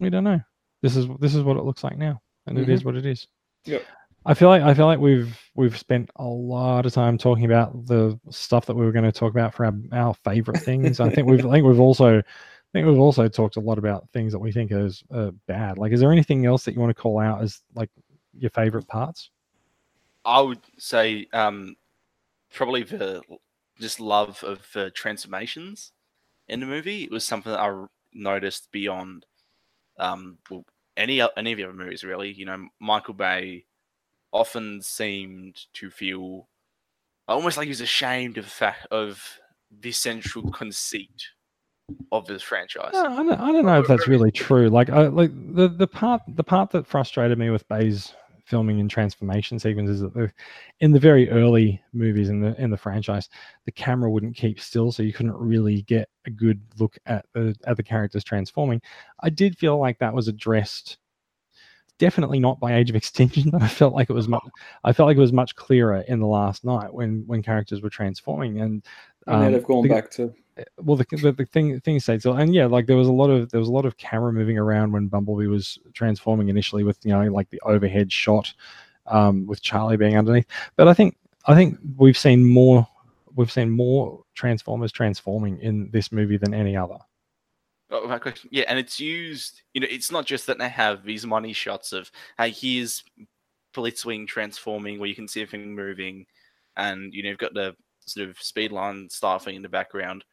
[0.00, 0.40] we don't know.
[0.82, 3.26] This is this is what it looks like now, and it is what it is.
[3.64, 3.84] Yep.
[4.26, 7.86] I feel like I feel like we've we've spent a lot of time talking about
[7.86, 10.98] the stuff that we were going to talk about for our, our favorite things.
[11.00, 12.22] I think we've I think we've also I
[12.72, 15.78] think we've also talked a lot about things that we think is uh, bad.
[15.78, 17.90] Like, is there anything else that you want to call out as like
[18.36, 19.30] your favorite parts?
[20.24, 21.76] I would say um,
[22.54, 23.22] probably the
[23.80, 25.92] just love of uh, transformations
[26.48, 27.04] in the movie.
[27.04, 29.26] It was something that I noticed beyond
[29.98, 30.64] um, well,
[30.96, 32.32] any any of the other movies really.
[32.32, 33.64] You know, Michael Bay
[34.32, 36.48] often seemed to feel
[37.28, 39.38] almost like he was ashamed of the fact of
[39.80, 41.28] the central conceit
[42.12, 42.92] of this franchise.
[42.92, 44.68] No, I, don't, I don't know if that's really true.
[44.68, 48.14] Like, I, like the the part the part that frustrated me with Bay's
[48.44, 50.30] filming and transformation sequences the,
[50.80, 53.28] in the very early movies in the in the franchise,
[53.64, 57.56] the camera wouldn't keep still, so you couldn't really get a good look at the
[57.66, 58.80] at the characters transforming.
[59.20, 60.98] I did feel like that was addressed.
[61.98, 64.42] Definitely not by Age of Extinction, but I felt like it was much.
[64.82, 67.90] I felt like it was much clearer in the Last Knight when when characters were
[67.90, 68.84] transforming, and
[69.26, 70.34] And now um, they've gone the- back to
[70.78, 73.30] well the, the, the thing thing states so and yeah like there was a lot
[73.30, 76.98] of there was a lot of camera moving around when bumblebee was transforming initially with
[77.04, 78.52] you know like the overhead shot
[79.06, 81.16] um with charlie being underneath but i think
[81.46, 82.86] i think we've seen more
[83.34, 86.98] we've seen more transformers transforming in this movie than any other
[87.90, 88.48] Oh, my question.
[88.50, 89.62] Yeah, and it's used.
[89.72, 93.04] You know, it's not just that they have these money shots of, hey, here's
[93.74, 96.26] Blitzwing transforming, where you can see everything moving,
[96.76, 100.24] and you know you've got the sort of speed line style thing in the background,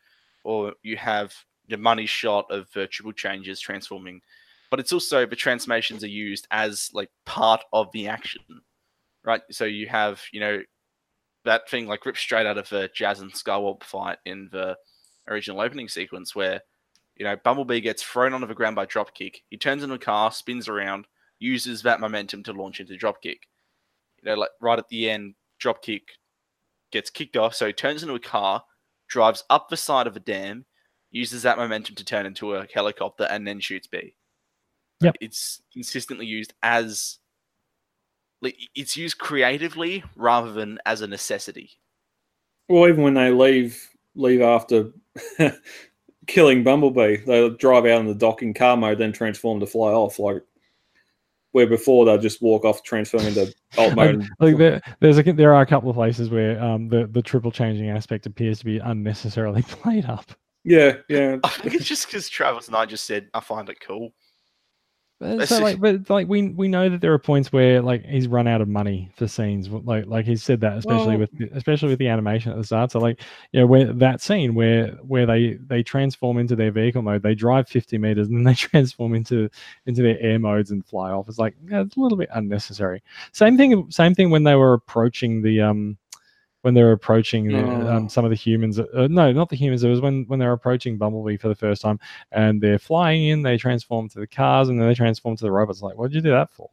[0.44, 1.34] or you have
[1.68, 4.22] the money shot of triple changes transforming,
[4.70, 8.42] but it's also the transformations are used as like part of the action,
[9.24, 9.42] right?
[9.52, 10.62] So you have you know
[11.46, 14.78] that thing like ripped straight out of the Jazz and Skywalk fight in the
[15.28, 16.62] original opening sequence where
[17.22, 19.42] you know, Bumblebee gets thrown onto the ground by dropkick.
[19.52, 21.06] He turns into a car, spins around,
[21.38, 23.42] uses that momentum to launch into dropkick.
[24.22, 26.02] You know, like right at the end, dropkick
[26.92, 28.64] gets kicked off, so he turns into a car,
[29.12, 30.66] drives up the side of a dam,
[31.12, 34.16] uses that momentum to turn into a helicopter, and then shoots B.
[35.02, 35.16] Yep.
[35.20, 37.20] It's consistently used as
[38.74, 41.72] it's used creatively rather than as a necessity.
[42.70, 44.92] Well, even when they leave leave after
[46.28, 50.18] killing Bumblebee, they drive out in the docking car mode, then transform to fly off.
[50.18, 50.44] Like
[51.52, 54.28] where before they'll just walk off, transform into alt mode.
[54.40, 57.52] like there, there's a, there are a couple of places where um the the triple
[57.52, 60.32] changing aspect appears to be unnecessarily played up
[60.64, 61.38] yeah, yeah.
[61.44, 64.14] I think it's just because Travis Knight just said I find it cool.
[65.22, 68.28] That's so like, but like we we know that there are points where like he's
[68.28, 69.70] run out of money for scenes.
[69.70, 72.64] Like like he said that, especially Well- with the- especially with the animation at the
[72.64, 72.92] start.
[72.92, 73.22] So like
[73.52, 77.36] you know where that scene where where they they transform into their vehicle mode, they
[77.36, 79.48] drive fifty meters and then they transform into
[79.86, 81.30] into their air modes and fly off.
[81.30, 83.04] It's like yeah, it's a little bit unnecessary.
[83.32, 85.98] Same thing same thing when they were approaching the um
[86.64, 88.08] when they're approaching the, um, Oh.
[88.08, 88.80] some of the humans.
[88.80, 89.84] Uh, no, not the humans.
[89.84, 92.00] It was when when they were approaching Bumblebee for the first time
[92.32, 95.52] and they're flying in, they transform to the cars, and then they transform to the
[95.52, 95.82] robots.
[95.82, 96.70] Like, what did you do that for?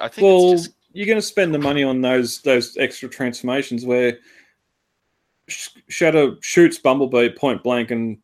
[0.00, 3.08] I think Well, it's just you're going to spend the money on those those extra
[3.08, 4.18] transformations where
[5.46, 8.18] Sh- Shatter shoots Bumblebee point blank and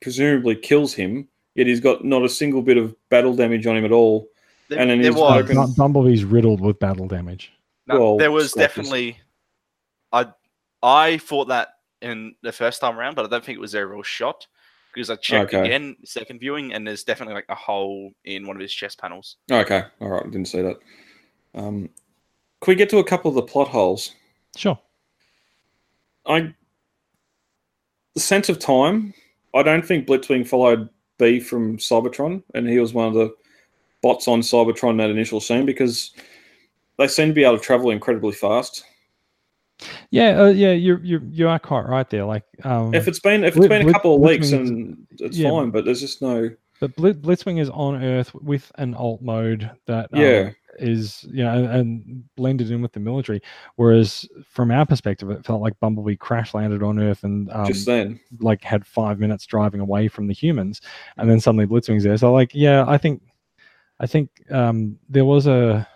[0.00, 1.26] presumably kills him.
[1.54, 4.28] Yet he's got not a single bit of battle damage on him at all.
[4.68, 7.52] There, and then there he's was broken- Bu- Bumblebee's riddled with battle damage.
[7.86, 8.74] No, Well, there was scratches.
[8.76, 9.18] definitely.
[10.12, 10.26] I
[10.82, 11.68] I thought that
[12.02, 14.46] in the first time around, but I don't think it was a real shot
[14.92, 15.64] because I checked Okay.
[15.66, 19.36] again second viewing, and there's definitely like a hole in one of his chest panels.
[19.50, 20.78] Okay, all right, I didn't see that.
[21.54, 21.88] Um,
[22.60, 24.12] can we get to a couple of the plot holes?
[24.56, 24.78] Sure.
[26.26, 26.52] I
[28.14, 29.14] the sense of time.
[29.54, 30.88] I don't think Blitzwing followed
[31.18, 33.34] B from Cybertron, and he was one of the
[34.06, 36.12] bots on Cybertron that initial scene because
[36.98, 38.84] they seem to be able to travel incredibly fast.
[40.10, 42.24] Yeah, uh, yeah, you you you are quite right there.
[42.24, 45.50] Like, um, If it's been if it's been a couple of weeks, and it's yeah.
[45.50, 46.50] fine, but there's just no
[46.80, 50.50] but Blit- Blitzwing is on Earth with an alt mode that um, yeah.
[50.78, 53.40] is you know and, and blended in with the military.
[53.76, 57.86] Whereas from our perspective, it felt like Bumblebee crash landed on Earth and um, just
[57.86, 60.80] then, like had five minutes driving away from the humans,
[61.16, 62.16] and then suddenly Blitzwing's there.
[62.16, 63.22] So like, yeah, I think,
[63.98, 65.88] I think um, there was a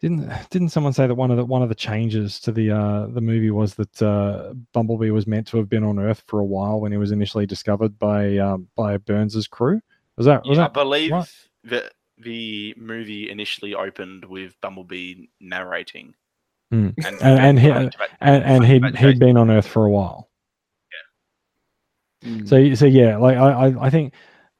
[0.00, 3.06] didn't didn't someone say that one of the one of the changes to the uh,
[3.06, 6.44] the movie was that uh, Bumblebee was meant to have been on Earth for a
[6.44, 9.80] while when he was initially discovered by um, by Burns's crew.
[10.16, 11.34] Was that was Yeah, I that believe right?
[11.64, 16.14] that the movie initially opened with Bumblebee narrating,
[16.70, 16.90] Hmm.
[17.04, 20.30] and And- and he, and, and he'd, he'd been on Earth for a while.
[22.24, 22.48] Mm.
[22.48, 24.14] So so yeah, like I I, I think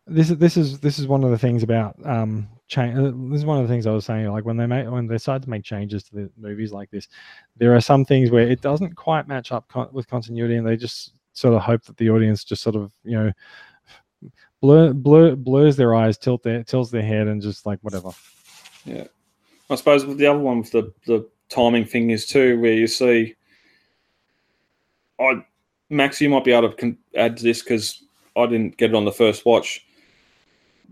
[0.06, 2.94] this is this is this is one of the things about um change.
[2.94, 4.28] This is one of the things I was saying.
[4.30, 7.08] Like when they make when they decide to make changes to the movies like this,
[7.56, 10.76] there are some things where it doesn't quite match up con- with continuity, and they
[10.76, 13.32] just sort of hope that the audience just sort of you know
[14.60, 18.10] blur blur blurs their eyes, tilt their tilts their head, and just like whatever.
[18.84, 19.04] Yeah,
[19.68, 23.34] I suppose the other one with the, the timing thing is too, where you see,
[25.20, 25.44] I
[25.90, 28.04] Max, you might be able to con- add to this because
[28.36, 29.84] I didn't get it on the first watch.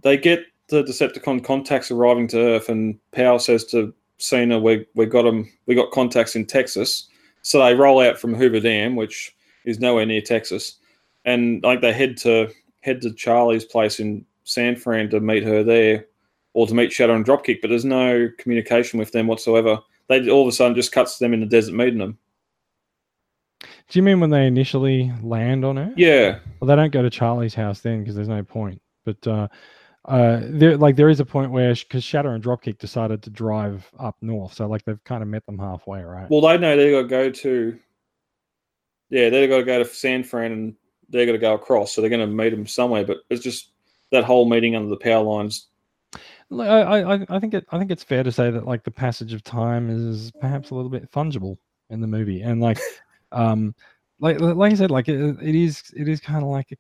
[0.03, 5.07] They get the Decepticon contacts arriving to Earth, and Powell says to Cena, "We we
[5.07, 5.51] got them.
[5.67, 7.09] We got contacts in Texas."
[7.43, 9.35] So they roll out from Hoover Dam, which
[9.65, 10.77] is nowhere near Texas,
[11.25, 12.51] and like they head to
[12.81, 16.07] head to Charlie's place in San Fran to meet her there,
[16.53, 17.61] or to meet Shatter and Dropkick.
[17.61, 19.79] But there's no communication with them whatsoever.
[20.09, 22.19] They all of a sudden just cuts to them in the desert meeting them.
[23.89, 25.95] Do you mean when they initially land on Earth?
[25.97, 28.81] Yeah, Well, they don't go to Charlie's house then because there's no point.
[29.05, 29.49] But uh,
[30.07, 33.91] uh, there, like, there is a point where because Shatter and Dropkick decided to drive
[33.99, 36.29] up north, so like they've kind of met them halfway, right?
[36.29, 37.79] Well, they know they got to go to.
[39.11, 40.75] Yeah, they've got to go to San Fran and
[41.09, 43.05] they're going to go across, so they're going to meet them somewhere.
[43.05, 43.71] But it's just
[44.11, 45.69] that whole meeting under the power lines.
[46.51, 48.91] I, I, I- I think it, I think it's fair to say that like the
[48.91, 51.57] passage of time is perhaps a little bit fungible
[51.91, 52.79] in the movie, and like,
[53.33, 53.75] um,
[54.21, 56.77] like like I said, like it, it is it is kind of like a,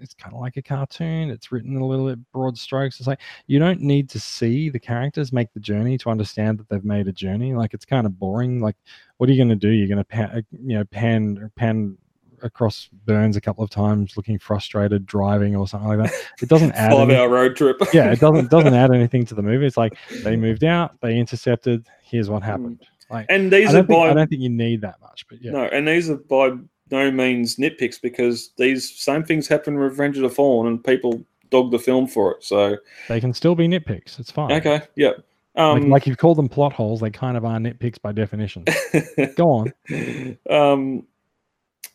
[0.00, 1.30] it's kind of like a cartoon.
[1.30, 2.98] It's written in a little bit broad strokes.
[2.98, 6.68] It's like you don't need to see the characters make the journey to understand that
[6.68, 7.54] they've made a journey.
[7.54, 8.60] Like it's kind of boring.
[8.60, 8.76] Like,
[9.18, 9.70] what are you going to do?
[9.70, 11.96] You're going to pan, uh, you know, pan pan
[12.42, 16.14] across Burns a couple of times, looking frustrated, driving or something like that.
[16.42, 16.92] It doesn't add.
[16.92, 17.80] Five any- hour road trip.
[17.92, 19.66] yeah, it doesn't doesn't add anything to the movie.
[19.66, 21.86] It's like they moved out, they intercepted.
[22.02, 22.46] Here's what mm.
[22.46, 22.86] happened.
[23.10, 25.52] Like And these are think, by I don't think you need that much, but yeah,
[25.52, 26.52] no, and these are by
[26.90, 31.24] no means nitpicks because these same things happen in Revenge of the Fallen, and people
[31.50, 32.44] dog the film for it.
[32.44, 32.76] So
[33.08, 34.18] they can still be nitpicks.
[34.18, 34.52] It's fine.
[34.52, 35.12] okay, yeah.
[35.56, 38.64] Like, Um, like you've called them plot holes, they kind of are nitpicks by definition.
[39.36, 40.36] Go on.
[40.50, 41.06] um,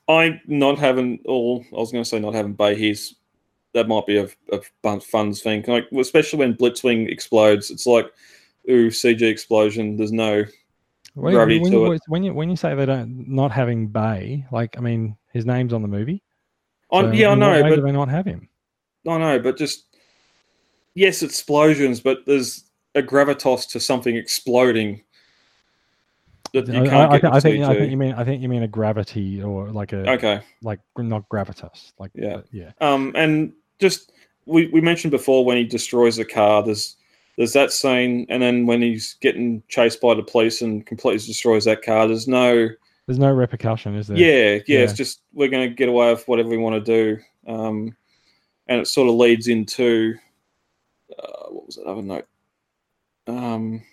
[0.08, 1.64] I not having all.
[1.74, 3.16] I was going to say not having Bay His.
[3.74, 7.70] That might be a, a fun thing, like especially when Blitzwing explodes.
[7.70, 8.08] It's like,
[8.70, 9.98] ooh, CG explosion.
[9.98, 10.44] There's no.
[11.14, 14.78] When, when, to you, when you when you say they don't not having Bay, like
[14.78, 16.22] I mean, his name's on the movie.
[16.92, 18.50] I, so yeah, I know, but do they not have him?
[19.08, 19.86] I know, but just
[20.94, 22.66] yes, explosions, but there's
[22.96, 25.04] a gravitas to something exploding
[26.54, 28.50] that you can't I, I, get I think I think you mean I think you
[28.50, 32.38] mean a gravity or like a Okay, like not gravitas, like Yeah.
[32.38, 32.72] uh, yeah.
[32.82, 34.12] um, and just
[34.46, 36.96] we, we mentioned before when he destroys the car, there's
[37.40, 41.64] there's that scene, and then when he's getting chased by the police and completely destroys
[41.64, 42.68] that car, there's no
[43.06, 44.18] There's no repercussion, is there?
[44.18, 47.22] yeah, yeah, it's just we're going to get away with whatever we want to do,
[47.48, 47.96] um,
[48.68, 50.16] and it sort of leads into
[51.18, 52.28] uh, what was that other note?
[53.26, 53.84] Um,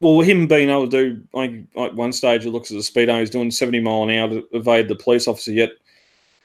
[0.00, 3.18] well, him being able to do like, like one stage, it looks at the speedo,
[3.18, 5.50] he's doing seventy mile an hour to evade the police officer.
[5.50, 5.70] Yet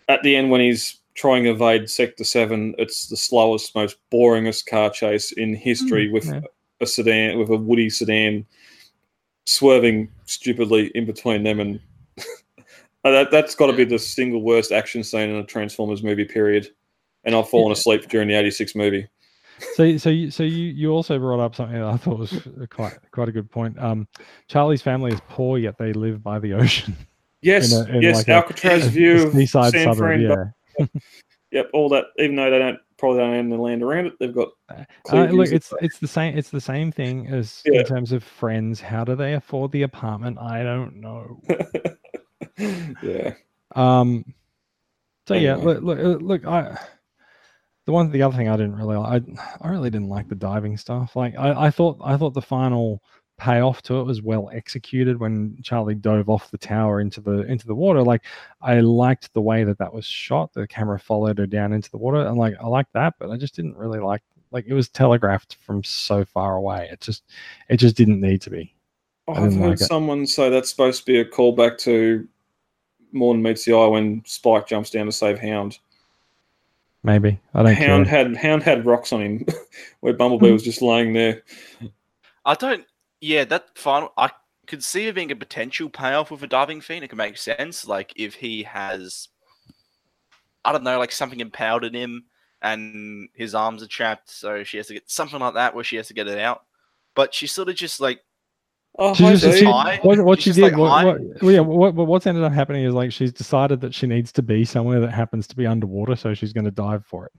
[0.09, 4.65] at the end, when he's trying to evade Sector Seven, it's the slowest, most boringest
[4.65, 6.41] car chase in history with yeah.
[6.81, 8.45] a sedan with a Woody sedan
[9.45, 11.80] swerving stupidly in between them and
[13.03, 16.69] that, that's got to be the single worst action scene in a Transformers movie period.
[17.26, 17.73] And I've fallen Yeah.
[17.73, 19.07] asleep during the '86 movie.
[19.76, 22.98] So, so you, so you, you also brought up something that I thought was quite,
[23.11, 23.80] quite a good point.
[23.80, 24.07] Um,
[24.48, 26.98] Charlie's family is poor, yet they live by the ocean.
[27.41, 30.45] Yes, In a- in yes, like Alcatraz a view of seaside suburb, yeah.
[31.51, 32.05] Yep, all that.
[32.17, 34.49] Even though they don't probably don't own the land around it, they've got.
[34.69, 34.83] Uh,
[35.13, 36.37] look, views of it's it's the same.
[36.37, 37.81] It's the same thing as Yeah.
[37.81, 38.81] in terms of friends.
[38.81, 40.39] How do they afford the apartment?
[40.39, 41.41] I don't know.
[43.03, 43.33] yeah,
[43.75, 44.25] Um.
[45.27, 46.45] So yeah, look, look, uh, look.
[46.45, 46.77] I
[47.85, 50.35] the one, the other thing I didn't really, like, I, I really didn't like the
[50.35, 51.15] diving stuff.
[51.15, 53.03] Like, I, I thought, I thought the final
[53.38, 57.65] payoff to it was well executed when Charlie dove off the tower into the into
[57.68, 58.01] the water.
[58.03, 58.23] Like,
[58.61, 60.53] I liked the way that that was shot.
[60.53, 63.15] The camera followed her down into the water, and like, I liked that.
[63.19, 66.89] But I just didn't really like, like, it was telegraphed from so far away.
[66.91, 67.23] It just,
[67.69, 68.73] it just didn't need to be.
[69.27, 72.27] I've heard like someone say that's supposed to be a callback to
[73.14, 75.80] More Than Meets the Eye when Spike jumps down to save Hound.
[77.05, 78.26] Maybe I don't Hound care.
[78.26, 79.45] had Hound had rocks on him,
[80.01, 80.53] where Bumblebee Hmm.
[80.53, 81.43] was just laying there.
[82.45, 82.85] I don't.
[83.23, 84.11] Yeah, that final.
[84.17, 84.31] I
[84.67, 87.05] could see it being a potential payoff with a diving fiend.
[87.05, 87.87] It could make sense.
[87.87, 89.29] Like if he has,
[90.65, 92.25] I don't know, like something impaled in him,
[92.61, 95.95] and his arms are trapped, so she has to get something like that where she
[95.95, 96.63] has to get it out.
[97.15, 98.19] But she sort of just like
[98.99, 101.61] Oh, She hi, just, she, what, what She's she did, like, what, what, well, yeah,
[101.61, 104.65] what, what- what's ended up happening is like she's decided that she needs to be
[104.65, 107.31] somewhere that happens to be underwater, so she's going to dive for it.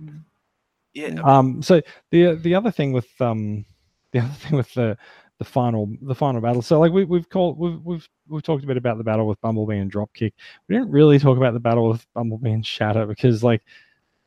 [0.94, 3.66] yeah, Um, so the the other thing with um,
[4.12, 4.96] the other thing with the
[5.38, 6.62] the final the final battle.
[6.62, 9.40] So like we we've called we've we've we've talked a bit about the battle with
[9.40, 10.32] Bumblebee and Dropkick.
[10.68, 13.62] We didn't really talk about the battle with Bumblebee and Shatter because like.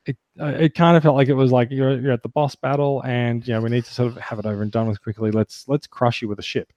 [0.05, 2.55] It, uh, it kind of felt like it was like you're, you're at the boss
[2.55, 5.03] battle and you know we need to sort of have it over and done with
[5.03, 6.71] quickly let's let's crush you with a ship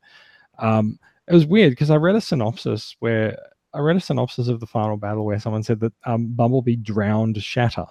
[0.59, 0.99] um,
[1.29, 3.39] it was weird because I read a synopsis where
[3.73, 7.41] I read a synopsis of the final battle where someone said that um, Bumblebee drowned
[7.41, 7.87] Shatter.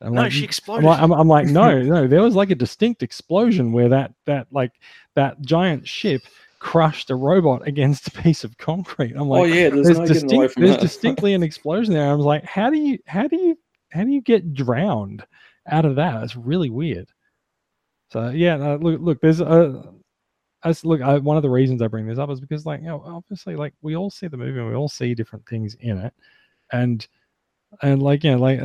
[0.00, 0.84] I'm no, like, she mm, I'm exploded.
[0.84, 2.06] like, I'm, I'm like, no, no.
[2.06, 4.72] There was like a distinct explosion where that that like
[5.14, 6.22] that giant ship
[6.58, 9.14] crushed a robot against a piece of concrete.
[9.14, 11.42] I'm oh, like, oh yeah, there's, there's, no getting away distinct, from there's distinctly an
[11.50, 12.10] explosion there.
[12.10, 13.58] I was like, how do you how do you
[13.90, 15.26] how do you get drowned
[15.66, 16.22] out of that?
[16.22, 17.08] It's really weird.
[18.10, 19.92] So yeah, no, look look, there's a
[20.64, 22.88] as look I, one of the reasons I bring this up is because like you
[22.88, 25.98] know obviously like we all see the movie and we all see different things in
[25.98, 26.14] it,
[26.72, 27.06] and
[27.82, 28.60] and like you know like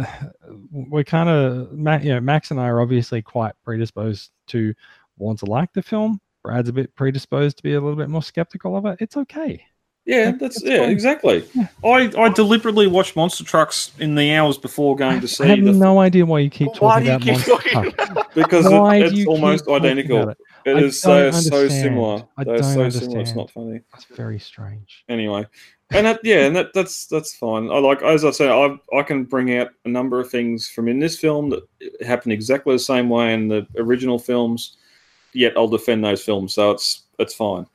[0.72, 1.72] we're kind of
[2.04, 4.74] you know Max and I are obviously quite predisposed to
[5.18, 6.20] want to like the film.
[6.44, 8.98] Brad's a bit predisposed to be a little bit more skeptical of it.
[9.00, 9.66] It's okay.
[10.06, 10.90] Yeah, Like, that's yeah, fine.
[10.92, 11.44] exactly.
[11.56, 11.68] Yeah.
[11.84, 15.44] I, I deliberately watched Monster Trucks in the hours before going to see.
[15.44, 15.48] It.
[15.48, 17.72] I have the no idea why you keep Why talking you about keep Monster talking
[17.94, 18.12] Truck.
[18.12, 20.30] about because Why it, it's almost identical.
[20.30, 20.38] it?
[20.66, 22.26] It I is so so similar.
[22.38, 23.22] I They're so similar.
[23.22, 23.82] It's not funny.
[23.92, 25.04] That's very strange.
[25.08, 25.46] Anyway,
[25.92, 27.70] and that, yeah, and that, that's that's fine.
[27.70, 30.88] I like as I said, I I can bring out a number of things from
[30.88, 31.64] in this film that
[32.06, 34.78] happened exactly the same way in the original films.
[35.34, 37.68] Yet I'll defend those films, so it's it's fine.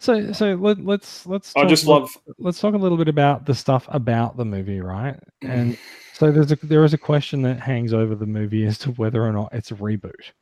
[0.00, 3.08] So so let, let's let's I talk just about- love let's talk a little bit
[3.08, 5.18] about the stuff about the movie, right?
[5.42, 5.78] And
[6.14, 9.22] so there's a there is a question that hangs over the movie as to whether
[9.22, 10.32] or not it's a reboot.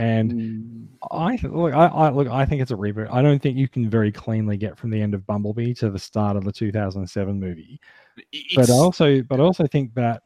[0.00, 3.10] And Mm, I look, I, I look, I think it's a reboot.
[3.12, 5.98] I don't think you can very cleanly get from the end of Bumblebee to the
[5.98, 7.80] start of the 2007 movie.
[8.54, 10.22] But I also, but I also think that,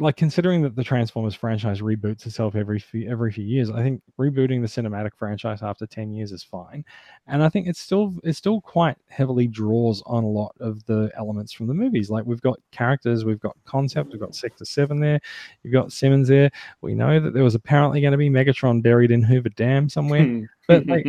[0.00, 4.02] like, considering that the Transformers franchise reboots itself every few, every few years, I think
[4.18, 6.84] rebooting the cinematic franchise after 10 years is fine.
[7.26, 11.10] And I think it's still, it still quite heavily draws on a lot of the
[11.16, 12.10] elements from the movies.
[12.10, 15.20] Like, we've got characters, we've got concept, we've got Sector Seven there,
[15.62, 16.50] you've got Simmons there.
[16.80, 20.48] We know that there was apparently going to be Megatron buried in Hoover Dam somewhere
[20.68, 21.06] but like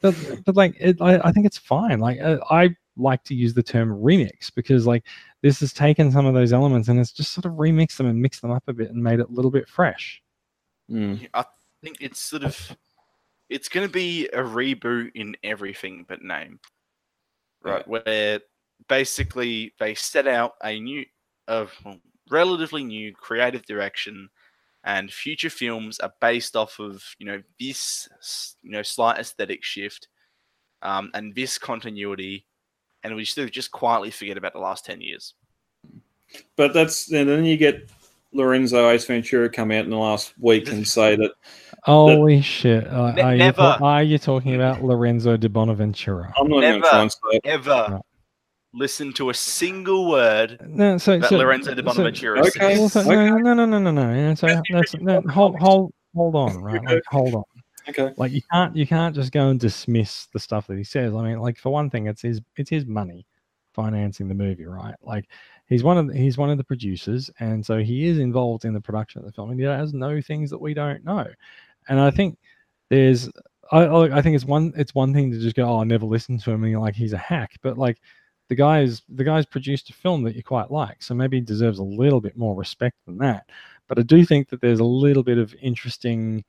[0.00, 0.14] but,
[0.44, 3.62] but like it, I, I think it's fine like uh, i like to use the
[3.62, 5.04] term remix because like
[5.46, 8.20] this has taken some of those elements and has just sort of remixed them and
[8.20, 10.22] mixed them up a bit and made it a little bit fresh
[10.90, 11.28] Mm.
[11.34, 11.44] I
[11.82, 12.76] think it's sort of
[13.48, 16.60] it's going to be a reboot in everything but name,
[17.62, 17.86] right?
[17.86, 18.40] Where
[18.88, 21.04] basically they set out a new,
[21.48, 21.98] a well,
[22.30, 24.28] relatively new creative direction,
[24.84, 28.08] and future films are based off of you know this
[28.62, 30.08] you know slight aesthetic shift,
[30.82, 32.46] um, and this continuity,
[33.06, 35.34] and we still just quietly forget about the last ten years.
[36.56, 37.88] But that's and then you get
[38.32, 41.32] Lorenzo Ace Ventura come out in the last week and say that
[41.84, 43.56] holy shit uh, Ne- are, you never.
[43.56, 46.88] ta- are you talking about lorenzo di Bonaventura I'm not even Never.
[46.88, 47.40] trying to say.
[47.44, 48.00] Ever Right.
[48.74, 52.50] listen to a single word no so, that so Lorenzo di so- Bonaventura Okay.
[52.50, 52.78] says.
[52.78, 54.34] well, so- no, no, no, no, no, no.
[54.34, 56.82] So That's that's, no, hold, hold, hold on, right?
[56.84, 57.44] Like, hold on.
[57.88, 58.12] Okay.
[58.16, 61.14] Like you can't you can't just go and dismiss the stuff that he says.
[61.14, 63.26] I mean, like for one thing, it's his it's his money
[63.74, 64.94] financing the movie, right?
[65.02, 65.26] Like
[65.68, 68.72] he's one of the, he's one of the producers, and so he is involved in
[68.74, 71.26] the production of the film, and he does no things that we don't know.
[71.88, 72.38] And I think
[72.90, 73.28] there's
[73.70, 76.06] I I I think it's one it's one thing to just go, oh, I never
[76.06, 78.00] listened to him, and you're like he's a hack, but like
[78.48, 81.78] the guy's the guy's produced a film that you quite like, so maybe he deserves
[81.78, 83.48] a little bit more respect than that.
[83.88, 86.44] But I do think that there's a little bit of interesting.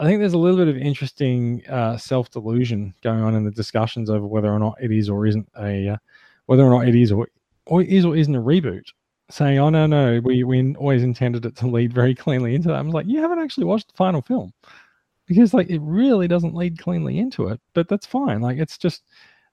[0.00, 3.50] I think there's a little bit of interesting uh, self delusion going on in the
[3.50, 5.96] discussions over whether or not it is or isn't a, uh,
[6.46, 7.28] whether or not it is or,
[7.66, 8.84] or is or isn't a reboot.
[9.30, 12.76] Saying, "Oh no, no, we we always intended it to lead very cleanly into that."
[12.76, 14.52] I was like, "You haven't actually watched the final film."
[15.26, 18.40] Because like it really doesn't lead cleanly into it, but that's fine.
[18.40, 19.02] Like it's just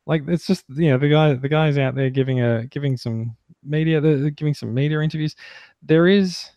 [0.05, 3.35] like it's just you know the guy the guys out there giving a giving some
[3.63, 5.35] media they're giving some media interviews.
[5.83, 6.49] There is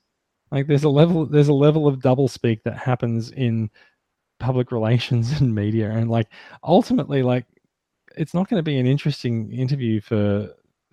[0.50, 3.70] like there's a level there's a level of doublespeak that happens in
[4.38, 6.28] public relations and media and like
[6.64, 7.46] ultimately like
[8.16, 10.48] it's not going to be an interesting interview for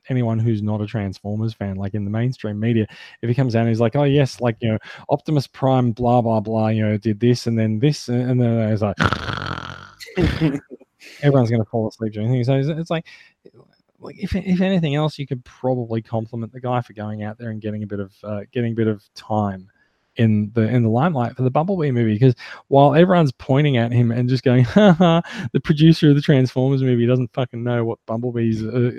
[0.10, 2.86] anyone who's not a transformers fan like in the mainstream media.
[3.22, 4.78] If he comes out and he's like oh yes like you know
[5.10, 8.82] optimus prime blah blah blah you know did this and then this and then it's
[8.82, 8.96] like
[11.22, 13.06] everyone's going to fall asleep during things so it's, it's like
[14.00, 17.50] like if, if anything else you could probably compliment the guy for going out there
[17.50, 19.70] and getting a bit of uh, getting a bit of time
[20.18, 22.36] in the in the limelight for the Bumblebee movie because
[22.68, 25.22] while everyone's pointing at him and just going, Haha,
[25.54, 28.92] the producer of the Transformers movie doesn't fucking know what Bumblebee's uh,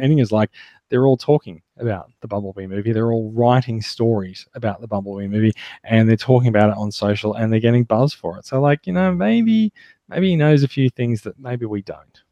[0.00, 0.50] ending is like.
[0.88, 2.92] They're all talking about the Bumblebee movie.
[2.92, 5.52] They're all writing stories about the Bumblebee movie,
[5.84, 8.46] and they're talking about it on social, and they're getting buzz for it.
[8.46, 9.72] So, like, you know, maybe
[10.08, 12.22] maybe he knows a few things that maybe we don't.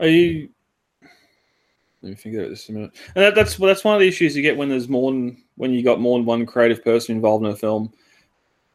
[0.00, 0.50] Are you?
[2.02, 2.92] Let me think about this a minute.
[3.14, 5.42] And that, that's well, that's one of the issues you get when there's more than
[5.56, 7.92] when you got more than one creative person involved in a film.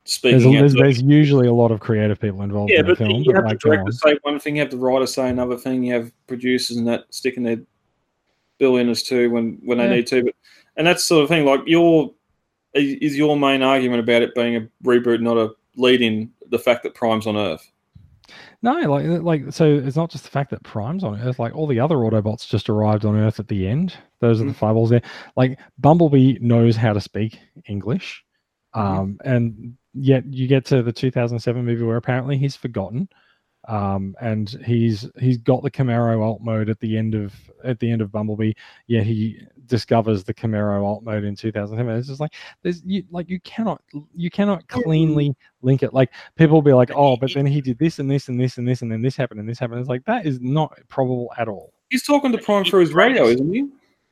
[0.06, 0.40] speaking.
[0.40, 2.98] There's, a, there's, there's usually a lot of creative people involved yeah, in the but
[2.98, 3.12] film.
[3.12, 3.92] you but have like, the go director on.
[3.94, 7.06] say one thing, you have the writer say another thing, you have producers and that
[7.10, 7.62] sticking their
[8.60, 10.24] bill in as too when when they need to.
[10.24, 10.36] But
[10.78, 11.46] and that's the sort of thing.
[11.46, 12.14] Like your
[12.74, 16.60] is is your main argument about it being a reboot, not a lead in the
[16.60, 17.70] fact that Prime's on Earth.
[18.64, 21.68] No, like like so it's not just the fact that Prime's on Earth, like all
[21.68, 23.96] the other Autobots just arrived on Earth at the end.
[24.22, 24.56] Those are the Mhm.
[24.56, 25.02] fireballs there.
[25.36, 28.24] Like Bumblebee knows how to speak English.
[28.76, 28.82] Mhm.
[28.82, 33.10] Um and yet you get to the 2007 movie where apparently he's forgotten.
[33.68, 37.34] Um and he's he's got the Camaro alt mode at the end of
[37.64, 38.54] at the end of Bumblebee,
[38.88, 41.96] yet he discovers the Camaro alt mode in 2007.
[41.96, 43.82] It's just like there's you like you cannot
[44.14, 45.94] you cannot cleanly link it.
[45.94, 48.58] Like people will be like, oh, but then he did this and this and this
[48.58, 49.80] and this and then this happened and this happened.
[49.80, 51.74] It's like that is not probable at all.
[51.90, 53.60] He's talking to Prime through his radio, isn't he?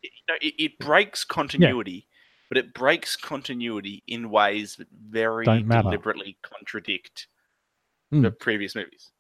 [0.03, 2.07] it, no, it, it breaks continuity,
[2.47, 7.27] but it breaks continuity in ways that very deliberately contradict
[8.11, 8.23] Hmm.
[8.23, 9.10] the previous movies.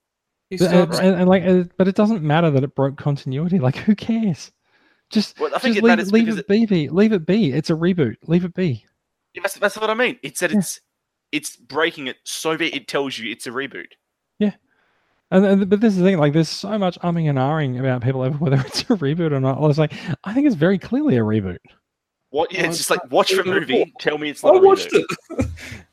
[0.51, 2.97] He's But, talking- uh, and, and like, uh, but it doesn't matter that it broke
[2.97, 3.57] continuity.
[3.57, 4.51] Like, who cares?
[5.09, 6.89] Just, Well, I think just it leave, leave it be, be.
[6.89, 7.51] Leave it be.
[7.51, 8.17] It's a reboot.
[8.27, 8.85] Leave it be.
[9.33, 10.19] Yeah, That's, that's what I mean.
[10.21, 10.59] It's that Yeah.
[10.59, 10.79] it's
[11.31, 13.87] it's breaking it so that it tells you it's a reboot.
[14.39, 14.51] Yeah.
[15.31, 16.17] And, and but this is the thing.
[16.17, 19.39] Like, there's so much umming and ahhing about people over whether it's a reboot or
[19.39, 19.57] not.
[19.57, 19.93] I was like,
[20.25, 21.59] I think it's very clearly a reboot.
[22.31, 22.51] What?
[22.51, 23.93] Yeah, Oh, it's it's just like watch the movie.
[23.99, 24.57] Tell me it's I not.
[24.63, 25.05] a watched reboot.
[25.39, 25.47] it.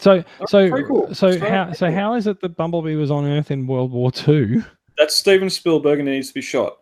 [0.00, 1.14] So, so, cool.
[1.14, 1.94] so It's how, so cool.
[1.94, 4.64] how is it that Bumblebee was on Earth in World War Two?
[4.96, 6.78] That's Steven Spielberg and he needs to be shot.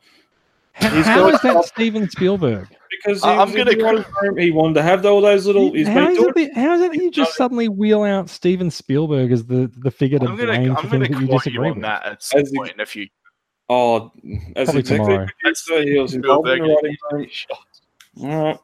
[0.73, 2.69] How, He's how got- is that Steven Spielberg?
[2.91, 5.73] Because he, I- I'm gonna the writer's room, he wanted to have all those little.
[5.73, 8.03] He's How been is, doing it that, how is it that you just suddenly wheel
[8.05, 11.21] out Steven Spielberg as the, the figure to I'm gonna blame I'm gonna things that
[11.21, 11.83] you quote you disagree on with?
[11.83, 13.09] that at some As the- point in a few.
[13.69, 14.13] Oh,
[14.57, 15.27] as Probably executive tomorrow.
[15.43, 17.25] producer, he was involved in Spielberg writing needs to room.
[17.25, 17.59] be shot.
[18.21, 18.59] All right.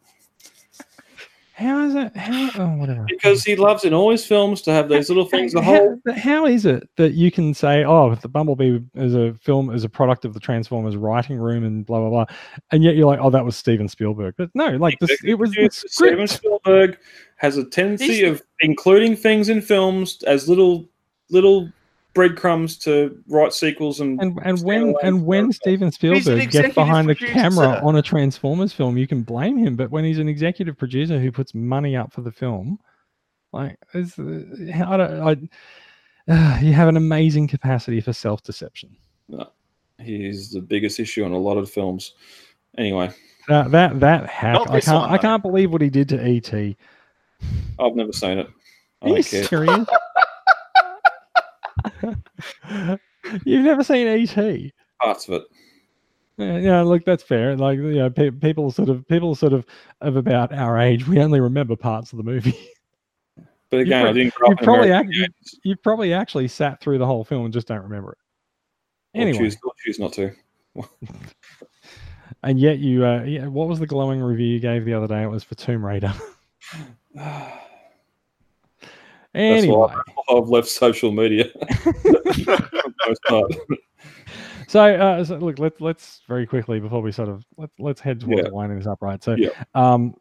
[1.56, 2.16] How is it?
[2.16, 2.50] How?
[2.58, 3.04] Oh, whatever.
[3.08, 5.52] Because he loves in all his films to have these little things.
[5.52, 9.34] The whole but how is it that you can say, "Oh, the Bumblebee is a
[9.34, 12.24] film, is a product of the Transformers writing room," and blah blah blah,
[12.72, 15.52] and yet you're like, "Oh, that was Steven Spielberg." But no, like this, it was
[15.52, 16.26] the Steven.
[16.26, 16.98] Spielberg
[17.36, 20.88] has a tendency He's- of including things in films as little
[21.30, 21.68] little
[22.14, 25.52] breadcrumbs to write sequels and And and when and when.
[25.52, 27.34] Steven Spielberg gets executive behind the producer.
[27.34, 29.76] camera on a Transformers film, you can blame him.
[29.76, 32.78] But when he's an executive producer who puts money up for the film,
[33.52, 35.50] like, it's, I don't,
[36.28, 38.96] I, uh, you have an amazing capacity for self deception.
[40.00, 42.14] he's the biggest issue in a lot of films.
[42.78, 43.10] Anyway,
[43.48, 46.52] That that that hack, I can't one, I can't believe what he did to ET.
[47.78, 48.48] I've never seen it.
[49.02, 49.86] I Are you serious?
[53.44, 54.72] You've never seen ET?
[55.00, 55.42] Parts of it.
[56.36, 57.56] Yeah, yeah, look, that's fair.
[57.56, 59.64] Like, you know, pe- people sort of people sort of
[60.00, 62.58] of about our age, we only remember parts of the movie.
[63.70, 65.16] But again, didn't you probably act-
[65.62, 68.18] you- probably actually sat through the whole film and just don't remember it.
[69.14, 70.32] Anyway, choose, choose not to.
[72.42, 75.22] and yet you, uh, yeah, what was the glowing review you gave the other day?
[75.22, 76.12] It was for Tomb Raider.
[79.34, 80.00] That's anyway, why
[80.30, 81.50] I've left social media.
[81.52, 83.52] For the most part.
[84.68, 88.20] So, uh, so look, let's let's very quickly before we sort of let's let's head
[88.20, 88.50] towards Yeah.
[88.50, 89.22] winding this up, right?
[89.22, 89.48] So, Yeah.
[89.74, 90.14] um,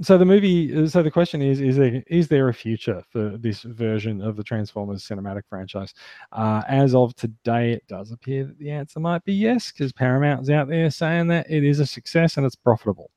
[0.00, 0.88] so the movie.
[0.88, 4.42] So the question is: is there is there a future for this version of the
[4.44, 5.94] Transformers cinematic franchise?
[6.32, 10.50] Uh, as of today, it does appear that the answer might be yes, because Paramount's
[10.50, 13.10] out there saying that it is a success and it's profitable.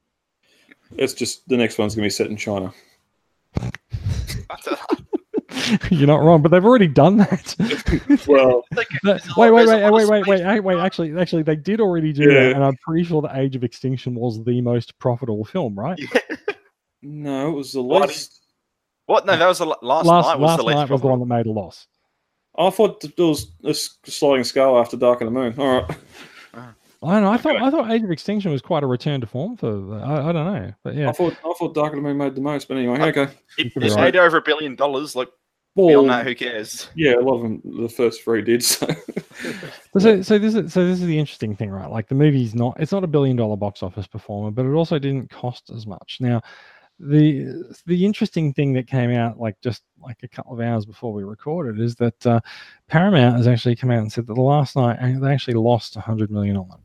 [0.98, 2.74] It's just the next one's gonna be set in China.
[5.90, 7.56] You're not wrong, but they've already done that.
[8.28, 10.78] Well, Like, No, there's wait, wait, wait, wait, wait, wait, wait.
[10.80, 12.34] Actually, actually, they did already do Yeah.
[12.48, 15.98] that, and I'm pretty sure the Age of Extinction was the most profitable film, right?
[16.00, 16.20] Yeah.
[17.02, 18.42] no, it was the Why do least.
[19.06, 19.26] What?
[19.26, 20.40] No, that was the last, Last Knight.
[20.40, 21.88] Was last the least night was the one that made a loss.
[22.58, 25.54] I thought th- there was a s- sliding scale after Dark of the Moon.
[25.58, 25.98] All right.
[27.04, 27.32] I don't know.
[27.32, 29.72] I thought I thought Age of Extinction was quite a return to form for.
[29.72, 31.10] the- I, I don't know, but yeah.
[31.10, 33.28] I thought I thought Dark of the Moon made the most, but anyway, uh, okay.
[33.60, 34.06] It, could be right.
[34.06, 35.16] made over a billion dollars.
[35.16, 35.30] Like
[35.76, 36.90] Well, beyond that, who cares?
[36.96, 38.64] yeah, a lot of them, the first three did.
[38.64, 38.88] So
[39.94, 41.90] But So, so this is so this is the interesting thing, right?
[41.90, 44.98] Like the movie's not it's not a billion dollar box office performer, but it also
[44.98, 46.18] didn't cost as much.
[46.22, 46.42] Now,
[47.00, 51.12] the the interesting thing that came out like just like a couple of hours before
[51.12, 52.40] we recorded is that uh,
[52.88, 55.96] Paramount has actually come out and said that the Last Knight uh, they actually lost
[55.98, 56.80] a 100 million on it.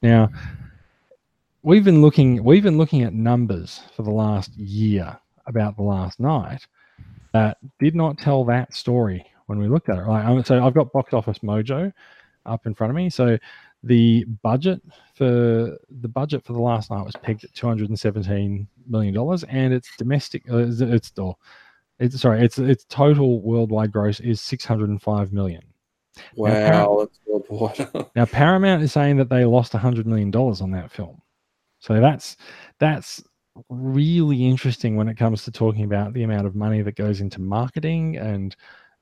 [0.00, 0.30] Now,
[1.62, 6.18] we've been looking we've been looking at numbers for the last year about the Last
[6.18, 6.66] Knight
[7.32, 10.02] that did not tell that story when we looked at it.
[10.02, 11.92] Right, so I've got Box Office Mojo
[12.46, 13.10] up in front of me.
[13.10, 13.38] So
[13.82, 14.80] the budget
[15.14, 19.90] for the budget for the Last Knight was pegged at 217 million dollars, and its
[19.96, 21.12] domestic uh, it's it's
[21.98, 25.62] It's sorry, its its total worldwide gross is 605 million.
[26.36, 28.06] Wow, that's worldwide.
[28.16, 31.20] Now Paramount is saying that they lost 100 million dollars on that film.
[31.80, 32.36] So that's
[32.78, 33.22] that's
[33.68, 37.40] really interesting when it comes to talking about the amount of money that goes into
[37.40, 38.56] marketing and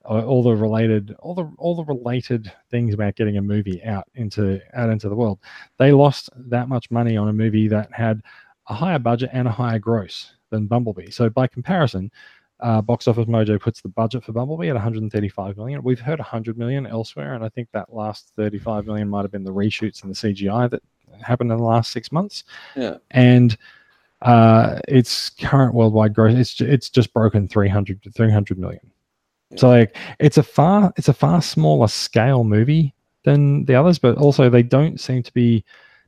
[0.05, 4.09] uh, all the related all the all the related things about getting a movie out
[4.15, 5.39] into out into the world.
[5.79, 8.23] They lost that much money on a movie that had
[8.69, 11.11] a higher budget and a higher gross than Bumblebee.
[11.11, 12.11] So by comparison,
[12.61, 15.83] uh, Box Office Mojo puts the budget for Bumblebee at 135 million.
[15.83, 19.45] We've heard 100 million elsewhere, and I think that last 35 million might have been
[19.45, 20.83] the reshoots and the CGI that
[21.23, 22.45] happened in the last six months.
[22.77, 22.99] Yeah.
[23.11, 23.57] And
[24.23, 28.91] uh, its current worldwide growth it's it's just broken 300 to 300 million.
[29.57, 32.95] So like, it's a far it's a far smaller scale movie
[33.25, 35.65] than the others, but also they don't seem to be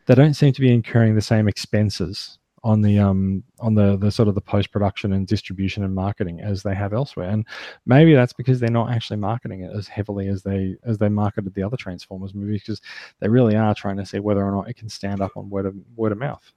[0.07, 4.11] they don't seem to be incurring the same expenses on the um on the the
[4.11, 7.31] sort of the post production and distribution and marketing as they have elsewhere.
[7.31, 7.47] And
[7.87, 11.55] maybe that's because they're not actually marketing it as heavily as they as they marketed
[11.55, 12.81] the other transformers movies because
[13.21, 15.67] they really are trying to see whether or not it can stand up on word
[15.67, 16.53] of word of mouth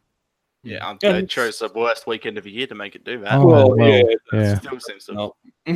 [0.65, 3.19] Yeah, Yeah, they it's- chose the worst weekend of the year to make it do
[3.21, 3.33] that.
[3.35, 4.59] Oh, well, well, yeah, yeah.
[4.59, 5.35] Still seems No.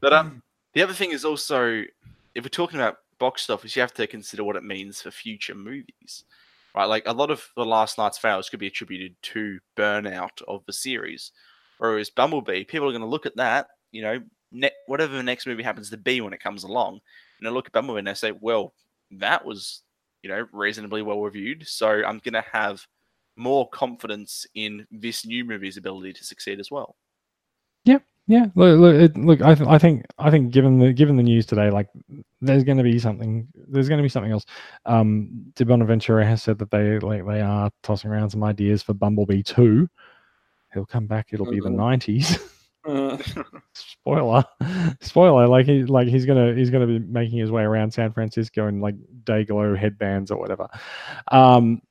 [0.00, 1.82] But um, the other thing is also,
[2.34, 5.54] if we're talking about box office, you have to consider what it means for future
[5.54, 6.24] movies,
[6.74, 6.86] right?
[6.86, 10.72] Like a lot of the Last Knight's fails could be attributed to burnout of the
[10.72, 11.32] series,
[11.76, 14.22] whereas Bumblebee, people are going to look at that, you know,
[14.52, 17.00] ne- whatever the next movie happens to be when it comes along,
[17.38, 18.72] and they look at Bumblebee and they say, well,
[19.10, 19.82] that was,
[20.22, 22.86] you know, reasonably well reviewed, so I'm going to have
[23.36, 26.96] more confidence in this new movie's ability to succeed as well.
[28.26, 28.46] yeah.
[28.54, 31.46] Look look, it, look I, th- I think i think given the given the news
[31.46, 31.88] today like
[32.40, 34.44] there's going to be something there's going to be something else.
[34.86, 38.94] Um di Bonaventura has said that they like they are tossing around some ideas for
[38.94, 39.88] bumblebee 2
[40.74, 41.28] he'll come back.
[41.32, 42.02] It'll be the Mhm.
[42.06, 42.40] 90s
[42.86, 43.18] Uh,
[43.74, 44.42] spoiler.
[45.00, 45.46] Spoiler.
[45.48, 48.80] Like he like he's gonna he's gonna be making his way around san francisco in
[48.80, 48.94] like
[49.24, 50.68] day glow headbands or whatever.
[51.32, 51.82] Um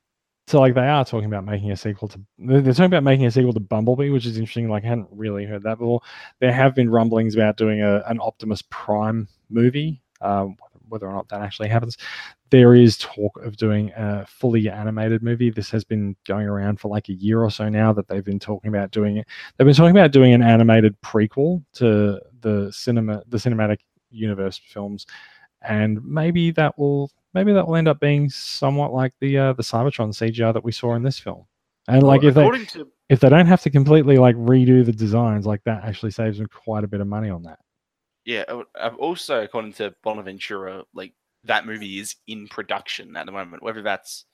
[0.50, 3.30] so like they are talking about making a sequel to they're talking about making a
[3.30, 6.00] sequel to bumblebee which is interesting like i hadn't really heard that before.
[6.40, 10.56] There have been rumblings about doing a, an optimus prime movie um
[10.90, 11.96] whether or not that actually happens.
[12.50, 15.50] There is talk of doing a fully animated movie.
[15.50, 18.40] This has been going around for like a year or so now that they've been
[18.40, 19.26] talking about doing it.
[19.56, 23.78] They've been talking about doing an animated prequel to the cinema the cinematic
[24.10, 25.06] universe films
[25.62, 29.62] and maybe that will maybe that will end up being somewhat like the uh, the
[29.62, 31.44] cybertron cgi that we saw in this film.
[31.88, 34.92] And like Well, if they to if they don't have to completely like redo the
[34.92, 37.58] designs like that actually saves them quite a bit of money on that.
[38.24, 38.44] Yeah,
[38.98, 43.62] also according to Bonaventura, like that movie is in production at the moment.
[43.62, 44.26] Whether that's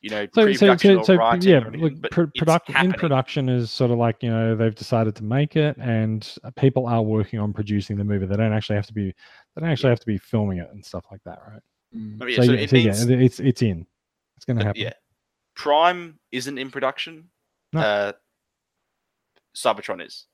[0.00, 2.24] you know so so, pre-production so, or so writing, yeah or anything, look but pro-
[2.34, 5.76] it's product in production is sort of like you know they've decided to make it
[5.76, 8.26] and uh, people are working on producing the movie.
[8.26, 9.12] They don't actually have to be
[9.54, 12.36] they don't actually have to be filming it and stuff like that right I mean,
[12.36, 13.86] so, so yeah, it so means yeah, it's it's in.
[14.36, 14.80] It's going to happen.
[14.80, 14.92] yeah,
[15.54, 17.30] Prime isn't in production.
[17.72, 17.80] No.
[17.80, 18.12] Uh,
[19.56, 20.26] Cybertron is.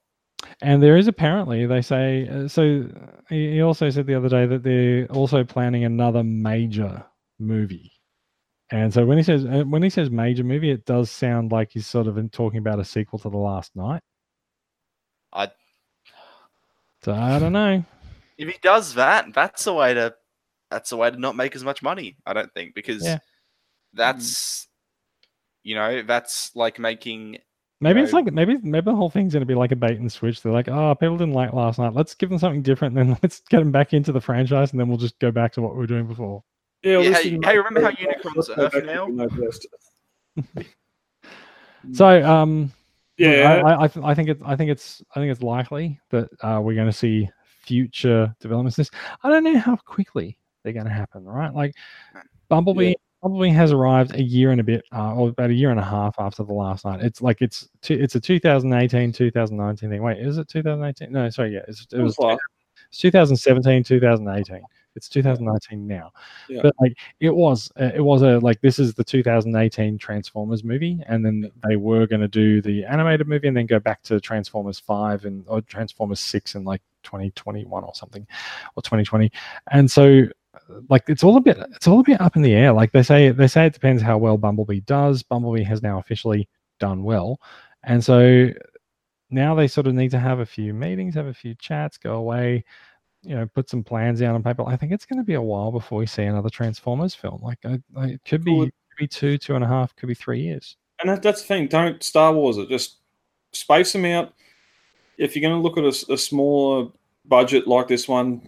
[0.61, 2.87] And there is apparently they say uh, so.
[2.95, 7.03] uh, He he also said the other day that they're also planning another major
[7.39, 7.91] movie.
[8.69, 11.71] And so when he says uh, when he says major movie, it does sound like
[11.71, 14.03] he's sort of in talking about a sequel to The Last Knight.
[15.33, 15.49] I
[17.03, 17.83] So I don't know.
[18.37, 20.13] if he does that, that's a way to
[20.69, 22.17] that's a way to not make as much money.
[22.25, 23.19] I don't think because Yeah.
[23.93, 24.67] that's
[25.63, 27.37] you know that's like making
[27.79, 29.99] Maybe it's know- like maybe maybe the whole thing's going to be like a bait
[29.99, 30.41] and switch.
[30.41, 31.93] They're like, oh, people didn't like Last Knight.
[31.93, 32.97] Let's give them something different.
[32.97, 35.53] and Then let's get them back into the franchise, and then we'll just go back
[35.53, 36.43] to what we were doing before.
[36.83, 39.05] yeah, Yeah, hey- hey, remember how Let's Unicron's Earth now?
[39.07, 39.67] No Best.
[41.93, 42.71] So um,
[43.17, 45.99] Yeah, I, I, I, th- I think it's I think it's I think it's likely
[46.09, 47.29] that uh, we're going to see
[47.61, 48.75] future developments.
[48.75, 48.89] This
[49.23, 50.37] I don't know how quickly
[50.67, 51.23] they're going to happen.
[51.23, 51.73] Right, like
[52.49, 52.95] Bumblebee.
[53.23, 55.83] Bumblebee has arrived a year and a bit, uh, or about a year and a
[55.83, 57.01] half after the Last Knight.
[57.01, 60.03] It's like it's two, it's a 2018 2019 thing.
[60.03, 61.11] Wait, is it 2018?
[61.11, 62.15] No, sorry, yeah, it's, it was
[62.89, 64.61] it's 2017 2018
[64.95, 66.11] it's 2019 now
[66.49, 66.61] Yeah.
[66.63, 70.99] but like it was uh, it was a like this is the 2018 transformers movie
[71.07, 74.19] and then they were going to do the animated movie and then go back to
[74.19, 78.25] transformers 5 and or transformers 6 in like 2021 or something
[78.75, 79.31] or 2020
[79.71, 80.23] and so
[80.89, 83.03] like it's all a bit it's all a bit up in the air like they
[83.03, 86.47] say they say it depends how well bumblebee does bumblebee has now officially
[86.79, 87.39] done well
[87.83, 88.49] and so
[89.29, 92.15] now they sort of need to have a few meetings, have a few chats, go
[92.15, 92.63] away,
[93.23, 94.63] you know, put some plans down on paper.
[94.65, 97.41] I think it's going to be a while before we see another Transformers film.
[97.41, 100.13] Like, I, I, it could be, could be two, two and a half, could be
[100.13, 100.77] three years.
[101.01, 101.67] and that, that's the thing.
[101.67, 102.69] Don't Star Wars it.
[102.69, 102.97] Just
[103.51, 104.33] space them out.
[105.17, 106.89] if you're going to look at a smaller
[107.25, 108.41] budget like this one,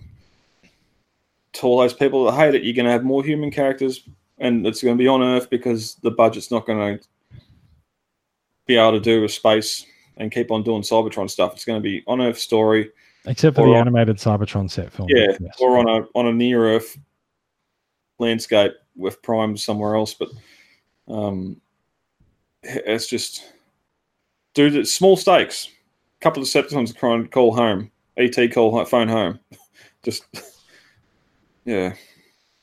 [1.54, 4.08] to all those people that hate it, you're going to have more human characters,
[4.38, 7.06] and it's going to be on Earth because the budget's not going to
[8.66, 9.86] be able to do with space
[10.18, 11.54] and keep on doing Cybertron stuff.
[11.54, 12.92] It's going to be on Earth story,
[13.26, 15.10] Except for the on- animated Cybertron set film.
[15.10, 15.58] yeah, yes.
[15.60, 16.98] or on a on a near Earth
[18.20, 20.14] landscape with Prime somewhere else.
[20.14, 20.30] But
[21.08, 21.60] um,
[22.64, 23.44] it's just,
[24.54, 25.68] do the small stakes.
[25.68, 27.90] A couple of Decepticons trying to call home.
[28.18, 29.40] ET call ho- phone home.
[30.04, 30.26] just,
[31.70, 31.94] yeah.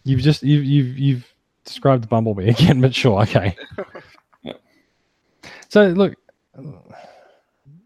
[0.04, 1.32] You've just you've you've you've
[1.64, 3.56] described the Bumblebee again, but sure, okay.
[4.42, 4.52] Yeah.
[5.68, 6.14] So look,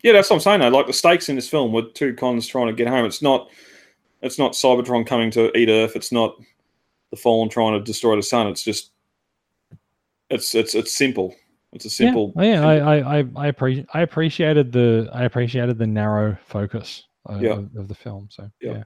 [0.03, 0.61] Yeah, that's what I'm saying.
[0.61, 0.69] Though.
[0.69, 3.05] Like the stakes in this film were two cons trying to get home.
[3.05, 3.49] It's not,
[4.23, 5.97] it's not Cybertron coming to eat Earth.
[5.97, 6.37] It's not
[7.11, 8.47] the Fallen trying to destroy the sun.
[8.47, 8.91] It's just,
[10.31, 11.35] it's it's it's simple.
[11.73, 12.33] It's a simple.
[12.37, 16.37] Yeah, oh, yeah I, I, I, I, appre- I appreciated the I appreciated the narrow
[16.47, 17.53] focus of, Yeah.
[17.53, 18.29] of, of the film.
[18.31, 18.73] So Yeah.
[18.73, 18.83] yeah.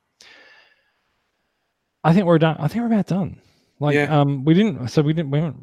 [2.05, 2.56] I think we're done.
[2.59, 3.40] I think we're about done.
[3.81, 4.20] Like Yeah.
[4.20, 5.56] um we didn't so we didn't we went,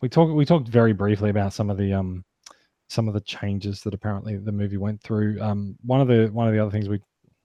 [0.00, 2.24] we talked we talked very briefly about some of the um
[2.88, 5.40] some of the changes that apparently the movie went through.
[5.40, 7.00] Um one of the one of the other things we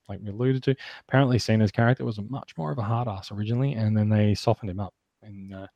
[0.07, 0.75] like we alluded to,
[1.07, 4.69] apparently Cena's character was much more of a hard ass originally, and then they softened
[4.69, 4.93] him up
[5.23, 5.67] in uh,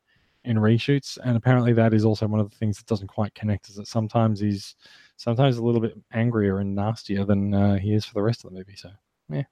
[0.43, 3.69] in reshoots, and apparently that is also one of the things that doesn't quite connect.
[3.69, 4.75] Is that sometimes he's
[5.15, 8.51] sometimes a little bit angrier and nastier than uh, he is for the rest of
[8.51, 8.75] the movie.
[8.75, 8.89] So
[9.29, 9.43] yeah.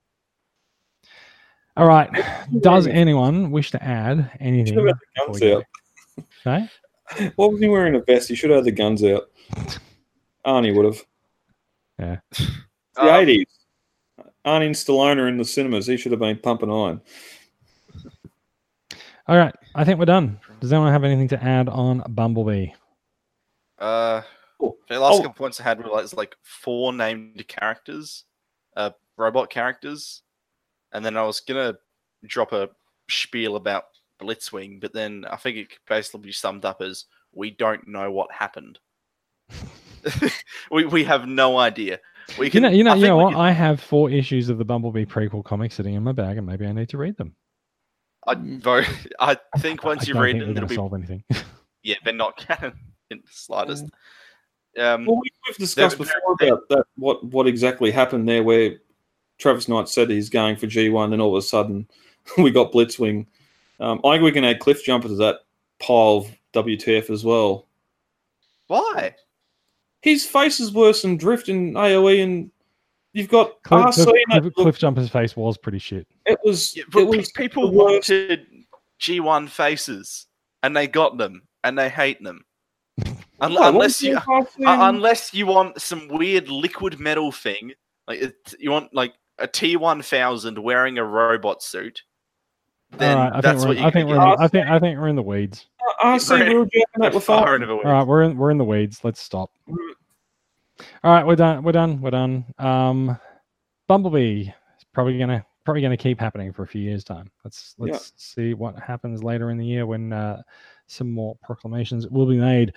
[1.77, 2.10] All right.
[2.61, 4.73] Does anyone wish to add anything?
[4.76, 5.64] Should have had the guns out.
[7.18, 7.31] Okay.
[7.35, 8.30] What was he wearing a vest?
[8.30, 9.23] He should have had the guns out.
[10.45, 11.03] Arnie would have.
[11.99, 12.18] Yeah.
[12.31, 12.39] It's
[12.95, 13.45] the Um, 80s.
[14.45, 15.88] Arnie and Stallone are in the cinemas.
[15.88, 17.02] He should have been pumping iron.
[19.27, 19.53] All right.
[19.73, 20.39] I think we're done.
[20.60, 22.68] Does anyone have anything to add on Bumblebee?
[23.80, 24.22] Uh,
[24.60, 24.77] Cool.
[24.88, 25.23] the last Oh.
[25.23, 28.23] couple points I had were like, like four named characters,
[28.77, 30.22] uh, robot characters,
[30.95, 31.76] and then I was gonna
[32.26, 32.69] drop a
[33.09, 33.85] spiel about
[34.22, 38.11] Blitzwing, but then I think it could basically be summed up as we don't know
[38.11, 38.80] what happened.
[40.72, 41.99] we we have no idea.
[42.39, 43.31] We You know, you know, I you know what?
[43.34, 46.47] can- I have four issues of the Bumblebee prequel comic sitting in my bag, and
[46.47, 47.35] maybe I need to read them.
[48.27, 48.88] I, vote-
[49.19, 51.23] I think once I you don't read think them, they're it'll be solve anything.
[51.84, 52.73] yeah, they're not canon
[53.11, 53.84] in the slightest.
[54.80, 56.85] Um, Well, we- we've discussed before about that.
[56.95, 58.41] What what exactly happened there?
[58.43, 58.77] Where
[59.38, 61.88] Travis Knight said he's going for G one, then all of a sudden
[62.38, 63.26] we got Blitzwing.
[63.80, 65.40] Um, I think we can add Cliff Jumper to that
[65.80, 67.68] pile of WTF as well.
[68.68, 69.16] why?
[70.02, 72.52] His face is worse than Drift and AOE, and
[73.14, 74.03] you've got Cliff, Arcee.
[74.06, 76.07] Cliff, Cliff, look, Cliff Jumper's face was pretty shit.
[76.28, 76.76] it was.
[76.78, 78.45] Yeah, it was people wanted
[79.02, 80.28] G1 faces,
[80.64, 82.45] and they got them, and they hate them.
[83.41, 87.74] Un- No, unless you, uh, unless you want some weird liquid metal thing,
[88.07, 92.03] like it, you want like a T1000 wearing a robot suit.
[92.91, 94.38] Then All right, I think that's we're, what in- you I think we're in, the-
[94.40, 95.66] I think I think we're in the weeds.
[96.03, 96.48] Arcee Right.
[96.49, 98.64] we were jamming that with Far into the All right, we're in we're in the
[98.64, 99.03] weeds.
[99.03, 99.49] Let's stop.
[99.68, 101.64] All right, we're done.
[101.64, 102.02] We're done.
[102.02, 102.45] We're done.
[102.57, 103.18] Um,
[103.88, 107.30] Bumblebee is probably gonna probably gonna keep happening for a few years' time.
[107.44, 110.41] Let's let's see what happens later in the year when uh,
[110.88, 112.74] some more proclamations will be made.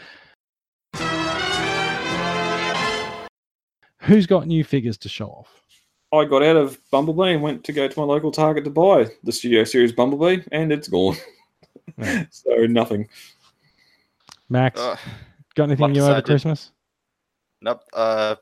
[4.03, 5.63] Who's got new figures to show off?
[6.13, 9.07] I got out of Bumblebee and went to go to my local Target to buy
[9.25, 11.17] the Studio Series Bumblebee, and it's gone.
[12.31, 13.09] So nothing.
[14.49, 14.97] Max, Uh,
[15.57, 16.71] got anything like new over Christmas?
[17.61, 17.83] nope.
[17.93, 18.37] Uh,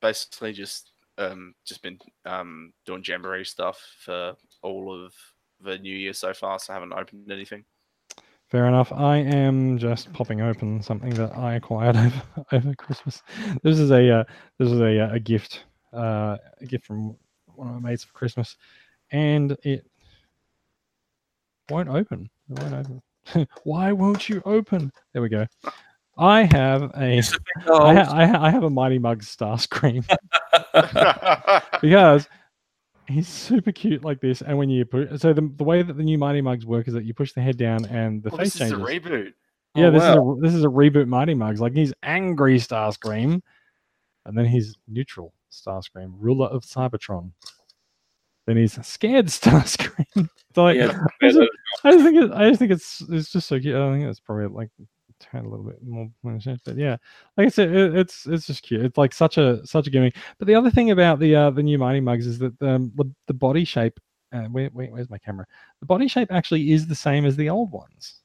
[0.00, 5.12] basically just um just been um doing jamboree stuff for all of
[5.60, 6.58] the new year so far.
[6.58, 7.64] So I haven't opened anything.
[8.48, 8.90] Fair enough.
[8.92, 12.22] I am just popping open something that I acquired over,
[12.52, 13.22] over Christmas.
[13.62, 14.24] This is a uh,
[14.58, 17.16] this is a, uh, a gift uh, a gift from
[17.54, 18.56] one of my mates for Christmas,
[19.10, 19.86] and it
[21.70, 22.30] won't open.
[22.50, 23.02] It won't open.
[23.64, 24.92] Why won't you open?
[25.12, 25.46] There we go.
[26.16, 27.18] I have a
[27.68, 30.04] I, ha- I, have a Mighty Mugs Starscream
[31.80, 32.28] because
[33.06, 34.42] he's super cute like this.
[34.42, 36.94] And when you put so the, the way that the new Mighty Mugs work is
[36.94, 39.32] that you push the head down and the Well, face this is a reboot.
[39.76, 40.32] Yeah, Oh, this wow.
[40.32, 41.60] is a this is a reboot Mighty Mugs.
[41.60, 43.40] Like he's angry Starscream,
[44.26, 47.32] and then he's neutral Starscream, ruler of Cybertron.
[48.46, 50.28] Then he's scared Starscream.
[50.54, 51.50] so like, Yeah, I, just,
[51.84, 53.76] I just think it, I just think it's it's just so cute.
[53.76, 54.70] I think it's probably like
[55.20, 56.96] turn a little bit more, but yeah,
[57.36, 58.84] like I said, it, it's it's just cute.
[58.84, 60.16] It's like such a such a gimmick.
[60.38, 63.10] But the other thing about the uh, the new Mighty Mugs is that um, the
[63.26, 63.98] the body shape.
[64.30, 65.46] Uh, where, where, where's my camera?
[65.80, 68.20] The body shape actually is the same as the old ones.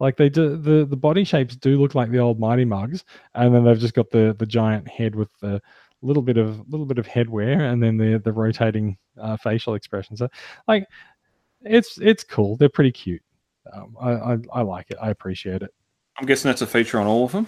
[0.00, 3.54] Like they do, the the body shapes do look like the old Mighty Mugs, and
[3.54, 5.60] then they've just got the the giant head with the
[6.02, 9.74] little bit of little bit of head wear, and then the the rotating uh, facial
[9.74, 10.20] expressions.
[10.20, 10.28] So,
[10.66, 10.86] like,
[11.62, 12.56] it's it's cool.
[12.56, 13.22] They're pretty cute.
[13.72, 14.96] Um, I, I I like it.
[15.00, 15.72] I appreciate it.
[16.18, 17.46] I'm guessing that's a feature on all of them.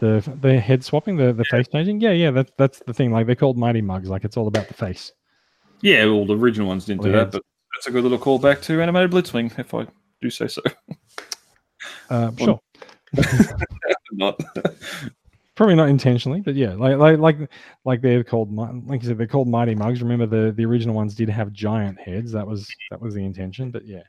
[0.00, 2.00] The the head swapping, the the face changing.
[2.00, 2.30] Yeah, yeah.
[2.30, 3.12] That's that's the thing.
[3.12, 4.08] Like they're called mighty mugs.
[4.08, 5.12] Like it's all about the face.
[5.80, 7.42] Yeah, well, the original ones didn't Well, do yeah, that, but
[7.74, 9.86] that's a good little callback to animated Blitzwing, if I
[10.20, 10.62] do say so.
[12.10, 12.60] Uh, sure.
[14.12, 14.40] Not.
[15.58, 17.50] Probably not intentionally, but yeah, like like like
[17.84, 20.00] like they're called like you said, they're called mighty mugs.
[20.00, 22.30] Remember the the original ones did have giant heads.
[22.30, 23.72] That was that was the intention.
[23.72, 24.04] But yeah.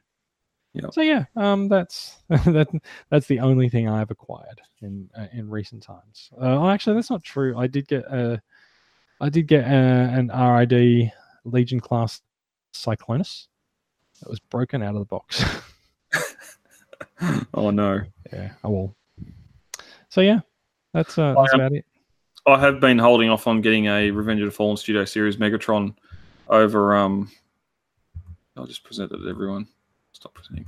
[0.74, 0.94] Yep.
[0.94, 2.68] So yeah, um, that's that
[3.10, 6.30] that's the only thing I've acquired in uh, in recent times.
[6.40, 7.58] Uh, oh, actually, that's not true.
[7.58, 8.40] I did get a,
[9.20, 11.12] I did get a, an RID
[11.46, 12.22] Legion class
[12.76, 13.48] Cyclonus
[14.20, 15.44] that was broken out of the box.
[17.56, 18.02] oh no.
[18.32, 18.52] yeah.
[18.64, 18.96] Oh well.
[20.10, 20.42] So yeah,
[20.94, 21.86] that's uh, that's about it.
[22.46, 25.94] I have been holding off on getting a Revenge of the Fallen Studio Series Megatron
[26.48, 26.96] over.
[26.96, 27.30] Um,
[28.58, 29.68] I'll just present it to everyone.
[30.14, 30.66] Stop presenting.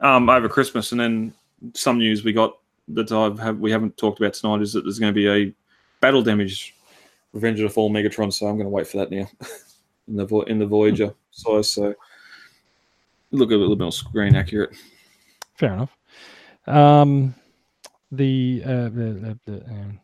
[0.00, 1.34] Um, over Christmas, and then
[1.74, 2.58] some news we got
[2.88, 5.54] that I've have we haven't talked about tonight is that there's going to be a
[6.00, 6.74] battle damage
[7.32, 8.32] Revenge of the Fallen Megatron.
[8.32, 9.28] So I'm going to wait for that now
[10.08, 11.72] in the Vo- in the Voyager size.
[11.72, 11.94] So
[13.30, 14.74] look a little bit more screen accurate.
[15.56, 15.96] Fair enough.
[16.66, 17.34] Um,
[18.10, 20.00] the uh, the, the, the um,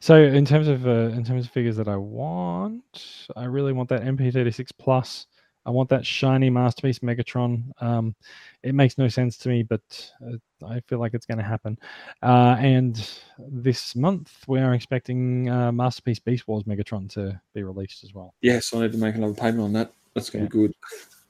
[0.00, 3.88] so in terms of uh, in terms of figures that I want, I really want
[3.90, 5.26] that MP36 Plus.
[5.64, 7.64] I want that shiny masterpiece Megatron.
[7.82, 8.14] Um,
[8.62, 9.82] it makes no sense to me, but
[10.24, 11.76] uh, I feel like it's going to happen.
[12.22, 18.04] Uh, and this month we are expecting uh, masterpiece Beast Wars Megatron to be released
[18.04, 18.32] as well.
[18.42, 19.92] Yes, I need to make another payment on that.
[20.14, 20.74] That's going to be good.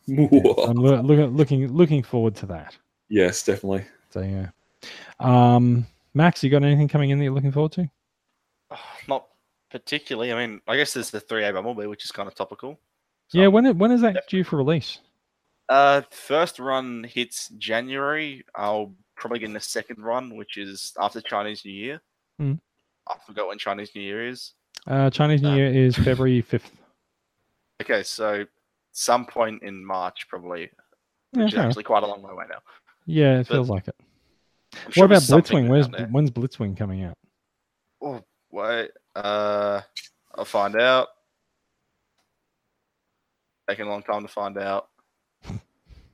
[0.09, 0.29] Yeah,
[0.69, 2.77] I'm looking looking looking forward to that.
[3.09, 3.87] yes, definitely.
[4.11, 4.51] So yeah.
[5.19, 5.85] Um,
[6.17, 7.91] Max, you got anything coming in that you're looking forward to?
[8.71, 8.77] Oh,
[9.09, 9.27] not
[9.71, 10.33] particularly.
[10.33, 12.81] I mean, I guess there's the 3A Bumblebee, which is kind of topical.
[13.29, 14.29] So, Yeah, when it- when is that Yep.
[14.29, 15.01] due for release?
[15.69, 18.45] Uh, first run hits January.
[18.55, 22.01] I'll probably get in the second run, which is after Chinese New Year.
[22.39, 22.55] Hmm.
[23.09, 24.55] I forgot when Chinese New Year is.
[24.87, 26.71] Uh, Chinese New Uh, Year is February fifth.
[27.83, 28.47] Okay, so
[28.93, 30.71] some point in March, probably,
[31.33, 32.61] Yeah, is actually quite a long way away now.
[33.05, 33.97] yeah, it but- feels like it.
[34.85, 35.69] I'm sure What about Blitzwing?
[35.69, 37.15] Where's when's Blitzwing coming out?
[38.03, 38.91] Oh, wait.
[39.15, 39.81] Uh,
[40.35, 41.09] I'll find out.
[43.69, 44.89] Taking a long time to find out.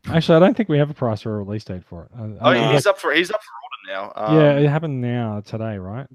[0.08, 2.10] Actually, I don't think we have a price or a release date for it.
[2.16, 3.50] I- Oh, I- yeah, I- he's up for he's up for
[3.98, 4.12] order now.
[4.16, 6.06] Um, yeah, it happened now today, right?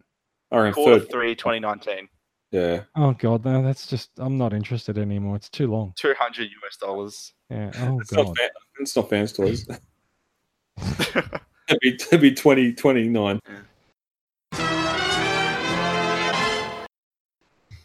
[0.52, 1.12] I reckon quarter third.
[1.12, 2.08] three, 2019.
[2.52, 2.84] Yeah.
[2.96, 5.36] Oh god, no, that's just I'm not interested anymore.
[5.36, 5.94] It's too long.
[5.98, 7.34] 200 US dollars.
[7.50, 7.72] Yeah.
[7.78, 8.38] Oh It's not, god.
[8.38, 8.50] fan,
[8.80, 9.80] it's not FansToys.
[11.70, 13.40] it'd, be, it'd be 20, 29.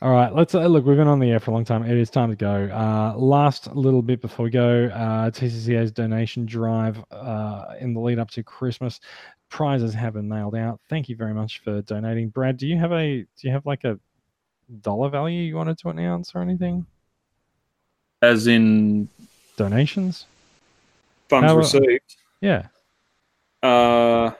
[0.00, 0.84] All right, let's uh, look.
[0.84, 1.84] We've been on the air for a long time.
[1.84, 2.68] It is time to go.
[2.72, 8.18] Uh, last little bit before we go, uh, TCCA's donation drive uh, in the lead
[8.18, 8.98] up to Christmas.
[9.48, 10.80] Prizes have been nailed out.
[10.88, 12.56] Thank you very much for donating, Brad.
[12.56, 13.96] Do you have a do you have like a
[14.80, 16.84] dollar value you wanted to announce or anything?
[18.22, 19.08] As in
[19.56, 20.26] Donations?
[21.28, 22.16] funds How- received.
[22.40, 22.66] Yeah,
[23.62, 24.32] Uh,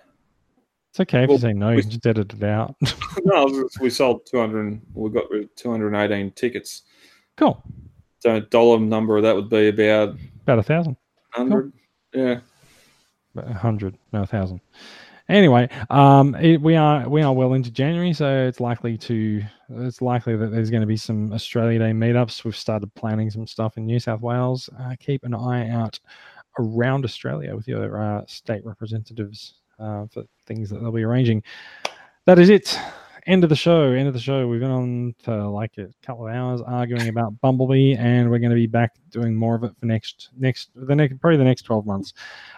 [0.90, 1.70] it's okay if Well, you say no.
[1.70, 2.74] You we- can just edit it out.
[3.24, 4.80] no, we sold 200.
[4.94, 5.24] We got
[5.56, 6.82] 218 tickets.
[7.36, 7.62] cool.
[8.20, 10.96] So dollar number of that would be about About a thousand.
[11.34, 11.72] 100.
[12.14, 12.40] Yeah.
[13.36, 14.60] a hundred, no a thousand.
[15.28, 20.02] Anyway, um, it, we are we are well into January, so it's likely to it's
[20.02, 22.44] likely that there's going to be some Australia Day meetups.
[22.44, 24.68] We've started planning some stuff in New South Wales.
[24.78, 25.98] Uh, keep an eye out
[26.58, 31.42] around Australia with your uh, state representatives uh, for things that they'll be arranging.
[32.26, 32.78] That is it.
[33.26, 33.92] End of the show.
[33.92, 34.48] End of the show.
[34.48, 38.50] We've been on for like a couple of hours arguing about Bumblebee, and we're going
[38.50, 41.62] to be back doing more of it for next next the next probably the next
[41.62, 42.14] twelve months.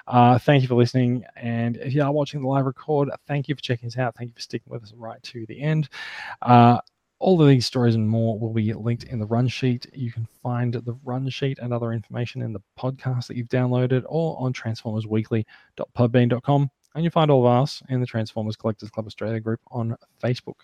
[0.07, 1.23] Uh, thank you for listening.
[1.37, 4.15] And if you are watching the live record, thank you for checking us out.
[4.17, 5.91] Thank you for sticking with us right to the end.
[7.21, 9.87] All of these stories and more will be linked in the run sheet.
[9.93, 14.05] You can find the run sheet and other information in the podcast that you've downloaded
[14.07, 16.71] or on transformersweekly.podbean.com.
[16.95, 20.61] And you'll find all of us in the Transformers Collectors Club Australia group on Facebook.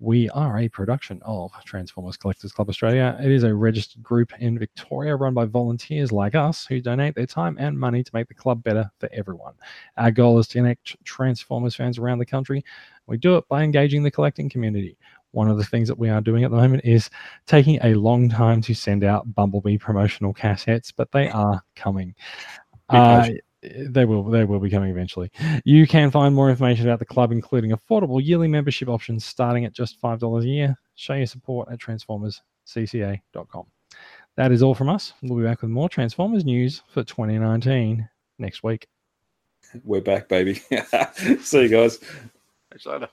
[0.00, 3.16] We are a production of Transformers Collectors Club Australia.
[3.22, 7.26] It is a registered group in Victoria run by volunteers like us who donate their
[7.26, 9.54] time and money to make the club better for everyone.
[9.96, 12.64] Our goal is to connect Transformers fans around the country.
[13.06, 14.98] We do it by engaging the collecting community.
[15.34, 17.10] One of the things that we are doing at the moment is
[17.46, 22.14] taking a long time to send out Bumblebee promotional cassettes, but they are coming.
[22.88, 23.28] Uh,
[23.62, 25.30] they will they will be coming eventually.
[25.64, 29.72] You can find more information about the club, including affordable yearly membership options starting at
[29.72, 30.76] just five dollars a year.
[30.94, 33.66] Show your support at transformerscca.com.
[34.36, 35.12] That is all from us.
[35.22, 38.08] We'll be back with more Transformers news for 2019
[38.38, 38.88] next week.
[39.84, 40.54] We're back, baby.
[41.40, 41.98] See you guys.
[42.70, 43.08] Catch you later.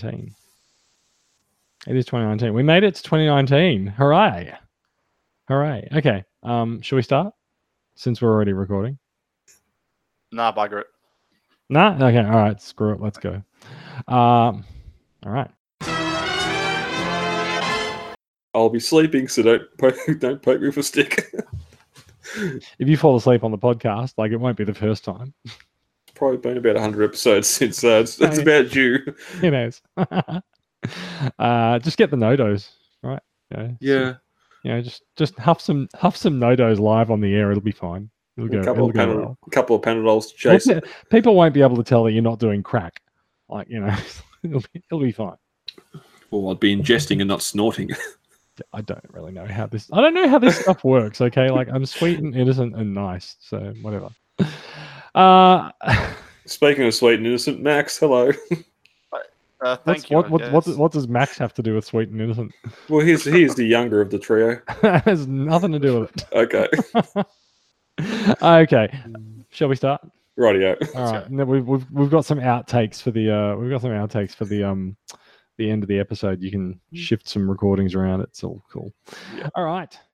[0.00, 0.34] 2019.
[1.86, 2.54] It is 2019.
[2.54, 3.86] We made it to 2019.
[3.86, 4.52] Hooray!
[5.48, 5.88] Hooray!
[5.94, 6.24] Okay.
[6.42, 7.32] Um, should we start?
[7.94, 8.98] Since we're already recording.
[10.32, 10.86] Nah, bugger it.
[11.68, 11.94] Nah.
[11.94, 12.18] Okay.
[12.18, 12.60] All right.
[12.60, 13.00] Screw it.
[13.00, 13.42] Let's go.
[14.08, 14.64] Um.
[15.24, 15.50] All right.
[18.52, 21.32] I'll be sleeping, so don't poke, don't poke me with a stick.
[22.78, 25.34] If you fall asleep on the podcast, like it won't be the first time.
[26.20, 28.98] Probably been about 100 episodes since uh, it's, it's about due.
[29.40, 29.80] Who knows?
[29.96, 32.68] uh, just get the NoDoz,
[33.02, 33.22] right?
[33.50, 34.14] You know, Yeah.
[34.62, 37.50] You know, just just huff some huff some NoDoz live on the air.
[37.50, 38.10] It'll be fine.
[38.36, 38.58] It'll A go.
[38.62, 39.38] couple It'll of, go Panad- well.
[39.50, 40.66] couple of Panadols to chase.
[40.66, 43.00] People- People won't be able to tell that you're not doing crack.
[43.48, 43.96] Like you know,
[44.42, 45.36] it'll be it'll be fine.
[46.30, 47.88] Well, I'd be ingesting and not snorting.
[48.74, 49.88] I don't really know how this.
[49.90, 51.22] I don't know how this stuff works.
[51.22, 54.10] Okay, like I'm sweet and innocent and nice, so whatever.
[55.14, 55.70] Uh,
[56.46, 58.32] Speaking of sweet and innocent, Max, hello.
[59.62, 60.16] Uh, thank what's, you.
[60.16, 60.76] what I what what, guess.
[60.76, 62.50] what does Max have to do with sweet and innocent?
[62.88, 64.58] Well, he's he's the younger of the trio.
[64.80, 66.26] That has nothing to do with it.
[66.32, 66.66] okay,
[68.42, 68.98] okay,
[69.50, 70.00] shall we start?
[70.38, 70.78] rightio.
[70.96, 73.90] All right, no, we've, we've we've got some outtakes for the uh we've got some
[73.90, 74.96] outtakes for the um
[75.58, 76.40] the end of the episode.
[76.40, 78.22] You can shift some recordings around.
[78.22, 78.94] It's all cool.
[79.36, 79.50] Yeah.
[79.56, 79.98] All right,